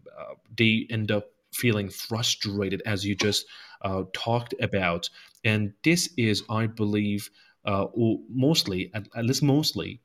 they 0.55 0.86
end 0.91 1.12
up 1.12 1.26
feeling 1.54 1.89
frustrated 1.89 2.82
as 2.86 3.06
you 3.06 3.16
just 3.16 3.45
uh, 3.82 4.04
talked 4.14 4.54
about. 4.62 5.10
And 5.43 5.74
this 5.84 6.10
is, 6.18 6.43
I 6.50 6.68
believe, 6.68 7.30
uh, 7.66 7.88
mostly, 8.30 8.91
at, 8.93 9.08
at, 9.16 9.26
least 9.26 9.43
mostly, 9.43 10.02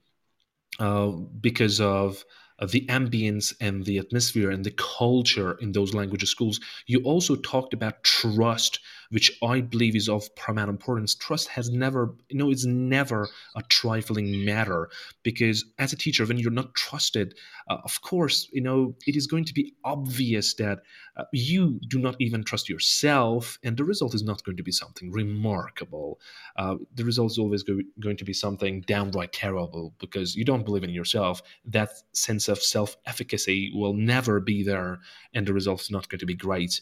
uh, 0.78 1.08
because 1.40 1.80
of 1.80 2.24
the 2.70 2.86
ambience 2.86 3.54
and 3.60 3.84
the 3.84 3.98
atmosphere 3.98 4.50
and 4.50 4.64
the 4.64 4.72
culture 4.72 5.52
in 5.60 5.72
those 5.72 5.94
language 5.94 6.24
schools. 6.28 6.60
You 6.86 7.00
also 7.02 7.36
talked 7.36 7.74
about 7.74 8.04
trust, 8.04 8.80
which 9.12 9.30
I 9.42 9.60
believe 9.60 9.94
is 9.94 10.08
of 10.08 10.34
paramount 10.36 10.70
importance. 10.70 11.14
Trust 11.14 11.48
has 11.48 11.70
never, 11.70 12.14
you 12.30 12.38
know, 12.38 12.50
it's 12.50 12.64
never 12.64 13.28
a 13.54 13.62
trifling 13.68 14.44
matter 14.44 14.88
because 15.22 15.64
as 15.78 15.92
a 15.92 15.96
teacher, 15.96 16.24
when 16.24 16.38
you're 16.38 16.50
not 16.50 16.74
trusted, 16.74 17.34
uh, 17.68 17.76
of 17.84 18.00
course, 18.00 18.48
you 18.52 18.62
know, 18.62 18.94
it 19.06 19.14
is 19.14 19.26
going 19.26 19.44
to 19.44 19.52
be 19.54 19.74
obvious 19.84 20.54
that 20.54 20.80
uh, 21.16 21.24
you 21.32 21.78
do 21.88 21.98
not 21.98 22.16
even 22.20 22.42
trust 22.42 22.70
yourself, 22.70 23.58
and 23.62 23.76
the 23.76 23.84
result 23.84 24.14
is 24.14 24.22
not 24.22 24.42
going 24.44 24.56
to 24.56 24.62
be 24.62 24.72
something 24.72 25.12
remarkable. 25.12 26.18
Uh, 26.56 26.76
the 26.94 27.04
result 27.04 27.32
is 27.32 27.38
always 27.38 27.62
go- 27.62 27.80
going 28.00 28.16
to 28.16 28.24
be 28.24 28.32
something 28.32 28.80
downright 28.82 29.32
terrible 29.32 29.94
because 29.98 30.34
you 30.34 30.44
don't 30.44 30.64
believe 30.64 30.84
in 30.84 30.90
yourself. 30.90 31.42
That 31.66 31.90
sense 32.14 32.48
of 32.48 32.62
self 32.62 32.96
efficacy 33.04 33.70
will 33.74 33.92
never 33.92 34.40
be 34.40 34.62
there, 34.62 35.00
and 35.34 35.46
the 35.46 35.52
result 35.52 35.82
is 35.82 35.90
not 35.90 36.08
going 36.08 36.20
to 36.20 36.26
be 36.26 36.34
great. 36.34 36.80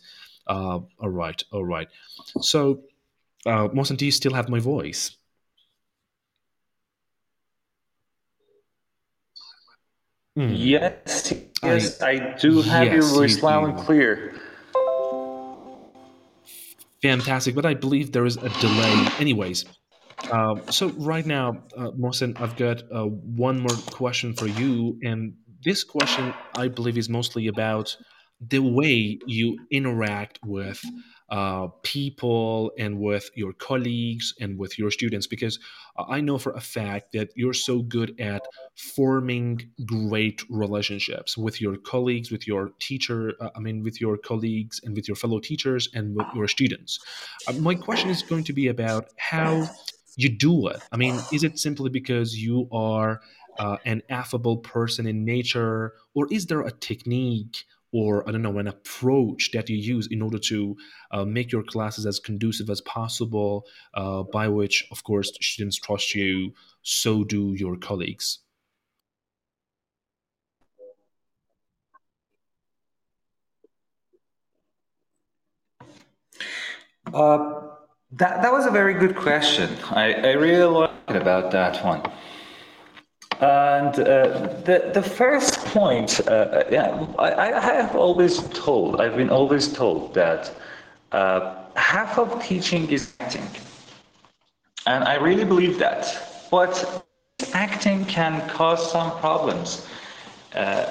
Uh, 0.51 0.81
all 0.99 1.09
right, 1.09 1.45
all 1.53 1.65
right. 1.65 1.87
So, 2.41 2.83
uh, 3.47 3.69
Mohsen, 3.69 3.97
do 3.97 4.05
you 4.05 4.11
still 4.11 4.35
have 4.35 4.49
my 4.49 4.59
voice? 4.59 5.17
Mm. 10.37 10.55
Yes, 10.59 11.33
yes, 11.63 12.03
I, 12.03 12.11
I 12.11 12.37
do 12.41 12.63
have 12.63 12.87
yes, 12.87 12.95
your 12.95 13.05
voice 13.05 13.43
loud 13.45 13.69
and 13.71 13.79
clear. 13.79 14.41
Fantastic, 17.01 17.55
but 17.55 17.65
I 17.65 17.75
believe 17.75 18.11
there 18.11 18.27
is 18.27 18.37
a 18.37 18.49
delay. 18.61 19.07
Anyways, 19.21 19.65
uh, 20.33 20.57
so 20.71 20.89
right 20.91 21.25
now, 21.27 21.63
uh, 21.77 21.93
Mohsen, 21.93 22.41
I've 22.41 22.57
got 22.57 22.83
uh, 22.93 23.05
one 23.05 23.61
more 23.61 23.77
question 23.93 24.35
for 24.35 24.49
you, 24.49 24.99
and 25.05 25.35
this 25.65 25.85
question 25.85 26.35
I 26.57 26.67
believe 26.67 26.99
is 26.99 27.09
mostly 27.09 27.47
about 27.47 27.97
the 28.41 28.61
way 28.61 29.19
you 29.27 29.59
interact 29.71 30.39
with 30.45 30.83
uh, 31.31 31.69
people 31.83 32.73
and 32.79 32.99
with 32.99 33.31
your 33.35 33.53
colleagues 33.53 34.35
and 34.41 34.59
with 34.59 34.79
your 34.79 34.91
students 34.91 35.27
because 35.27 35.59
I 36.09 36.21
know 36.21 36.39
for 36.39 36.53
a 36.53 36.61
fact 36.61 37.13
that 37.13 37.31
you're 37.37 37.53
so 37.53 37.83
good 37.83 38.19
at 38.21 38.43
forming 38.77 39.71
great 39.85 40.43
relationships 40.51 41.37
with 41.37 41.61
your 41.61 41.77
colleagues, 41.77 42.31
with 42.31 42.47
your 42.47 42.71
teacher, 42.81 43.35
uh, 43.41 43.51
I 43.55 43.61
mean, 43.61 43.83
with 43.83 44.01
your 44.01 44.17
colleagues 44.17 44.81
and 44.83 44.95
with 44.95 45.07
your 45.07 45.17
fellow 45.17 45.39
teachers 45.39 45.89
and 45.95 46.17
with 46.17 46.27
your 46.35 46.49
students. 46.49 46.99
Uh, 47.47 47.53
my 47.53 47.75
question 47.75 48.11
is 48.11 48.23
going 48.23 48.45
to 48.45 48.53
be 48.53 48.69
about 48.69 49.09
how 49.17 49.69
you 50.17 50.29
do 50.29 50.69
it. 50.69 50.81
I 50.91 50.97
mean, 50.97 51.19
is 51.33 51.45
it 51.45 51.59
simply 51.59 51.91
because 51.91 52.37
you 52.37 52.69
are 52.73 53.21
uh, 53.59 53.77
an 53.85 54.03
affable 54.09 54.59
person 54.59 55.07
in 55.07 55.25
nature, 55.25 55.95
or 56.15 56.27
is 56.33 56.47
there 56.47 56.63
a 56.63 56.71
technique 56.71 57.65
or 57.93 58.29
I 58.29 58.33
don't 58.33 58.43
know, 58.43 58.59
an 58.59 58.69
approach 58.69 59.51
that 59.53 59.69
you 59.69 59.77
use 59.77 60.07
in 60.11 60.23
order 60.23 60.39
to 60.39 60.77
uh, 61.11 61.25
make 61.25 61.51
your 61.53 61.63
classes 61.63 62.07
as 62.07 62.19
conducive 62.19 62.71
as 62.71 62.81
possible, 62.83 63.67
uh, 63.95 64.23
by 64.23 64.49
which, 64.49 64.87
of 64.91 65.03
course, 65.05 65.33
students 65.41 65.77
trust 65.77 66.15
you, 66.15 66.53
so 66.83 67.25
do 67.25 67.55
your 67.55 67.77
colleagues. 67.77 68.39
Uh, 77.13 77.69
That, 78.13 78.43
that 78.43 78.53
was 78.53 78.67
a 78.67 78.73
very 78.73 78.95
good 78.95 79.15
question. 79.15 79.69
I, 79.91 80.13
I 80.15 80.33
really 80.33 80.65
liked 80.65 81.11
about 81.11 81.53
that 81.53 81.85
one. 81.85 82.03
And 83.41 83.99
uh, 83.99 84.49
the 84.65 84.91
the 84.93 85.03
first 85.03 85.65
point, 85.73 86.21
uh, 86.29 86.65
yeah, 86.71 87.07
I, 87.19 87.53
I 87.55 87.61
have 87.61 87.97
always 87.97 88.43
told, 88.51 89.01
I've 89.01 89.17
been 89.17 89.31
always 89.31 89.73
told 89.73 90.13
that 90.15 90.53
uh, 91.13 91.55
half 91.75 92.19
of 92.19 92.43
teaching 92.43 92.91
is 92.91 93.15
acting, 93.21 93.49
and 94.87 95.05
I 95.05 95.15
really 95.15 95.45
believe 95.45 95.79
that. 95.79 96.05
But 96.51 97.07
acting 97.55 98.05
can 98.05 98.47
cause 98.51 98.93
some 98.93 99.11
problems. 99.21 99.87
Uh, 100.55 100.85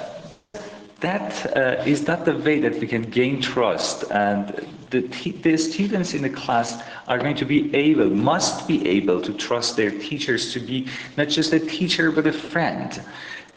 that 1.00 1.56
uh, 1.56 1.82
is 1.86 2.06
not 2.06 2.24
the 2.24 2.36
way 2.36 2.60
that 2.60 2.78
we 2.80 2.86
can 2.86 3.02
gain 3.02 3.40
trust? 3.40 4.04
And 4.10 4.66
the, 4.90 5.00
the 5.42 5.56
students 5.56 6.14
in 6.14 6.22
the 6.22 6.30
class 6.30 6.82
are 7.08 7.18
going 7.18 7.36
to 7.36 7.44
be 7.44 7.74
able 7.74 8.10
must 8.10 8.68
be 8.68 8.86
able 8.88 9.20
to 9.22 9.32
trust 9.32 9.76
their 9.76 9.90
teachers 9.90 10.52
to 10.52 10.60
be 10.60 10.88
not 11.16 11.28
just 11.28 11.52
a 11.52 11.60
teacher 11.60 12.10
but 12.10 12.26
a 12.26 12.32
friend. 12.32 13.02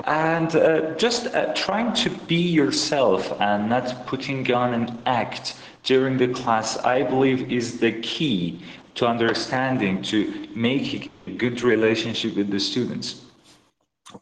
And 0.06 0.56
uh, 0.56 0.96
just 0.96 1.28
uh, 1.28 1.54
trying 1.54 1.94
to 1.94 2.10
be 2.10 2.36
yourself 2.36 3.32
and 3.40 3.70
not 3.70 4.08
putting 4.08 4.52
on 4.52 4.74
an 4.74 4.98
act 5.06 5.56
during 5.84 6.18
the 6.18 6.28
class 6.30 6.78
i 6.78 7.04
believe 7.04 7.52
is 7.52 7.80
the 7.80 7.92
key 8.02 8.60
to 8.96 9.06
understanding 9.08 10.02
to 10.02 10.48
make 10.56 11.12
a 11.28 11.32
good 11.32 11.62
relationship 11.62 12.36
with 12.36 12.50
the 12.50 12.60
students 12.60 13.22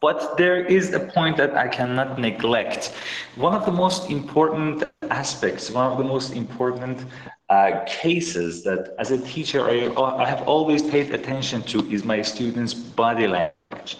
but 0.00 0.36
there 0.36 0.64
is 0.64 0.92
a 0.92 1.00
point 1.00 1.36
that 1.36 1.54
I 1.56 1.68
cannot 1.68 2.18
neglect. 2.18 2.92
One 3.36 3.54
of 3.54 3.64
the 3.66 3.72
most 3.72 4.10
important 4.10 4.84
aspects, 5.10 5.70
one 5.70 5.90
of 5.90 5.98
the 5.98 6.04
most 6.04 6.32
important 6.32 7.04
uh, 7.48 7.84
cases 7.86 8.64
that 8.64 8.94
as 8.98 9.10
a 9.10 9.18
teacher 9.18 9.68
I, 9.68 9.92
I, 10.24 10.26
have 10.26 10.42
always 10.48 10.82
paid 10.82 11.12
attention 11.12 11.62
to 11.64 11.78
is 11.90 12.02
my 12.02 12.22
students' 12.22 12.72
body 12.72 13.26
language. 13.26 13.98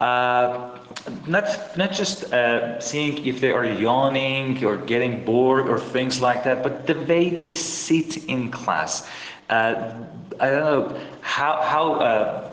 Uh, 0.00 0.78
not 1.26 1.76
not 1.76 1.90
just 1.92 2.32
uh, 2.32 2.80
seeing 2.80 3.26
if 3.26 3.40
they 3.40 3.50
are 3.50 3.66
yawning 3.66 4.64
or 4.64 4.76
getting 4.76 5.24
bored 5.24 5.68
or 5.68 5.78
things 5.78 6.20
like 6.20 6.44
that, 6.44 6.62
but 6.62 6.86
the 6.86 6.94
way 7.10 7.24
they 7.54 7.60
sit 7.60 8.24
in 8.24 8.50
class. 8.50 9.08
Uh, 9.48 9.94
I 10.40 10.50
don't 10.50 10.60
know 10.60 11.00
how 11.22 11.60
how 11.62 11.94
uh, 11.94 12.04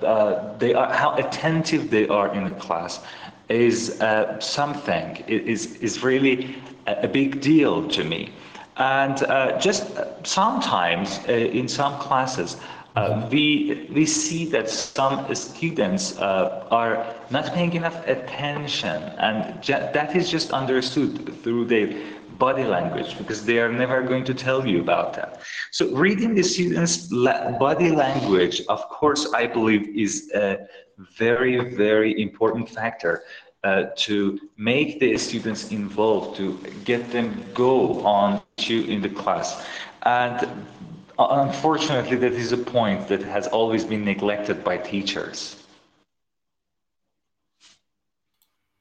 uh, 0.03 0.57
they 0.57 0.73
are 0.73 0.91
how 0.91 1.15
attentive 1.15 1.89
they 1.91 2.07
are 2.07 2.33
in 2.33 2.45
the 2.45 2.55
class 2.55 2.99
is 3.49 4.01
uh, 4.01 4.39
something. 4.39 5.17
Is 5.27 5.75
is 5.77 6.03
really 6.03 6.55
a 6.87 7.07
big 7.07 7.41
deal 7.41 7.87
to 7.89 8.03
me. 8.03 8.31
And 8.77 9.23
uh, 9.23 9.57
just 9.59 9.97
sometimes 10.23 11.19
uh, 11.29 11.31
in 11.31 11.67
some 11.67 11.97
classes 11.99 12.57
uh, 12.95 13.27
we 13.31 13.87
we 13.93 14.05
see 14.05 14.45
that 14.45 14.69
some 14.69 15.33
students 15.35 16.17
are 16.17 17.05
not 17.29 17.53
paying 17.53 17.73
enough 17.73 18.07
attention 18.07 19.03
and 19.17 19.61
that 19.63 20.15
is 20.15 20.29
just 20.29 20.51
understood 20.51 21.33
through 21.43 21.65
their 21.65 21.87
body 22.37 22.63
language 22.63 23.17
because 23.17 23.45
they 23.45 23.59
are 23.59 23.71
never 23.71 24.01
going 24.01 24.23
to 24.25 24.33
tell 24.33 24.65
you 24.65 24.81
about 24.81 25.13
that. 25.13 25.41
So 25.71 25.93
reading 25.95 26.35
the 26.35 26.43
students' 26.43 26.97
body 27.07 27.91
language, 27.91 28.61
of 28.69 28.87
course, 28.89 29.31
I 29.33 29.47
believe 29.47 29.87
is 29.95 30.31
a 30.33 30.67
very, 31.17 31.75
very 31.75 32.21
important 32.21 32.69
factor 32.69 33.23
uh, 33.63 33.85
to 33.95 34.39
make 34.57 34.99
the 34.99 35.17
students 35.17 35.71
involved, 35.71 36.37
to 36.37 36.57
get 36.83 37.11
them 37.11 37.43
go 37.53 38.05
on 38.05 38.41
to 38.57 38.85
in 38.89 39.01
the 39.01 39.09
class. 39.09 39.65
And 40.03 40.47
unfortunately, 41.17 42.17
that 42.17 42.33
is 42.33 42.51
a 42.51 42.57
point 42.57 43.07
that 43.07 43.23
has 43.23 43.47
always 43.47 43.83
been 43.83 44.05
neglected 44.05 44.63
by 44.63 44.77
teachers. 44.77 45.64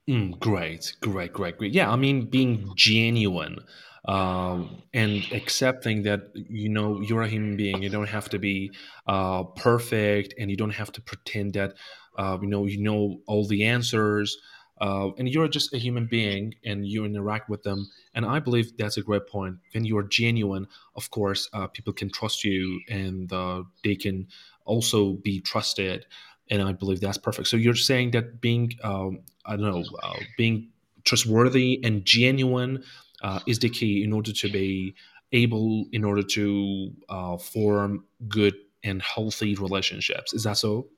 Mm, 0.08 0.38
great, 0.38 0.94
great, 1.00 1.32
great, 1.32 1.56
great. 1.56 1.72
Yeah, 1.72 1.90
I 1.90 1.96
mean, 1.96 2.26
being 2.26 2.72
genuine 2.76 3.58
um, 4.06 4.82
and 4.92 5.24
accepting 5.32 6.02
that 6.02 6.28
you 6.34 6.68
know 6.68 7.00
you're 7.00 7.22
a 7.22 7.28
human 7.28 7.56
being. 7.56 7.82
You 7.82 7.88
don't 7.88 8.08
have 8.08 8.28
to 8.30 8.38
be 8.38 8.70
uh, 9.06 9.44
perfect, 9.44 10.34
and 10.38 10.50
you 10.50 10.58
don't 10.58 10.74
have 10.74 10.92
to 10.92 11.00
pretend 11.00 11.54
that 11.54 11.74
uh, 12.18 12.36
you 12.42 12.48
know 12.48 12.66
you 12.66 12.82
know 12.82 13.20
all 13.26 13.46
the 13.46 13.64
answers. 13.64 14.36
Uh, 14.80 15.10
and 15.18 15.28
you're 15.28 15.48
just 15.48 15.72
a 15.72 15.78
human 15.78 16.04
being, 16.06 16.52
and 16.64 16.86
you 16.86 17.04
interact 17.06 17.48
with 17.48 17.62
them. 17.62 17.88
And 18.14 18.26
I 18.26 18.40
believe 18.40 18.76
that's 18.76 18.96
a 18.98 19.02
great 19.02 19.26
point. 19.28 19.56
When 19.72 19.84
you 19.84 19.96
are 19.96 20.02
genuine, 20.02 20.66
of 20.96 21.10
course, 21.12 21.48
uh, 21.54 21.68
people 21.68 21.92
can 21.94 22.10
trust 22.10 22.44
you, 22.44 22.80
and 22.90 23.32
uh, 23.32 23.62
they 23.84 23.94
can 23.94 24.26
also 24.66 25.12
be 25.14 25.40
trusted 25.40 26.04
and 26.50 26.62
I 26.62 26.72
believe 26.72 27.00
that's 27.00 27.18
perfect. 27.18 27.48
So 27.48 27.56
you're 27.56 27.74
saying 27.74 28.12
that 28.12 28.40
being, 28.40 28.72
um, 28.82 29.20
I 29.46 29.56
don't 29.56 29.70
know, 29.70 29.84
uh, 30.02 30.18
being 30.36 30.68
trustworthy 31.04 31.80
and 31.84 32.04
genuine 32.04 32.82
uh, 33.22 33.40
is 33.46 33.58
the 33.58 33.68
key 33.68 34.04
in 34.04 34.12
order 34.12 34.32
to 34.32 34.50
be 34.50 34.94
able, 35.32 35.86
in 35.92 36.04
order 36.04 36.22
to 36.22 36.92
uh, 37.08 37.36
form 37.36 38.04
good 38.28 38.54
and 38.82 39.00
healthy 39.02 39.54
relationships. 39.54 40.34
Is 40.34 40.44
that 40.44 40.58
so? 40.58 40.88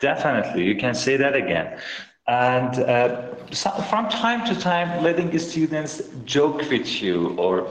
Definitely, 0.00 0.64
you 0.64 0.76
can 0.76 0.94
say 0.94 1.16
that 1.16 1.34
again. 1.34 1.78
And 2.26 2.78
uh, 2.80 3.52
so 3.52 3.70
from 3.90 4.08
time 4.08 4.46
to 4.46 4.58
time, 4.58 5.02
letting 5.02 5.38
students 5.38 6.02
joke 6.24 6.58
with 6.70 7.02
you 7.02 7.30
or 7.36 7.70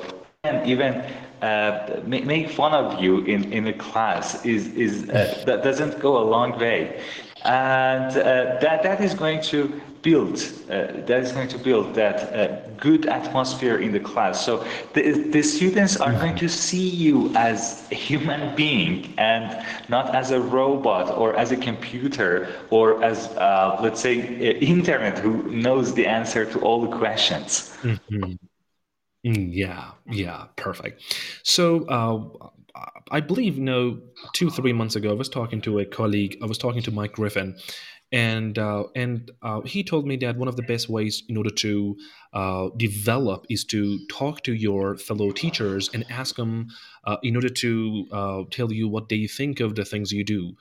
even 0.65 1.03
uh, 1.43 2.01
make 2.05 2.49
fun 2.49 2.73
of 2.73 3.01
you 3.03 3.19
in, 3.25 3.51
in 3.51 3.67
a 3.67 3.73
class 3.73 4.45
is, 4.45 4.67
is 4.85 5.09
uh, 5.09 5.43
that 5.45 5.63
doesn't 5.63 5.99
go 5.99 6.17
a 6.17 6.25
long 6.35 6.57
way. 6.57 7.01
And 7.43 8.11
uh, 8.11 8.57
that, 8.61 8.83
that 8.83 9.01
is 9.01 9.13
going 9.13 9.41
to 9.53 9.81
build, 10.01 10.35
uh, 10.69 11.03
that 11.07 11.19
is 11.25 11.33
going 11.33 11.49
to 11.49 11.57
build 11.57 11.93
that 11.95 12.17
uh, 12.33 12.69
good 12.77 13.05
atmosphere 13.07 13.77
in 13.79 13.91
the 13.91 13.99
class. 13.99 14.45
So 14.45 14.65
the, 14.93 15.11
the 15.35 15.41
students 15.41 15.97
are 15.97 16.13
going 16.13 16.37
to 16.37 16.47
see 16.47 16.87
you 16.87 17.33
as 17.35 17.87
a 17.91 17.95
human 17.95 18.55
being 18.55 19.13
and 19.17 19.65
not 19.89 20.15
as 20.15 20.31
a 20.31 20.39
robot 20.39 21.17
or 21.17 21.35
as 21.35 21.51
a 21.51 21.57
computer 21.57 22.47
or 22.69 23.03
as, 23.03 23.27
uh, 23.35 23.77
let's 23.81 23.99
say, 23.99 24.15
internet 24.59 25.19
who 25.19 25.43
knows 25.51 25.93
the 25.93 26.07
answer 26.07 26.45
to 26.45 26.59
all 26.61 26.81
the 26.81 26.95
questions. 26.97 27.77
Mm-hmm. 27.81 28.33
Mm, 29.25 29.49
yeah, 29.53 29.91
yeah, 30.11 30.45
perfect. 30.57 31.01
So, 31.43 31.85
uh, 31.85 32.49
I 33.11 33.19
believe, 33.21 33.57
know, 33.57 34.01
two 34.33 34.49
three 34.49 34.73
months 34.73 34.95
ago, 34.95 35.11
I 35.11 35.13
was 35.13 35.29
talking 35.29 35.61
to 35.61 35.79
a 35.79 35.85
colleague. 35.85 36.37
I 36.41 36.45
was 36.45 36.57
talking 36.57 36.81
to 36.83 36.91
Mike 36.91 37.13
Griffin, 37.13 37.55
and 38.11 38.57
uh, 38.59 38.85
and 38.95 39.31
uh, 39.41 39.61
he 39.61 39.83
told 39.83 40.07
me 40.07 40.17
that 40.17 40.35
one 40.35 40.47
of 40.49 40.57
the 40.57 40.63
best 40.63 40.89
ways 40.89 41.23
in 41.29 41.37
order 41.37 41.51
to 41.51 41.95
uh, 42.33 42.69
develop 42.75 43.45
is 43.49 43.63
to 43.65 43.99
talk 44.07 44.43
to 44.43 44.53
your 44.53 44.97
fellow 44.97 45.31
teachers 45.31 45.89
and 45.93 46.03
ask 46.09 46.35
them 46.35 46.67
uh, 47.05 47.17
in 47.23 47.35
order 47.35 47.49
to 47.49 48.05
uh, 48.11 48.43
tell 48.51 48.73
you 48.73 48.89
what 48.89 49.07
they 49.07 49.27
think 49.27 49.59
of 49.61 49.75
the 49.75 49.85
things 49.85 50.11
you 50.11 50.25
do. 50.25 50.53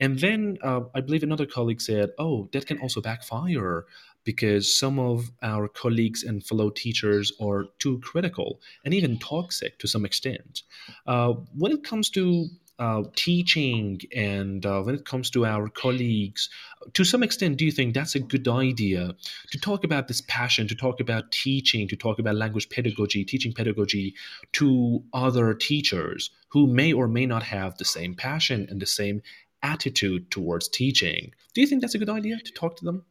And 0.00 0.18
then 0.18 0.58
uh, 0.62 0.80
I 0.94 1.00
believe 1.00 1.22
another 1.22 1.46
colleague 1.46 1.80
said, 1.80 2.10
"Oh, 2.18 2.48
that 2.52 2.66
can 2.66 2.78
also 2.78 3.00
backfire 3.00 3.86
because 4.24 4.74
some 4.74 4.98
of 4.98 5.30
our 5.42 5.68
colleagues 5.68 6.22
and 6.22 6.44
fellow 6.44 6.70
teachers 6.70 7.32
are 7.40 7.66
too 7.78 8.00
critical 8.00 8.60
and 8.84 8.94
even 8.94 9.18
toxic 9.18 9.78
to 9.78 9.86
some 9.86 10.04
extent. 10.04 10.62
Uh, 11.06 11.34
when 11.56 11.72
it 11.72 11.84
comes 11.84 12.10
to 12.10 12.48
uh, 12.78 13.02
teaching 13.14 14.00
and 14.14 14.66
uh, 14.66 14.82
when 14.82 14.94
it 14.94 15.04
comes 15.04 15.30
to 15.30 15.46
our 15.46 15.68
colleagues, 15.68 16.48
to 16.92 17.04
some 17.04 17.22
extent, 17.22 17.56
do 17.56 17.64
you 17.64 17.70
think 17.70 17.94
that's 17.94 18.14
a 18.14 18.20
good 18.20 18.48
idea 18.48 19.14
to 19.50 19.58
talk 19.58 19.84
about 19.84 20.08
this 20.08 20.20
passion, 20.22 20.66
to 20.66 20.74
talk 20.74 20.98
about 21.00 21.30
teaching, 21.30 21.86
to 21.86 21.96
talk 21.96 22.18
about 22.18 22.34
language 22.34 22.68
pedagogy, 22.68 23.24
teaching 23.24 23.52
pedagogy 23.52 24.14
to 24.52 25.02
other 25.12 25.54
teachers 25.54 26.30
who 26.48 26.66
may 26.66 26.92
or 26.92 27.06
may 27.06 27.26
not 27.26 27.42
have 27.44 27.76
the 27.78 27.84
same 27.84 28.14
passion 28.14 28.66
and 28.68 28.82
the 28.82 28.86
same 28.86 29.22
attitude 29.62 30.30
towards 30.30 30.68
teaching? 30.68 31.32
Do 31.54 31.60
you 31.60 31.66
think 31.66 31.80
that's 31.80 31.94
a 31.94 31.98
good 31.98 32.10
idea 32.10 32.38
to 32.38 32.52
talk 32.52 32.76
to 32.78 32.84
them? 32.84 33.04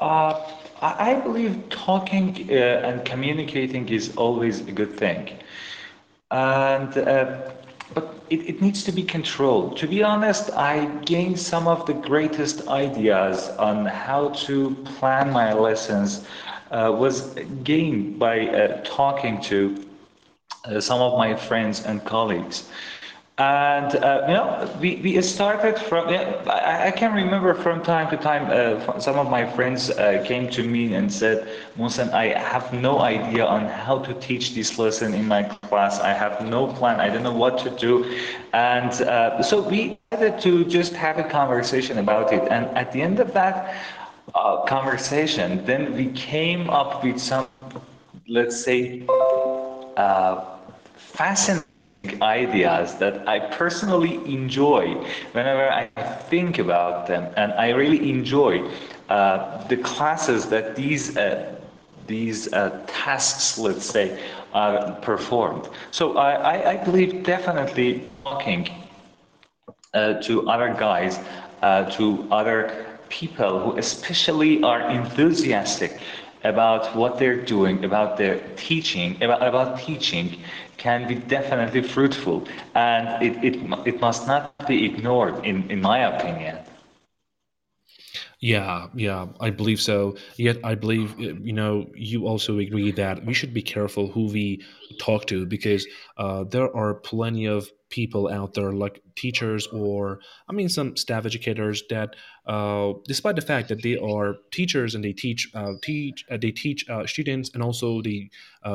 Uh, 0.00 0.34
I 0.82 1.14
believe 1.14 1.68
talking 1.70 2.48
uh, 2.50 2.54
and 2.54 3.04
communicating 3.04 3.88
is 3.88 4.16
always 4.16 4.60
a 4.60 4.72
good 4.72 4.96
thing. 4.96 5.28
And 6.30 6.96
uh, 6.98 7.38
but 7.94 8.14
it, 8.30 8.48
it 8.48 8.62
needs 8.62 8.84
to 8.84 8.92
be 8.92 9.02
controlled. 9.02 9.76
To 9.78 9.86
be 9.88 10.02
honest, 10.02 10.50
I 10.52 10.86
gained 11.04 11.38
some 11.38 11.66
of 11.68 11.86
the 11.86 11.94
greatest 11.94 12.68
ideas 12.68 13.48
on 13.58 13.86
how 13.86 14.28
to 14.46 14.74
plan 14.98 15.32
my 15.32 15.52
lessons 15.52 16.26
uh, 16.70 16.94
was 16.96 17.34
gained 17.64 18.18
by 18.18 18.46
uh, 18.48 18.80
talking 18.84 19.40
to 19.42 19.84
uh, 20.64 20.80
some 20.80 21.00
of 21.00 21.18
my 21.18 21.34
friends 21.34 21.84
and 21.84 22.04
colleagues. 22.04 22.68
And 23.40 23.96
uh, 23.96 24.24
you 24.28 24.34
know 24.34 24.70
we, 24.80 24.96
we 24.96 25.20
started 25.22 25.78
from 25.78 26.10
yeah, 26.10 26.42
I, 26.46 26.88
I 26.88 26.90
can 26.90 27.14
remember 27.14 27.54
from 27.54 27.82
time 27.82 28.10
to 28.10 28.16
time 28.18 28.44
uh, 28.50 28.98
some 29.00 29.16
of 29.18 29.30
my 29.30 29.46
friends 29.46 29.90
uh, 29.90 30.22
came 30.26 30.50
to 30.50 30.62
me 30.62 30.94
and 30.94 31.10
said 31.12 31.48
Mohsen 31.78 32.12
I 32.12 32.26
have 32.38 32.72
no 32.74 33.00
idea 33.00 33.46
on 33.46 33.66
how 33.66 33.98
to 34.00 34.14
teach 34.14 34.54
this 34.54 34.78
lesson 34.78 35.14
in 35.14 35.26
my 35.26 35.44
class. 35.44 35.88
I 36.00 36.12
have 36.12 36.46
no 36.46 36.66
plan. 36.66 37.00
I 37.00 37.08
don't 37.08 37.22
know 37.22 37.32
what 37.32 37.58
to 37.58 37.70
do. 37.70 38.04
And 38.52 38.92
uh, 39.02 39.42
so 39.42 39.62
we 39.62 39.96
decided 39.96 40.40
to 40.42 40.64
just 40.64 40.92
have 40.94 41.18
a 41.18 41.24
conversation 41.24 41.98
about 41.98 42.32
it. 42.32 42.42
And 42.50 42.66
at 42.76 42.92
the 42.92 43.00
end 43.02 43.20
of 43.20 43.32
that 43.34 43.74
uh, 44.34 44.62
conversation 44.66 45.64
then 45.64 45.94
we 45.94 46.06
came 46.12 46.70
up 46.70 47.02
with 47.04 47.18
some 47.20 47.48
let's 48.28 48.62
say 48.62 49.02
uh, 49.96 50.40
fascinating 50.96 51.69
ideas 52.22 52.96
that 52.96 53.28
I 53.28 53.38
personally 53.38 54.14
enjoy 54.24 54.94
whenever 55.32 55.70
I 55.70 55.86
think 56.30 56.58
about 56.58 57.06
them, 57.06 57.32
and 57.36 57.52
I 57.52 57.70
really 57.70 58.10
enjoy 58.10 58.68
uh, 59.08 59.66
the 59.68 59.76
classes 59.76 60.46
that 60.46 60.76
these 60.76 61.16
uh, 61.16 61.56
these 62.06 62.52
uh, 62.52 62.84
tasks, 62.86 63.58
let's 63.58 63.86
say, 63.86 64.20
are 64.52 64.92
performed. 65.00 65.68
So 65.92 66.18
I, 66.18 66.72
I, 66.72 66.76
believe 66.84 67.22
definitely 67.22 68.10
talking 68.24 68.68
uh, 69.94 70.14
to 70.22 70.50
other 70.50 70.74
guys, 70.74 71.20
uh, 71.62 71.88
to 71.90 72.26
other 72.32 72.86
people 73.08 73.60
who 73.60 73.78
especially 73.78 74.60
are 74.64 74.90
enthusiastic 74.90 76.00
about 76.42 76.96
what 76.96 77.18
they're 77.18 77.44
doing, 77.44 77.84
about 77.84 78.16
their 78.16 78.40
teaching, 78.56 79.22
about, 79.22 79.46
about 79.46 79.78
teaching, 79.78 80.40
can 80.80 81.06
be 81.08 81.16
definitely 81.16 81.82
fruitful 81.82 82.48
and 82.74 83.22
it, 83.22 83.44
it, 83.44 83.56
it 83.86 84.00
must 84.00 84.26
not 84.28 84.56
be 84.66 84.86
ignored 84.86 85.44
in, 85.44 85.70
in 85.70 85.80
my 85.82 85.98
opinion 86.00 86.58
yeah, 88.40 88.86
yeah, 88.94 89.26
I 89.38 89.50
believe 89.50 89.80
so. 89.80 90.16
Yet 90.36 90.58
I 90.64 90.74
believe, 90.74 91.12
uh, 91.18 91.34
you 91.42 91.52
know, 91.52 91.90
you 91.94 92.26
also 92.26 92.58
agree 92.58 92.90
that 92.92 93.26
we 93.26 93.34
should 93.34 93.52
be 93.52 93.60
careful 93.60 94.08
who 94.08 94.26
we 94.28 94.64
talk 94.98 95.26
to 95.26 95.44
because 95.44 95.86
uh, 96.16 96.44
there 96.44 96.74
are 96.74 96.94
plenty 96.94 97.44
of 97.44 97.70
people 97.90 98.28
out 98.28 98.54
there, 98.54 98.72
like 98.72 99.02
teachers 99.14 99.66
or, 99.66 100.20
I 100.48 100.54
mean, 100.54 100.70
some 100.70 100.96
staff 100.96 101.26
educators 101.26 101.82
that, 101.90 102.16
uh, 102.46 102.94
despite 103.06 103.36
the 103.36 103.42
fact 103.42 103.68
that 103.68 103.82
they 103.82 103.98
are 103.98 104.36
teachers 104.52 104.94
and 104.94 105.04
they 105.04 105.12
teach, 105.12 105.50
uh, 105.54 105.74
teach, 105.82 106.24
uh, 106.30 106.38
they 106.40 106.52
teach 106.52 106.88
uh, 106.88 107.06
students 107.06 107.50
and 107.52 107.62
also 107.62 108.00
they 108.00 108.30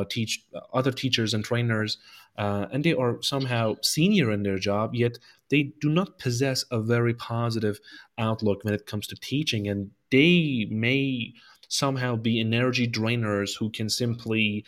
teach 0.09 0.43
other 0.74 0.91
teachers 0.91 1.34
and 1.34 1.43
trainers, 1.43 1.97
and 2.38 2.84
they 2.84 2.93
are 2.93 3.22
somehow 3.22 3.76
senior 3.82 4.32
in 4.32 4.43
their 4.43 4.59
job, 4.59 4.93
yet 4.93 5.18
they 5.50 5.74
do 5.82 5.89
not 5.89 6.20
possess 6.20 6.64
a 6.72 6.82
very 6.82 7.14
positive 7.14 7.80
outlook 8.18 8.64
when 8.64 8.74
it 8.74 8.86
comes 8.86 9.08
to 9.08 9.16
teaching, 9.16 9.68
and 9.68 9.91
they 10.12 10.68
may 10.70 11.34
somehow 11.68 12.16
be 12.16 12.39
energy 12.39 12.88
drainers 12.88 13.58
who 13.58 13.70
can 13.70 13.89
simply 13.89 14.66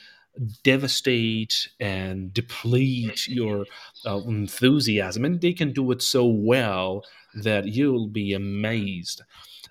devastate 0.64 1.70
and 1.80 2.34
deplete 2.34 3.28
your 3.28 3.66
uh, 4.06 4.20
enthusiasm 4.28 5.26
and 5.26 5.42
they 5.42 5.54
can 5.54 5.74
do 5.74 5.92
it 5.92 6.02
so 6.02 6.26
well 6.26 7.04
that 7.34 7.66
you'll 7.66 8.08
be 8.08 8.34
amazed. 8.34 9.24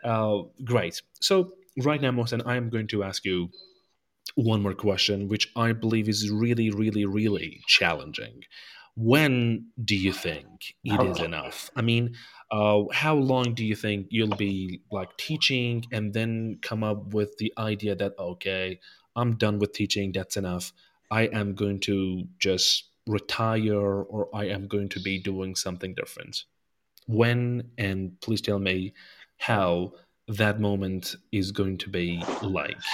Uh, 0.02 0.38
great. 0.64 1.02
So 1.20 1.52
right 1.84 2.00
now 2.00 2.10
Mohsen, 2.10 2.42
i 2.46 2.56
am 2.56 2.70
going 2.70 2.86
to 2.88 3.04
ask 3.04 3.24
you 3.24 3.50
one 4.34 4.62
more 4.62 4.74
question 4.74 5.28
which 5.28 5.50
i 5.56 5.72
believe 5.72 6.08
is 6.08 6.30
really 6.30 6.70
really 6.70 7.04
really 7.04 7.60
challenging 7.66 8.42
when 8.96 9.66
do 9.84 9.94
you 9.94 10.12
think 10.12 10.74
it 10.82 11.00
is 11.06 11.20
enough? 11.20 11.70
I 11.76 11.82
mean 11.82 12.16
uh, 12.50 12.84
how 12.92 13.14
long 13.14 13.54
do 13.54 13.64
you 13.64 13.76
think 13.76 14.06
you'll 14.10 14.36
be 14.36 14.80
like 14.90 15.16
teaching 15.16 15.84
and 15.92 16.14
then 16.14 16.58
come 16.62 16.82
up 16.82 17.12
with 17.12 17.36
the 17.38 17.52
idea 17.58 17.94
that 17.96 18.14
okay 18.18 18.78
i'm 19.16 19.36
done 19.36 19.58
with 19.58 19.72
teaching 19.72 20.12
that's 20.12 20.36
enough. 20.36 20.72
I 21.10 21.22
am 21.22 21.54
going 21.54 21.80
to 21.80 22.24
just 22.38 22.90
retire 23.06 23.78
or 23.78 24.28
i 24.34 24.46
am 24.46 24.66
going 24.66 24.88
to 24.90 25.00
be 25.00 25.18
doing 25.18 25.54
something 25.54 25.94
different. 25.94 26.44
When 27.06 27.70
and 27.78 28.20
please 28.20 28.40
tell 28.40 28.58
me 28.58 28.94
how 29.38 29.92
that 30.28 30.58
moment 30.58 31.14
is 31.30 31.52
going 31.52 31.78
to 31.78 31.90
be 31.90 32.22
like. 32.42 32.76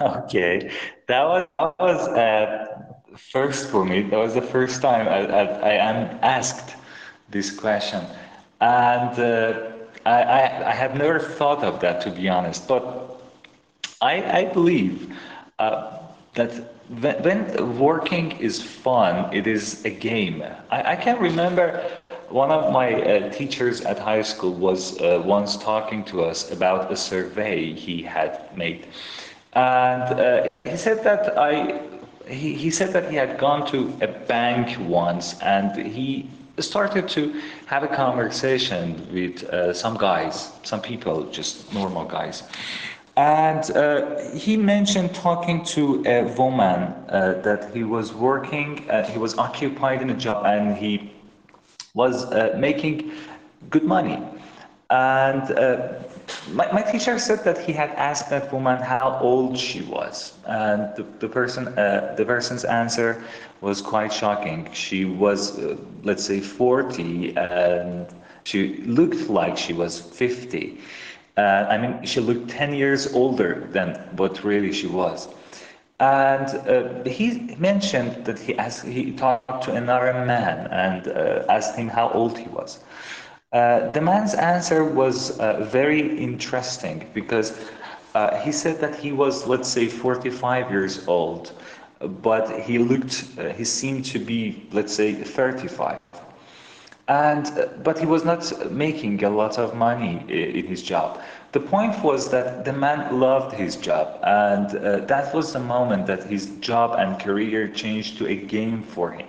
Okay. 0.00 0.70
That 1.08 1.24
was, 1.24 1.46
that 1.58 1.74
was 1.80 2.08
uh, 2.08 2.66
first 3.16 3.70
for 3.70 3.84
me. 3.84 4.02
That 4.02 4.18
was 4.18 4.34
the 4.34 4.42
first 4.42 4.82
time 4.82 5.08
I, 5.08 5.26
I, 5.26 5.42
I 5.44 5.72
am 5.90 6.18
asked 6.22 6.76
this 7.30 7.50
question, 7.50 8.04
and 8.60 9.18
uh, 9.18 9.70
I, 10.06 10.22
I, 10.22 10.70
I 10.70 10.72
have 10.72 10.96
never 10.96 11.18
thought 11.18 11.62
of 11.64 11.80
that 11.80 12.00
to 12.02 12.10
be 12.10 12.28
honest. 12.28 12.66
But 12.68 12.82
I, 14.00 14.40
I 14.40 14.44
believe 14.46 15.14
uh, 15.58 15.98
that 16.34 16.52
when, 17.00 17.22
when, 17.22 17.78
working 17.78 18.32
is 18.38 18.62
fun, 18.62 19.32
it 19.34 19.46
is 19.46 19.84
a 19.84 19.90
game. 19.90 20.42
I, 20.70 20.92
I 20.92 20.96
can 20.96 21.18
remember 21.18 21.82
one 22.28 22.50
of 22.50 22.72
my 22.72 22.94
uh, 22.94 23.30
teachers 23.30 23.80
at 23.82 23.98
high 23.98 24.22
school 24.22 24.54
was 24.54 25.00
uh, 25.00 25.22
once 25.24 25.56
talking 25.56 26.04
to 26.04 26.22
us 26.22 26.50
about 26.50 26.92
a 26.92 26.96
survey 26.96 27.72
he 27.72 28.02
had 28.02 28.56
made. 28.56 28.86
And 29.54 30.02
uh, 30.20 30.46
he 30.64 30.76
said 30.76 31.02
that 31.04 31.38
I 31.38 31.97
he, 32.28 32.54
he 32.54 32.70
said 32.70 32.92
that 32.92 33.10
he 33.10 33.16
had 33.16 33.38
gone 33.38 33.66
to 33.68 33.96
a 34.00 34.08
bank 34.08 34.76
once 34.80 35.38
and 35.40 35.74
he 35.86 36.28
started 36.58 37.08
to 37.08 37.40
have 37.66 37.82
a 37.82 37.88
conversation 37.88 39.06
with 39.12 39.44
uh, 39.44 39.72
some 39.72 39.96
guys, 39.96 40.52
some 40.62 40.80
people, 40.80 41.24
just 41.30 41.72
normal 41.72 42.04
guys. 42.04 42.42
And 43.16 43.68
uh, 43.72 44.20
he 44.34 44.56
mentioned 44.56 45.14
talking 45.14 45.64
to 45.66 46.04
a 46.06 46.22
woman 46.36 46.94
uh, 47.08 47.40
that 47.42 47.74
he 47.74 47.82
was 47.82 48.12
working, 48.12 48.88
uh, 48.90 49.04
he 49.06 49.18
was 49.18 49.36
occupied 49.38 50.02
in 50.02 50.10
a 50.10 50.14
job 50.14 50.46
and 50.46 50.76
he 50.76 51.12
was 51.94 52.26
uh, 52.26 52.54
making 52.56 53.10
good 53.70 53.84
money. 53.84 54.22
And 54.90 55.42
uh, 55.50 55.94
my, 56.52 56.70
my 56.72 56.82
teacher 56.82 57.18
said 57.18 57.44
that 57.44 57.58
he 57.58 57.72
had 57.72 57.90
asked 57.90 58.30
that 58.30 58.52
woman 58.52 58.78
how 58.78 59.18
old 59.20 59.58
she 59.58 59.82
was, 59.82 60.34
and 60.46 60.94
the, 60.96 61.04
the 61.20 61.28
person 61.28 61.68
uh, 61.78 62.14
the 62.16 62.24
person's 62.24 62.64
answer 62.64 63.22
was 63.60 63.80
quite 63.80 64.12
shocking. 64.12 64.68
She 64.72 65.04
was, 65.04 65.58
uh, 65.58 65.76
let's 66.02 66.24
say, 66.24 66.40
40, 66.40 67.36
and 67.36 68.06
she 68.44 68.78
looked 68.84 69.28
like 69.28 69.56
she 69.56 69.72
was 69.72 70.00
50. 70.00 70.78
Uh, 71.36 71.40
I 71.40 71.78
mean, 71.78 72.04
she 72.04 72.20
looked 72.20 72.50
10 72.50 72.74
years 72.74 73.12
older 73.12 73.68
than 73.72 73.94
what 74.16 74.44
really 74.44 74.72
she 74.72 74.86
was. 74.86 75.28
And 76.00 76.46
uh, 76.68 77.04
he 77.08 77.56
mentioned 77.58 78.24
that 78.24 78.38
he 78.38 78.56
asked, 78.56 78.86
he 78.86 79.12
talked 79.12 79.64
to 79.64 79.74
another 79.74 80.12
man 80.12 80.66
and 80.68 81.08
uh, 81.08 81.44
asked 81.48 81.76
him 81.76 81.88
how 81.88 82.10
old 82.10 82.38
he 82.38 82.48
was. 82.48 82.78
Uh, 83.52 83.90
the 83.92 84.00
man's 84.00 84.34
answer 84.34 84.84
was 84.84 85.38
uh, 85.40 85.64
very 85.64 86.18
interesting 86.18 87.08
because 87.14 87.58
uh, 88.14 88.36
he 88.40 88.52
said 88.52 88.78
that 88.78 88.94
he 88.94 89.10
was, 89.10 89.46
let's 89.46 89.68
say, 89.70 89.88
45 89.88 90.70
years 90.70 91.08
old, 91.08 91.52
but 92.20 92.60
he 92.60 92.76
looked, 92.76 93.24
uh, 93.38 93.48
he 93.54 93.64
seemed 93.64 94.04
to 94.04 94.18
be, 94.18 94.66
let's 94.72 94.92
say, 94.92 95.14
35. 95.14 95.98
And, 97.08 97.46
uh, 97.46 97.68
but 97.82 97.98
he 97.98 98.04
was 98.04 98.22
not 98.22 98.70
making 98.70 99.24
a 99.24 99.30
lot 99.30 99.56
of 99.56 99.74
money 99.74 100.22
in 100.28 100.66
his 100.66 100.82
job. 100.82 101.18
The 101.52 101.60
point 101.60 102.02
was 102.04 102.28
that 102.30 102.66
the 102.66 102.72
man 102.74 103.18
loved 103.18 103.54
his 103.54 103.76
job, 103.76 104.20
and 104.24 104.68
that 105.08 105.34
was 105.34 105.54
the 105.54 105.58
moment 105.58 106.06
that 106.06 106.24
his 106.24 106.48
job 106.60 106.96
and 106.98 107.18
career 107.18 107.66
changed 107.68 108.18
to 108.18 108.26
a 108.26 108.36
game 108.36 108.82
for 108.82 109.10
him. 109.10 109.26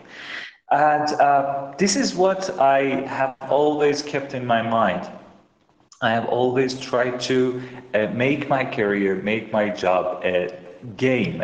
And 0.72 1.08
uh, 1.20 1.74
this 1.78 1.96
is 1.96 2.16
what 2.16 2.60
I 2.60 3.06
have 3.08 3.36
always 3.50 4.02
kept 4.02 4.34
in 4.34 4.46
my 4.46 4.62
mind. 4.62 5.08
I 6.02 6.12
have 6.12 6.26
always 6.28 6.80
tried 6.80 7.20
to 7.22 7.62
uh, 7.94 8.08
make 8.14 8.48
my 8.50 8.64
career, 8.64 9.16
make 9.16 9.52
my 9.52 9.70
job 9.70 10.24
a 10.24 10.50
game. 10.98 11.42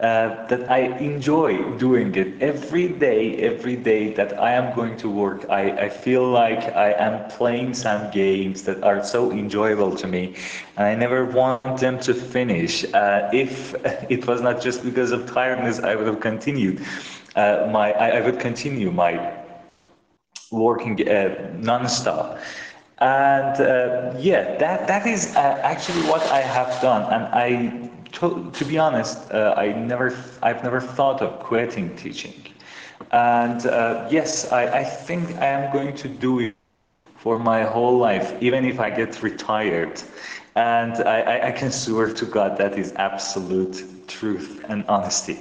Uh, 0.00 0.46
that 0.48 0.68
I 0.70 0.78
enjoy 0.98 1.58
doing 1.78 2.14
it 2.16 2.40
every 2.42 2.88
day, 2.88 3.36
every 3.36 3.76
day 3.76 4.12
that 4.14 4.38
I 4.40 4.52
am 4.52 4.74
going 4.74 4.96
to 4.98 5.08
work. 5.08 5.46
I, 5.48 5.70
I 5.86 5.88
feel 5.88 6.28
like 6.28 6.62
I 6.74 6.92
am 6.92 7.28
playing 7.30 7.74
some 7.74 8.10
games 8.10 8.62
that 8.64 8.82
are 8.82 9.04
so 9.04 9.30
enjoyable 9.30 9.94
to 9.96 10.06
me, 10.08 10.34
and 10.76 10.86
I 10.86 10.94
never 10.96 11.24
want 11.24 11.78
them 11.78 11.84
to 12.00 12.02
finish. 12.02 12.84
Uh, 12.92 13.28
if 13.32 13.74
it 14.10 14.26
was 14.26 14.40
not 14.40 14.60
just 14.60 14.82
because 14.82 15.12
of 15.12 15.30
tiredness, 15.32 15.78
I 15.78 15.94
would 15.94 16.06
have 16.06 16.20
continued 16.20 16.80
uh, 17.36 17.68
my 17.70 17.92
I, 17.92 18.18
I, 18.18 18.20
would 18.20 18.38
continue 18.40 18.90
my 18.90 19.32
working 20.50 21.08
uh, 21.08 21.50
non-stop 21.58 22.38
and 22.98 23.60
uh, 23.60 24.14
yeah 24.18 24.56
that 24.58 24.86
that 24.86 25.06
is 25.06 25.34
uh, 25.36 25.60
actually 25.62 26.02
what 26.08 26.22
I 26.30 26.40
have 26.40 26.80
done 26.82 27.02
and 27.12 27.24
I 27.34 27.90
to, 28.12 28.50
to 28.52 28.64
be 28.64 28.78
honest 28.78 29.30
uh, 29.30 29.54
I 29.56 29.72
never 29.72 30.14
I've 30.42 30.62
never 30.62 30.80
thought 30.80 31.22
of 31.22 31.40
quitting 31.40 31.96
teaching 31.96 32.34
And 33.12 33.60
yes, 34.10 34.50
I, 34.52 34.62
I 34.80 34.84
think 34.84 35.24
I 35.38 35.46
am 35.46 35.72
going 35.72 35.94
to 35.96 36.08
do 36.08 36.40
it 36.40 36.54
for 37.22 37.38
my 37.38 37.62
whole 37.62 37.98
life, 37.98 38.34
even 38.40 38.64
if 38.64 38.80
I 38.80 38.90
get 38.90 39.22
retired. 39.22 40.02
And 40.56 40.94
I, 41.04 41.48
I, 41.48 41.52
can 41.52 41.70
swear 41.70 42.12
to 42.12 42.26
God 42.26 42.58
that 42.58 42.76
is 42.76 42.92
absolute 42.96 44.08
truth 44.08 44.64
and 44.68 44.84
honesty. 44.86 45.38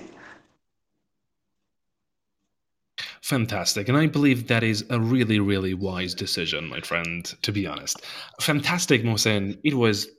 Fantastic. 3.31 3.87
And 3.87 3.97
I 3.97 4.07
believe 4.07 4.47
that 4.47 4.61
is 4.61 4.83
a 4.89 4.99
really, 4.99 5.39
really 5.39 5.73
wise 5.73 6.13
decision, 6.13 6.67
my 6.67 6.81
friend, 6.81 7.23
to 7.43 7.53
be 7.53 7.65
honest. 7.65 8.01
Fantastic, 8.41 9.03
Mohsen. 9.03 9.57
It 9.63 9.75
was 9.75 10.09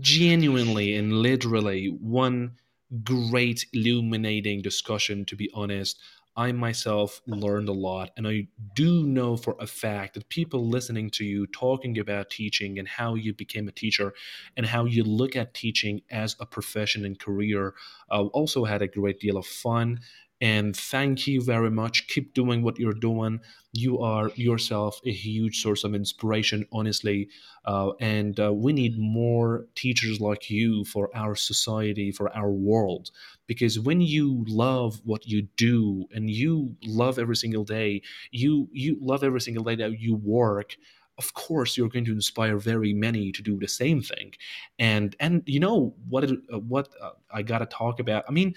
genuinely 0.00 0.96
and 0.96 1.12
literally 1.12 1.96
one 2.00 2.56
great 3.04 3.66
illuminating 3.72 4.62
discussion, 4.62 5.24
to 5.26 5.36
be 5.36 5.48
honest. 5.54 6.00
I 6.36 6.50
myself 6.50 7.20
learned 7.28 7.68
a 7.68 7.72
lot, 7.72 8.10
and 8.16 8.26
I 8.26 8.48
do 8.74 9.06
know 9.06 9.36
for 9.36 9.54
a 9.60 9.66
fact 9.68 10.14
that 10.14 10.28
people 10.28 10.66
listening 10.68 11.10
to 11.10 11.24
you 11.24 11.46
talking 11.46 11.98
about 11.98 12.30
teaching 12.30 12.80
and 12.80 12.88
how 12.88 13.14
you 13.14 13.32
became 13.32 13.68
a 13.68 13.72
teacher 13.72 14.12
and 14.56 14.66
how 14.66 14.86
you 14.86 15.04
look 15.04 15.36
at 15.36 15.54
teaching 15.54 16.00
as 16.10 16.34
a 16.40 16.46
profession 16.46 17.04
and 17.04 17.16
career 17.16 17.74
uh, 18.10 18.24
also 18.32 18.64
had 18.64 18.82
a 18.82 18.88
great 18.88 19.20
deal 19.20 19.36
of 19.36 19.46
fun 19.46 20.00
and 20.40 20.74
thank 20.74 21.26
you 21.26 21.42
very 21.42 21.70
much. 21.70 22.06
Keep 22.08 22.32
doing 22.34 22.62
what 22.62 22.78
you're 22.78 22.94
doing. 22.94 23.40
You 23.72 24.00
are 24.00 24.30
yourself 24.36 24.98
a 25.04 25.12
huge 25.12 25.60
source 25.60 25.84
of 25.84 25.94
inspiration, 25.94 26.66
honestly. 26.72 27.28
Uh, 27.64 27.90
and 28.00 28.40
uh, 28.40 28.52
we 28.52 28.72
need 28.72 28.98
more 28.98 29.66
teachers 29.74 30.20
like 30.20 30.48
you 30.50 30.84
for 30.86 31.10
our 31.14 31.34
society, 31.36 32.10
for 32.10 32.34
our 32.34 32.50
world. 32.50 33.10
Because 33.46 33.78
when 33.78 34.00
you 34.00 34.44
love 34.48 35.00
what 35.04 35.26
you 35.26 35.42
do 35.56 36.06
and 36.12 36.30
you 36.30 36.74
love 36.86 37.18
every 37.18 37.36
single 37.36 37.64
day, 37.64 38.02
you 38.30 38.68
you 38.72 38.96
love 39.00 39.22
every 39.22 39.40
single 39.40 39.64
day 39.64 39.76
that 39.76 40.00
you 40.00 40.16
work 40.16 40.76
of 41.18 41.34
course 41.34 41.76
you're 41.76 41.88
going 41.88 42.04
to 42.04 42.12
inspire 42.12 42.56
very 42.56 42.94
many 42.94 43.30
to 43.30 43.42
do 43.42 43.58
the 43.58 43.68
same 43.68 44.00
thing 44.00 44.32
and 44.78 45.16
and 45.20 45.42
you 45.44 45.60
know 45.60 45.94
what 46.08 46.24
it, 46.24 46.38
uh, 46.52 46.58
what 46.58 46.88
uh, 47.02 47.10
i 47.30 47.42
got 47.42 47.58
to 47.58 47.66
talk 47.66 48.00
about 48.00 48.24
i 48.28 48.30
mean 48.32 48.54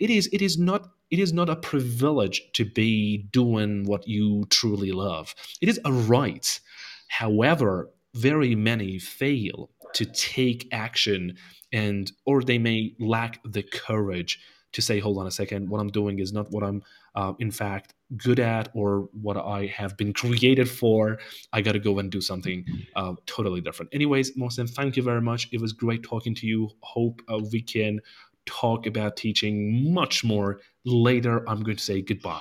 it 0.00 0.10
is 0.10 0.28
it 0.32 0.42
is 0.42 0.58
not 0.58 0.90
it 1.10 1.18
is 1.18 1.32
not 1.32 1.48
a 1.48 1.56
privilege 1.56 2.42
to 2.54 2.64
be 2.64 3.18
doing 3.32 3.84
what 3.84 4.06
you 4.08 4.46
truly 4.50 4.92
love. 4.92 5.34
It 5.60 5.68
is 5.68 5.80
a 5.84 5.92
right. 5.92 6.60
However, 7.08 7.90
very 8.14 8.54
many 8.54 8.98
fail 8.98 9.70
to 9.94 10.04
take 10.04 10.68
action 10.72 11.36
and 11.72 12.12
or 12.26 12.42
they 12.42 12.58
may 12.58 12.94
lack 12.98 13.40
the 13.44 13.62
courage 13.62 14.40
to 14.72 14.80
say 14.82 15.00
hold 15.00 15.18
on 15.18 15.26
a 15.26 15.30
second 15.30 15.68
what 15.68 15.80
i'm 15.80 15.88
doing 15.88 16.18
is 16.18 16.32
not 16.32 16.50
what 16.50 16.62
i'm 16.62 16.82
uh, 17.14 17.32
in 17.38 17.50
fact 17.50 17.94
good 18.16 18.38
at 18.40 18.68
or 18.74 19.08
what 19.12 19.36
i 19.36 19.66
have 19.66 19.96
been 19.96 20.12
created 20.12 20.68
for 20.68 21.18
i 21.52 21.60
gotta 21.60 21.78
go 21.78 21.98
and 21.98 22.10
do 22.10 22.20
something 22.20 22.64
uh, 22.96 23.14
totally 23.26 23.60
different 23.60 23.92
anyways 23.92 24.36
mohsen 24.36 24.68
thank 24.68 24.96
you 24.96 25.02
very 25.02 25.20
much 25.20 25.48
it 25.52 25.60
was 25.60 25.72
great 25.72 26.02
talking 26.02 26.34
to 26.34 26.46
you 26.46 26.68
hope 26.82 27.20
uh, 27.32 27.38
we 27.52 27.60
can 27.60 28.00
talk 28.46 28.86
about 28.86 29.16
teaching 29.16 29.92
much 29.92 30.24
more 30.24 30.60
later. 30.84 31.48
I'm 31.48 31.62
going 31.62 31.76
to 31.76 31.82
say 31.82 32.02
goodbye. 32.02 32.40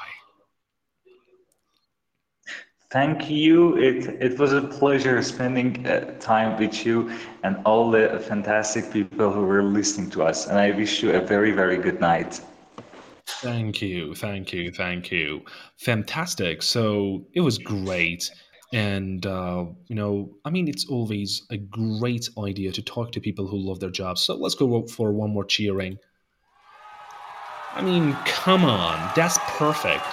Thank 2.91 3.29
you. 3.29 3.77
It, 3.77 4.07
it 4.19 4.39
was 4.39 4.51
a 4.51 4.61
pleasure 4.61 5.21
spending 5.21 5.85
uh, 5.85 6.17
time 6.19 6.59
with 6.59 6.83
you 6.85 7.11
and 7.43 7.57
all 7.63 7.91
the 7.91 8.19
fantastic 8.27 8.91
people 8.91 9.31
who 9.31 9.45
were 9.45 9.61
listening 9.61 10.09
to 10.11 10.23
us. 10.23 10.47
And 10.47 10.57
I 10.57 10.71
wish 10.71 11.03
you 11.03 11.11
a 11.11 11.21
very, 11.21 11.51
very 11.51 11.77
good 11.77 11.99
night. 11.99 12.41
Thank 13.27 13.79
you. 13.83 14.15
Thank 14.15 14.53
you. 14.53 14.71
Thank 14.71 15.11
you. 15.11 15.45
Fantastic. 15.77 16.63
So 16.63 17.27
it 17.33 17.41
was 17.41 17.59
great. 17.59 18.31
And, 18.71 19.25
uh, 19.25 19.65
you 19.87 19.95
know, 19.95 20.29
I 20.45 20.51
mean, 20.51 20.67
it's 20.67 20.85
always 20.87 21.43
a 21.49 21.57
great 21.57 22.29
idea 22.37 22.71
to 22.71 22.81
talk 22.81 23.11
to 23.13 23.19
people 23.19 23.47
who 23.47 23.57
love 23.57 23.79
their 23.79 23.89
jobs. 23.89 24.21
So 24.21 24.35
let's 24.35 24.55
go 24.55 24.85
for 24.87 25.11
one 25.11 25.31
more 25.31 25.45
cheering. 25.45 25.97
I 27.73 27.81
mean, 27.81 28.13
come 28.25 28.65
on, 28.65 29.11
that's 29.15 29.37
perfect. 29.57 30.05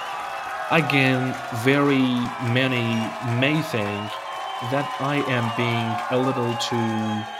Again, 0.70 1.34
very 1.64 2.04
many 2.52 2.84
may 3.38 3.60
think 3.62 4.10
that 4.72 4.88
I 5.00 5.16
am 5.28 5.52
being 5.56 5.92
a 6.10 6.18
little 6.24 6.54
too 6.56 7.35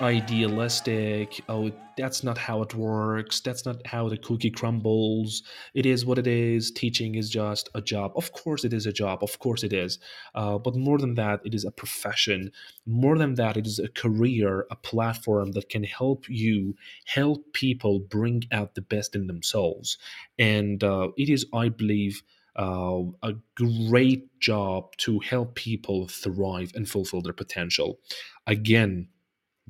idealistic. 0.00 1.42
Oh, 1.48 1.70
that's 1.96 2.24
not 2.24 2.38
how 2.38 2.62
it 2.62 2.74
works. 2.74 3.40
That's 3.40 3.66
not 3.66 3.86
how 3.86 4.08
the 4.08 4.16
cookie 4.16 4.50
crumbles. 4.50 5.42
It 5.74 5.86
is 5.86 6.06
what 6.06 6.18
it 6.18 6.26
is. 6.26 6.70
Teaching 6.70 7.14
is 7.14 7.28
just 7.28 7.68
a 7.74 7.80
job. 7.80 8.12
Of 8.16 8.32
course, 8.32 8.64
it 8.64 8.72
is 8.72 8.86
a 8.86 8.92
job. 8.92 9.22
Of 9.22 9.38
course, 9.38 9.62
it 9.62 9.72
is. 9.72 9.98
Uh, 10.34 10.58
but 10.58 10.76
more 10.76 10.98
than 10.98 11.14
that, 11.14 11.40
it 11.44 11.54
is 11.54 11.64
a 11.64 11.70
profession. 11.70 12.52
More 12.86 13.18
than 13.18 13.34
that, 13.34 13.56
it 13.56 13.66
is 13.66 13.78
a 13.78 13.88
career, 13.88 14.66
a 14.70 14.76
platform 14.76 15.52
that 15.52 15.68
can 15.68 15.84
help 15.84 16.28
you 16.28 16.76
help 17.04 17.52
people 17.52 17.98
bring 17.98 18.44
out 18.52 18.74
the 18.74 18.82
best 18.82 19.14
in 19.14 19.26
themselves. 19.26 19.98
And 20.38 20.82
uh, 20.82 21.08
it 21.16 21.28
is, 21.28 21.46
I 21.52 21.68
believe, 21.68 22.22
uh, 22.56 23.02
a 23.22 23.34
great 23.54 24.38
job 24.40 24.96
to 24.98 25.20
help 25.20 25.54
people 25.54 26.08
thrive 26.08 26.72
and 26.74 26.88
fulfill 26.88 27.22
their 27.22 27.32
potential. 27.32 28.00
Again, 28.46 29.08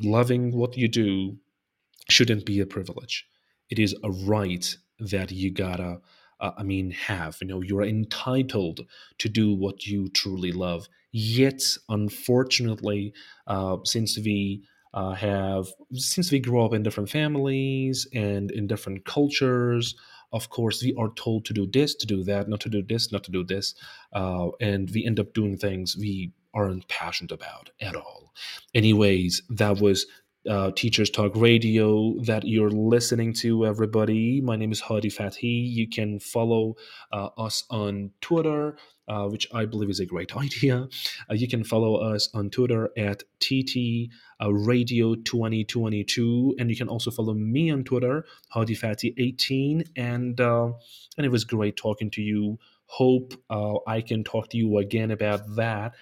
loving 0.02 0.52
what 0.52 0.76
you 0.76 0.88
do 0.88 1.38
shouldn't 2.08 2.44
be 2.44 2.60
a 2.60 2.66
privilege. 2.66 3.26
It 3.70 3.78
is 3.78 3.94
a 4.02 4.10
right 4.10 4.76
that 4.98 5.30
you 5.30 5.50
gotta, 5.50 6.00
uh, 6.40 6.50
I 6.58 6.62
mean, 6.62 6.90
have. 6.90 7.38
You 7.40 7.46
know, 7.46 7.62
you're 7.62 7.82
entitled 7.82 8.80
to 9.18 9.28
do 9.28 9.54
what 9.54 9.86
you 9.86 10.08
truly 10.08 10.52
love. 10.52 10.88
Yet, 11.12 11.62
unfortunately, 11.88 13.12
uh, 13.46 13.78
since 13.84 14.18
we 14.18 14.64
uh, 14.92 15.14
have, 15.14 15.68
since 15.92 16.32
we 16.32 16.40
grow 16.40 16.64
up 16.64 16.72
in 16.72 16.82
different 16.82 17.10
families 17.10 18.06
and 18.12 18.50
in 18.50 18.66
different 18.66 19.04
cultures, 19.04 19.94
of 20.32 20.48
course, 20.50 20.82
we 20.82 20.94
are 20.96 21.12
told 21.14 21.44
to 21.46 21.52
do 21.52 21.66
this, 21.66 21.94
to 21.96 22.06
do 22.06 22.22
that, 22.24 22.48
not 22.48 22.60
to 22.60 22.68
do 22.68 22.82
this, 22.82 23.10
not 23.10 23.24
to 23.24 23.32
do 23.32 23.44
this, 23.44 23.74
uh, 24.12 24.48
and 24.60 24.90
we 24.94 25.04
end 25.04 25.18
up 25.18 25.34
doing 25.34 25.56
things 25.56 25.96
we 25.96 26.32
aren't 26.54 26.88
passionate 26.88 27.32
about 27.32 27.70
at 27.80 27.94
all. 27.94 28.32
Anyways, 28.74 29.42
that 29.50 29.80
was 29.80 30.06
uh, 30.48 30.70
Teachers 30.74 31.10
Talk 31.10 31.36
Radio 31.36 32.14
that 32.22 32.44
you're 32.44 32.70
listening 32.70 33.34
to, 33.34 33.66
everybody. 33.66 34.40
My 34.40 34.56
name 34.56 34.72
is 34.72 34.80
Hadi 34.80 35.10
Fathi. 35.10 35.70
You 35.70 35.88
can 35.88 36.18
follow 36.18 36.76
uh, 37.12 37.28
us 37.36 37.64
on 37.68 38.12
Twitter, 38.22 38.76
uh, 39.06 39.26
which 39.26 39.46
I 39.52 39.66
believe 39.66 39.90
is 39.90 40.00
a 40.00 40.06
great 40.06 40.34
idea. 40.36 40.88
Uh, 41.30 41.34
you 41.34 41.46
can 41.46 41.62
follow 41.62 41.96
us 41.96 42.28
on 42.32 42.48
Twitter 42.48 42.90
at 42.96 43.22
TT 43.40 44.08
uh, 44.42 44.52
Radio 44.52 45.14
2022, 45.14 46.56
and 46.58 46.70
you 46.70 46.76
can 46.76 46.88
also 46.88 47.10
follow 47.10 47.34
me 47.34 47.70
on 47.70 47.84
Twitter, 47.84 48.24
Hadi 48.48 48.74
Fathi 48.74 49.12
18. 49.18 49.84
And 49.96 50.40
uh, 50.40 50.72
and 51.18 51.26
it 51.26 51.30
was 51.30 51.44
great 51.44 51.76
talking 51.76 52.10
to 52.12 52.22
you. 52.22 52.58
Hope 52.86 53.34
I 53.86 54.00
can 54.00 54.24
talk 54.24 54.48
to 54.48 54.56
you 54.56 54.78
again 54.78 55.12
about 55.12 55.54
that 55.54 55.94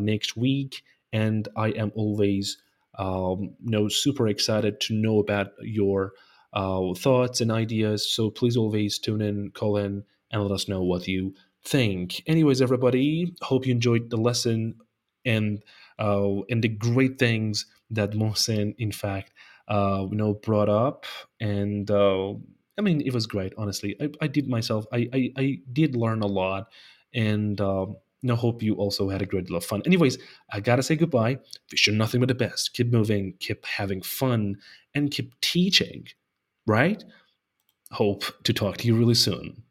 next 0.00 0.36
week. 0.36 0.82
And 1.12 1.48
I 1.56 1.68
am 1.68 1.92
always 1.94 2.58
um, 2.98 3.54
you 3.64 3.70
know 3.70 3.88
super 3.88 4.28
excited 4.28 4.80
to 4.82 4.94
know 4.94 5.18
about 5.20 5.52
your 5.62 6.12
uh, 6.52 6.94
thoughts 6.94 7.40
and 7.40 7.50
ideas. 7.50 8.10
So 8.10 8.30
please 8.30 8.56
always 8.56 8.98
tune 8.98 9.22
in 9.22 9.50
call 9.50 9.76
in 9.76 10.04
and 10.30 10.42
let 10.42 10.52
us 10.52 10.68
know 10.68 10.82
what 10.82 11.06
you 11.06 11.34
think. 11.64 12.22
Anyways 12.26 12.60
everybody 12.60 13.34
hope 13.42 13.66
you 13.66 13.72
enjoyed 13.72 14.10
the 14.10 14.16
lesson 14.16 14.74
and 15.24 15.62
uh, 15.98 16.42
and 16.50 16.62
the 16.62 16.68
great 16.68 17.18
things 17.18 17.66
that 17.90 18.12
Mohsen 18.12 18.74
in 18.78 18.92
fact 18.92 19.32
uh, 19.68 20.06
you 20.10 20.16
know 20.16 20.34
brought 20.34 20.68
up. 20.68 21.06
And 21.40 21.90
uh, 21.90 22.32
I 22.76 22.82
mean 22.82 23.00
it 23.00 23.14
was 23.14 23.26
great 23.26 23.52
honestly. 23.56 23.96
I, 24.00 24.10
I 24.20 24.26
did 24.26 24.48
myself 24.48 24.86
I, 24.92 25.08
I, 25.12 25.30
I 25.36 25.58
did 25.72 25.94
learn 25.94 26.22
a 26.22 26.26
lot. 26.26 26.72
And 27.14 27.58
um, 27.60 27.96
I 28.26 28.34
hope 28.34 28.62
you 28.62 28.74
also 28.74 29.08
had 29.08 29.22
a 29.22 29.26
great 29.26 29.46
deal 29.46 29.56
of 29.56 29.64
fun. 29.64 29.82
Anyways, 29.86 30.18
I 30.52 30.60
gotta 30.60 30.82
say 30.82 30.96
goodbye. 30.96 31.38
Wish 31.70 31.86
you 31.86 31.92
nothing 31.92 32.20
but 32.20 32.28
the 32.28 32.34
best. 32.34 32.74
Keep 32.74 32.92
moving, 32.92 33.34
keep 33.38 33.64
having 33.64 34.02
fun, 34.02 34.56
and 34.94 35.10
keep 35.10 35.40
teaching, 35.40 36.08
right? 36.66 37.02
Hope 37.92 38.24
to 38.44 38.52
talk 38.52 38.78
to 38.78 38.86
you 38.86 38.96
really 38.96 39.14
soon. 39.14 39.62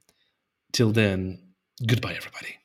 Till 0.72 0.92
then, 0.92 1.40
goodbye, 1.86 2.14
everybody. 2.14 2.58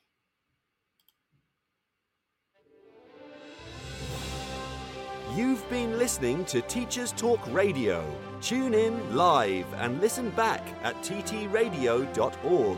You've 5.35 5.67
been 5.69 5.97
listening 5.97 6.45
to 6.45 6.61
Teachers 6.61 7.11
Talk 7.11 7.39
Radio. 7.51 8.05
Tune 8.39 8.75
in 8.75 9.15
live 9.15 9.65
and 9.75 9.99
listen 9.99 10.29
back 10.31 10.61
at 10.83 10.95
ttradio.org. 10.97 12.77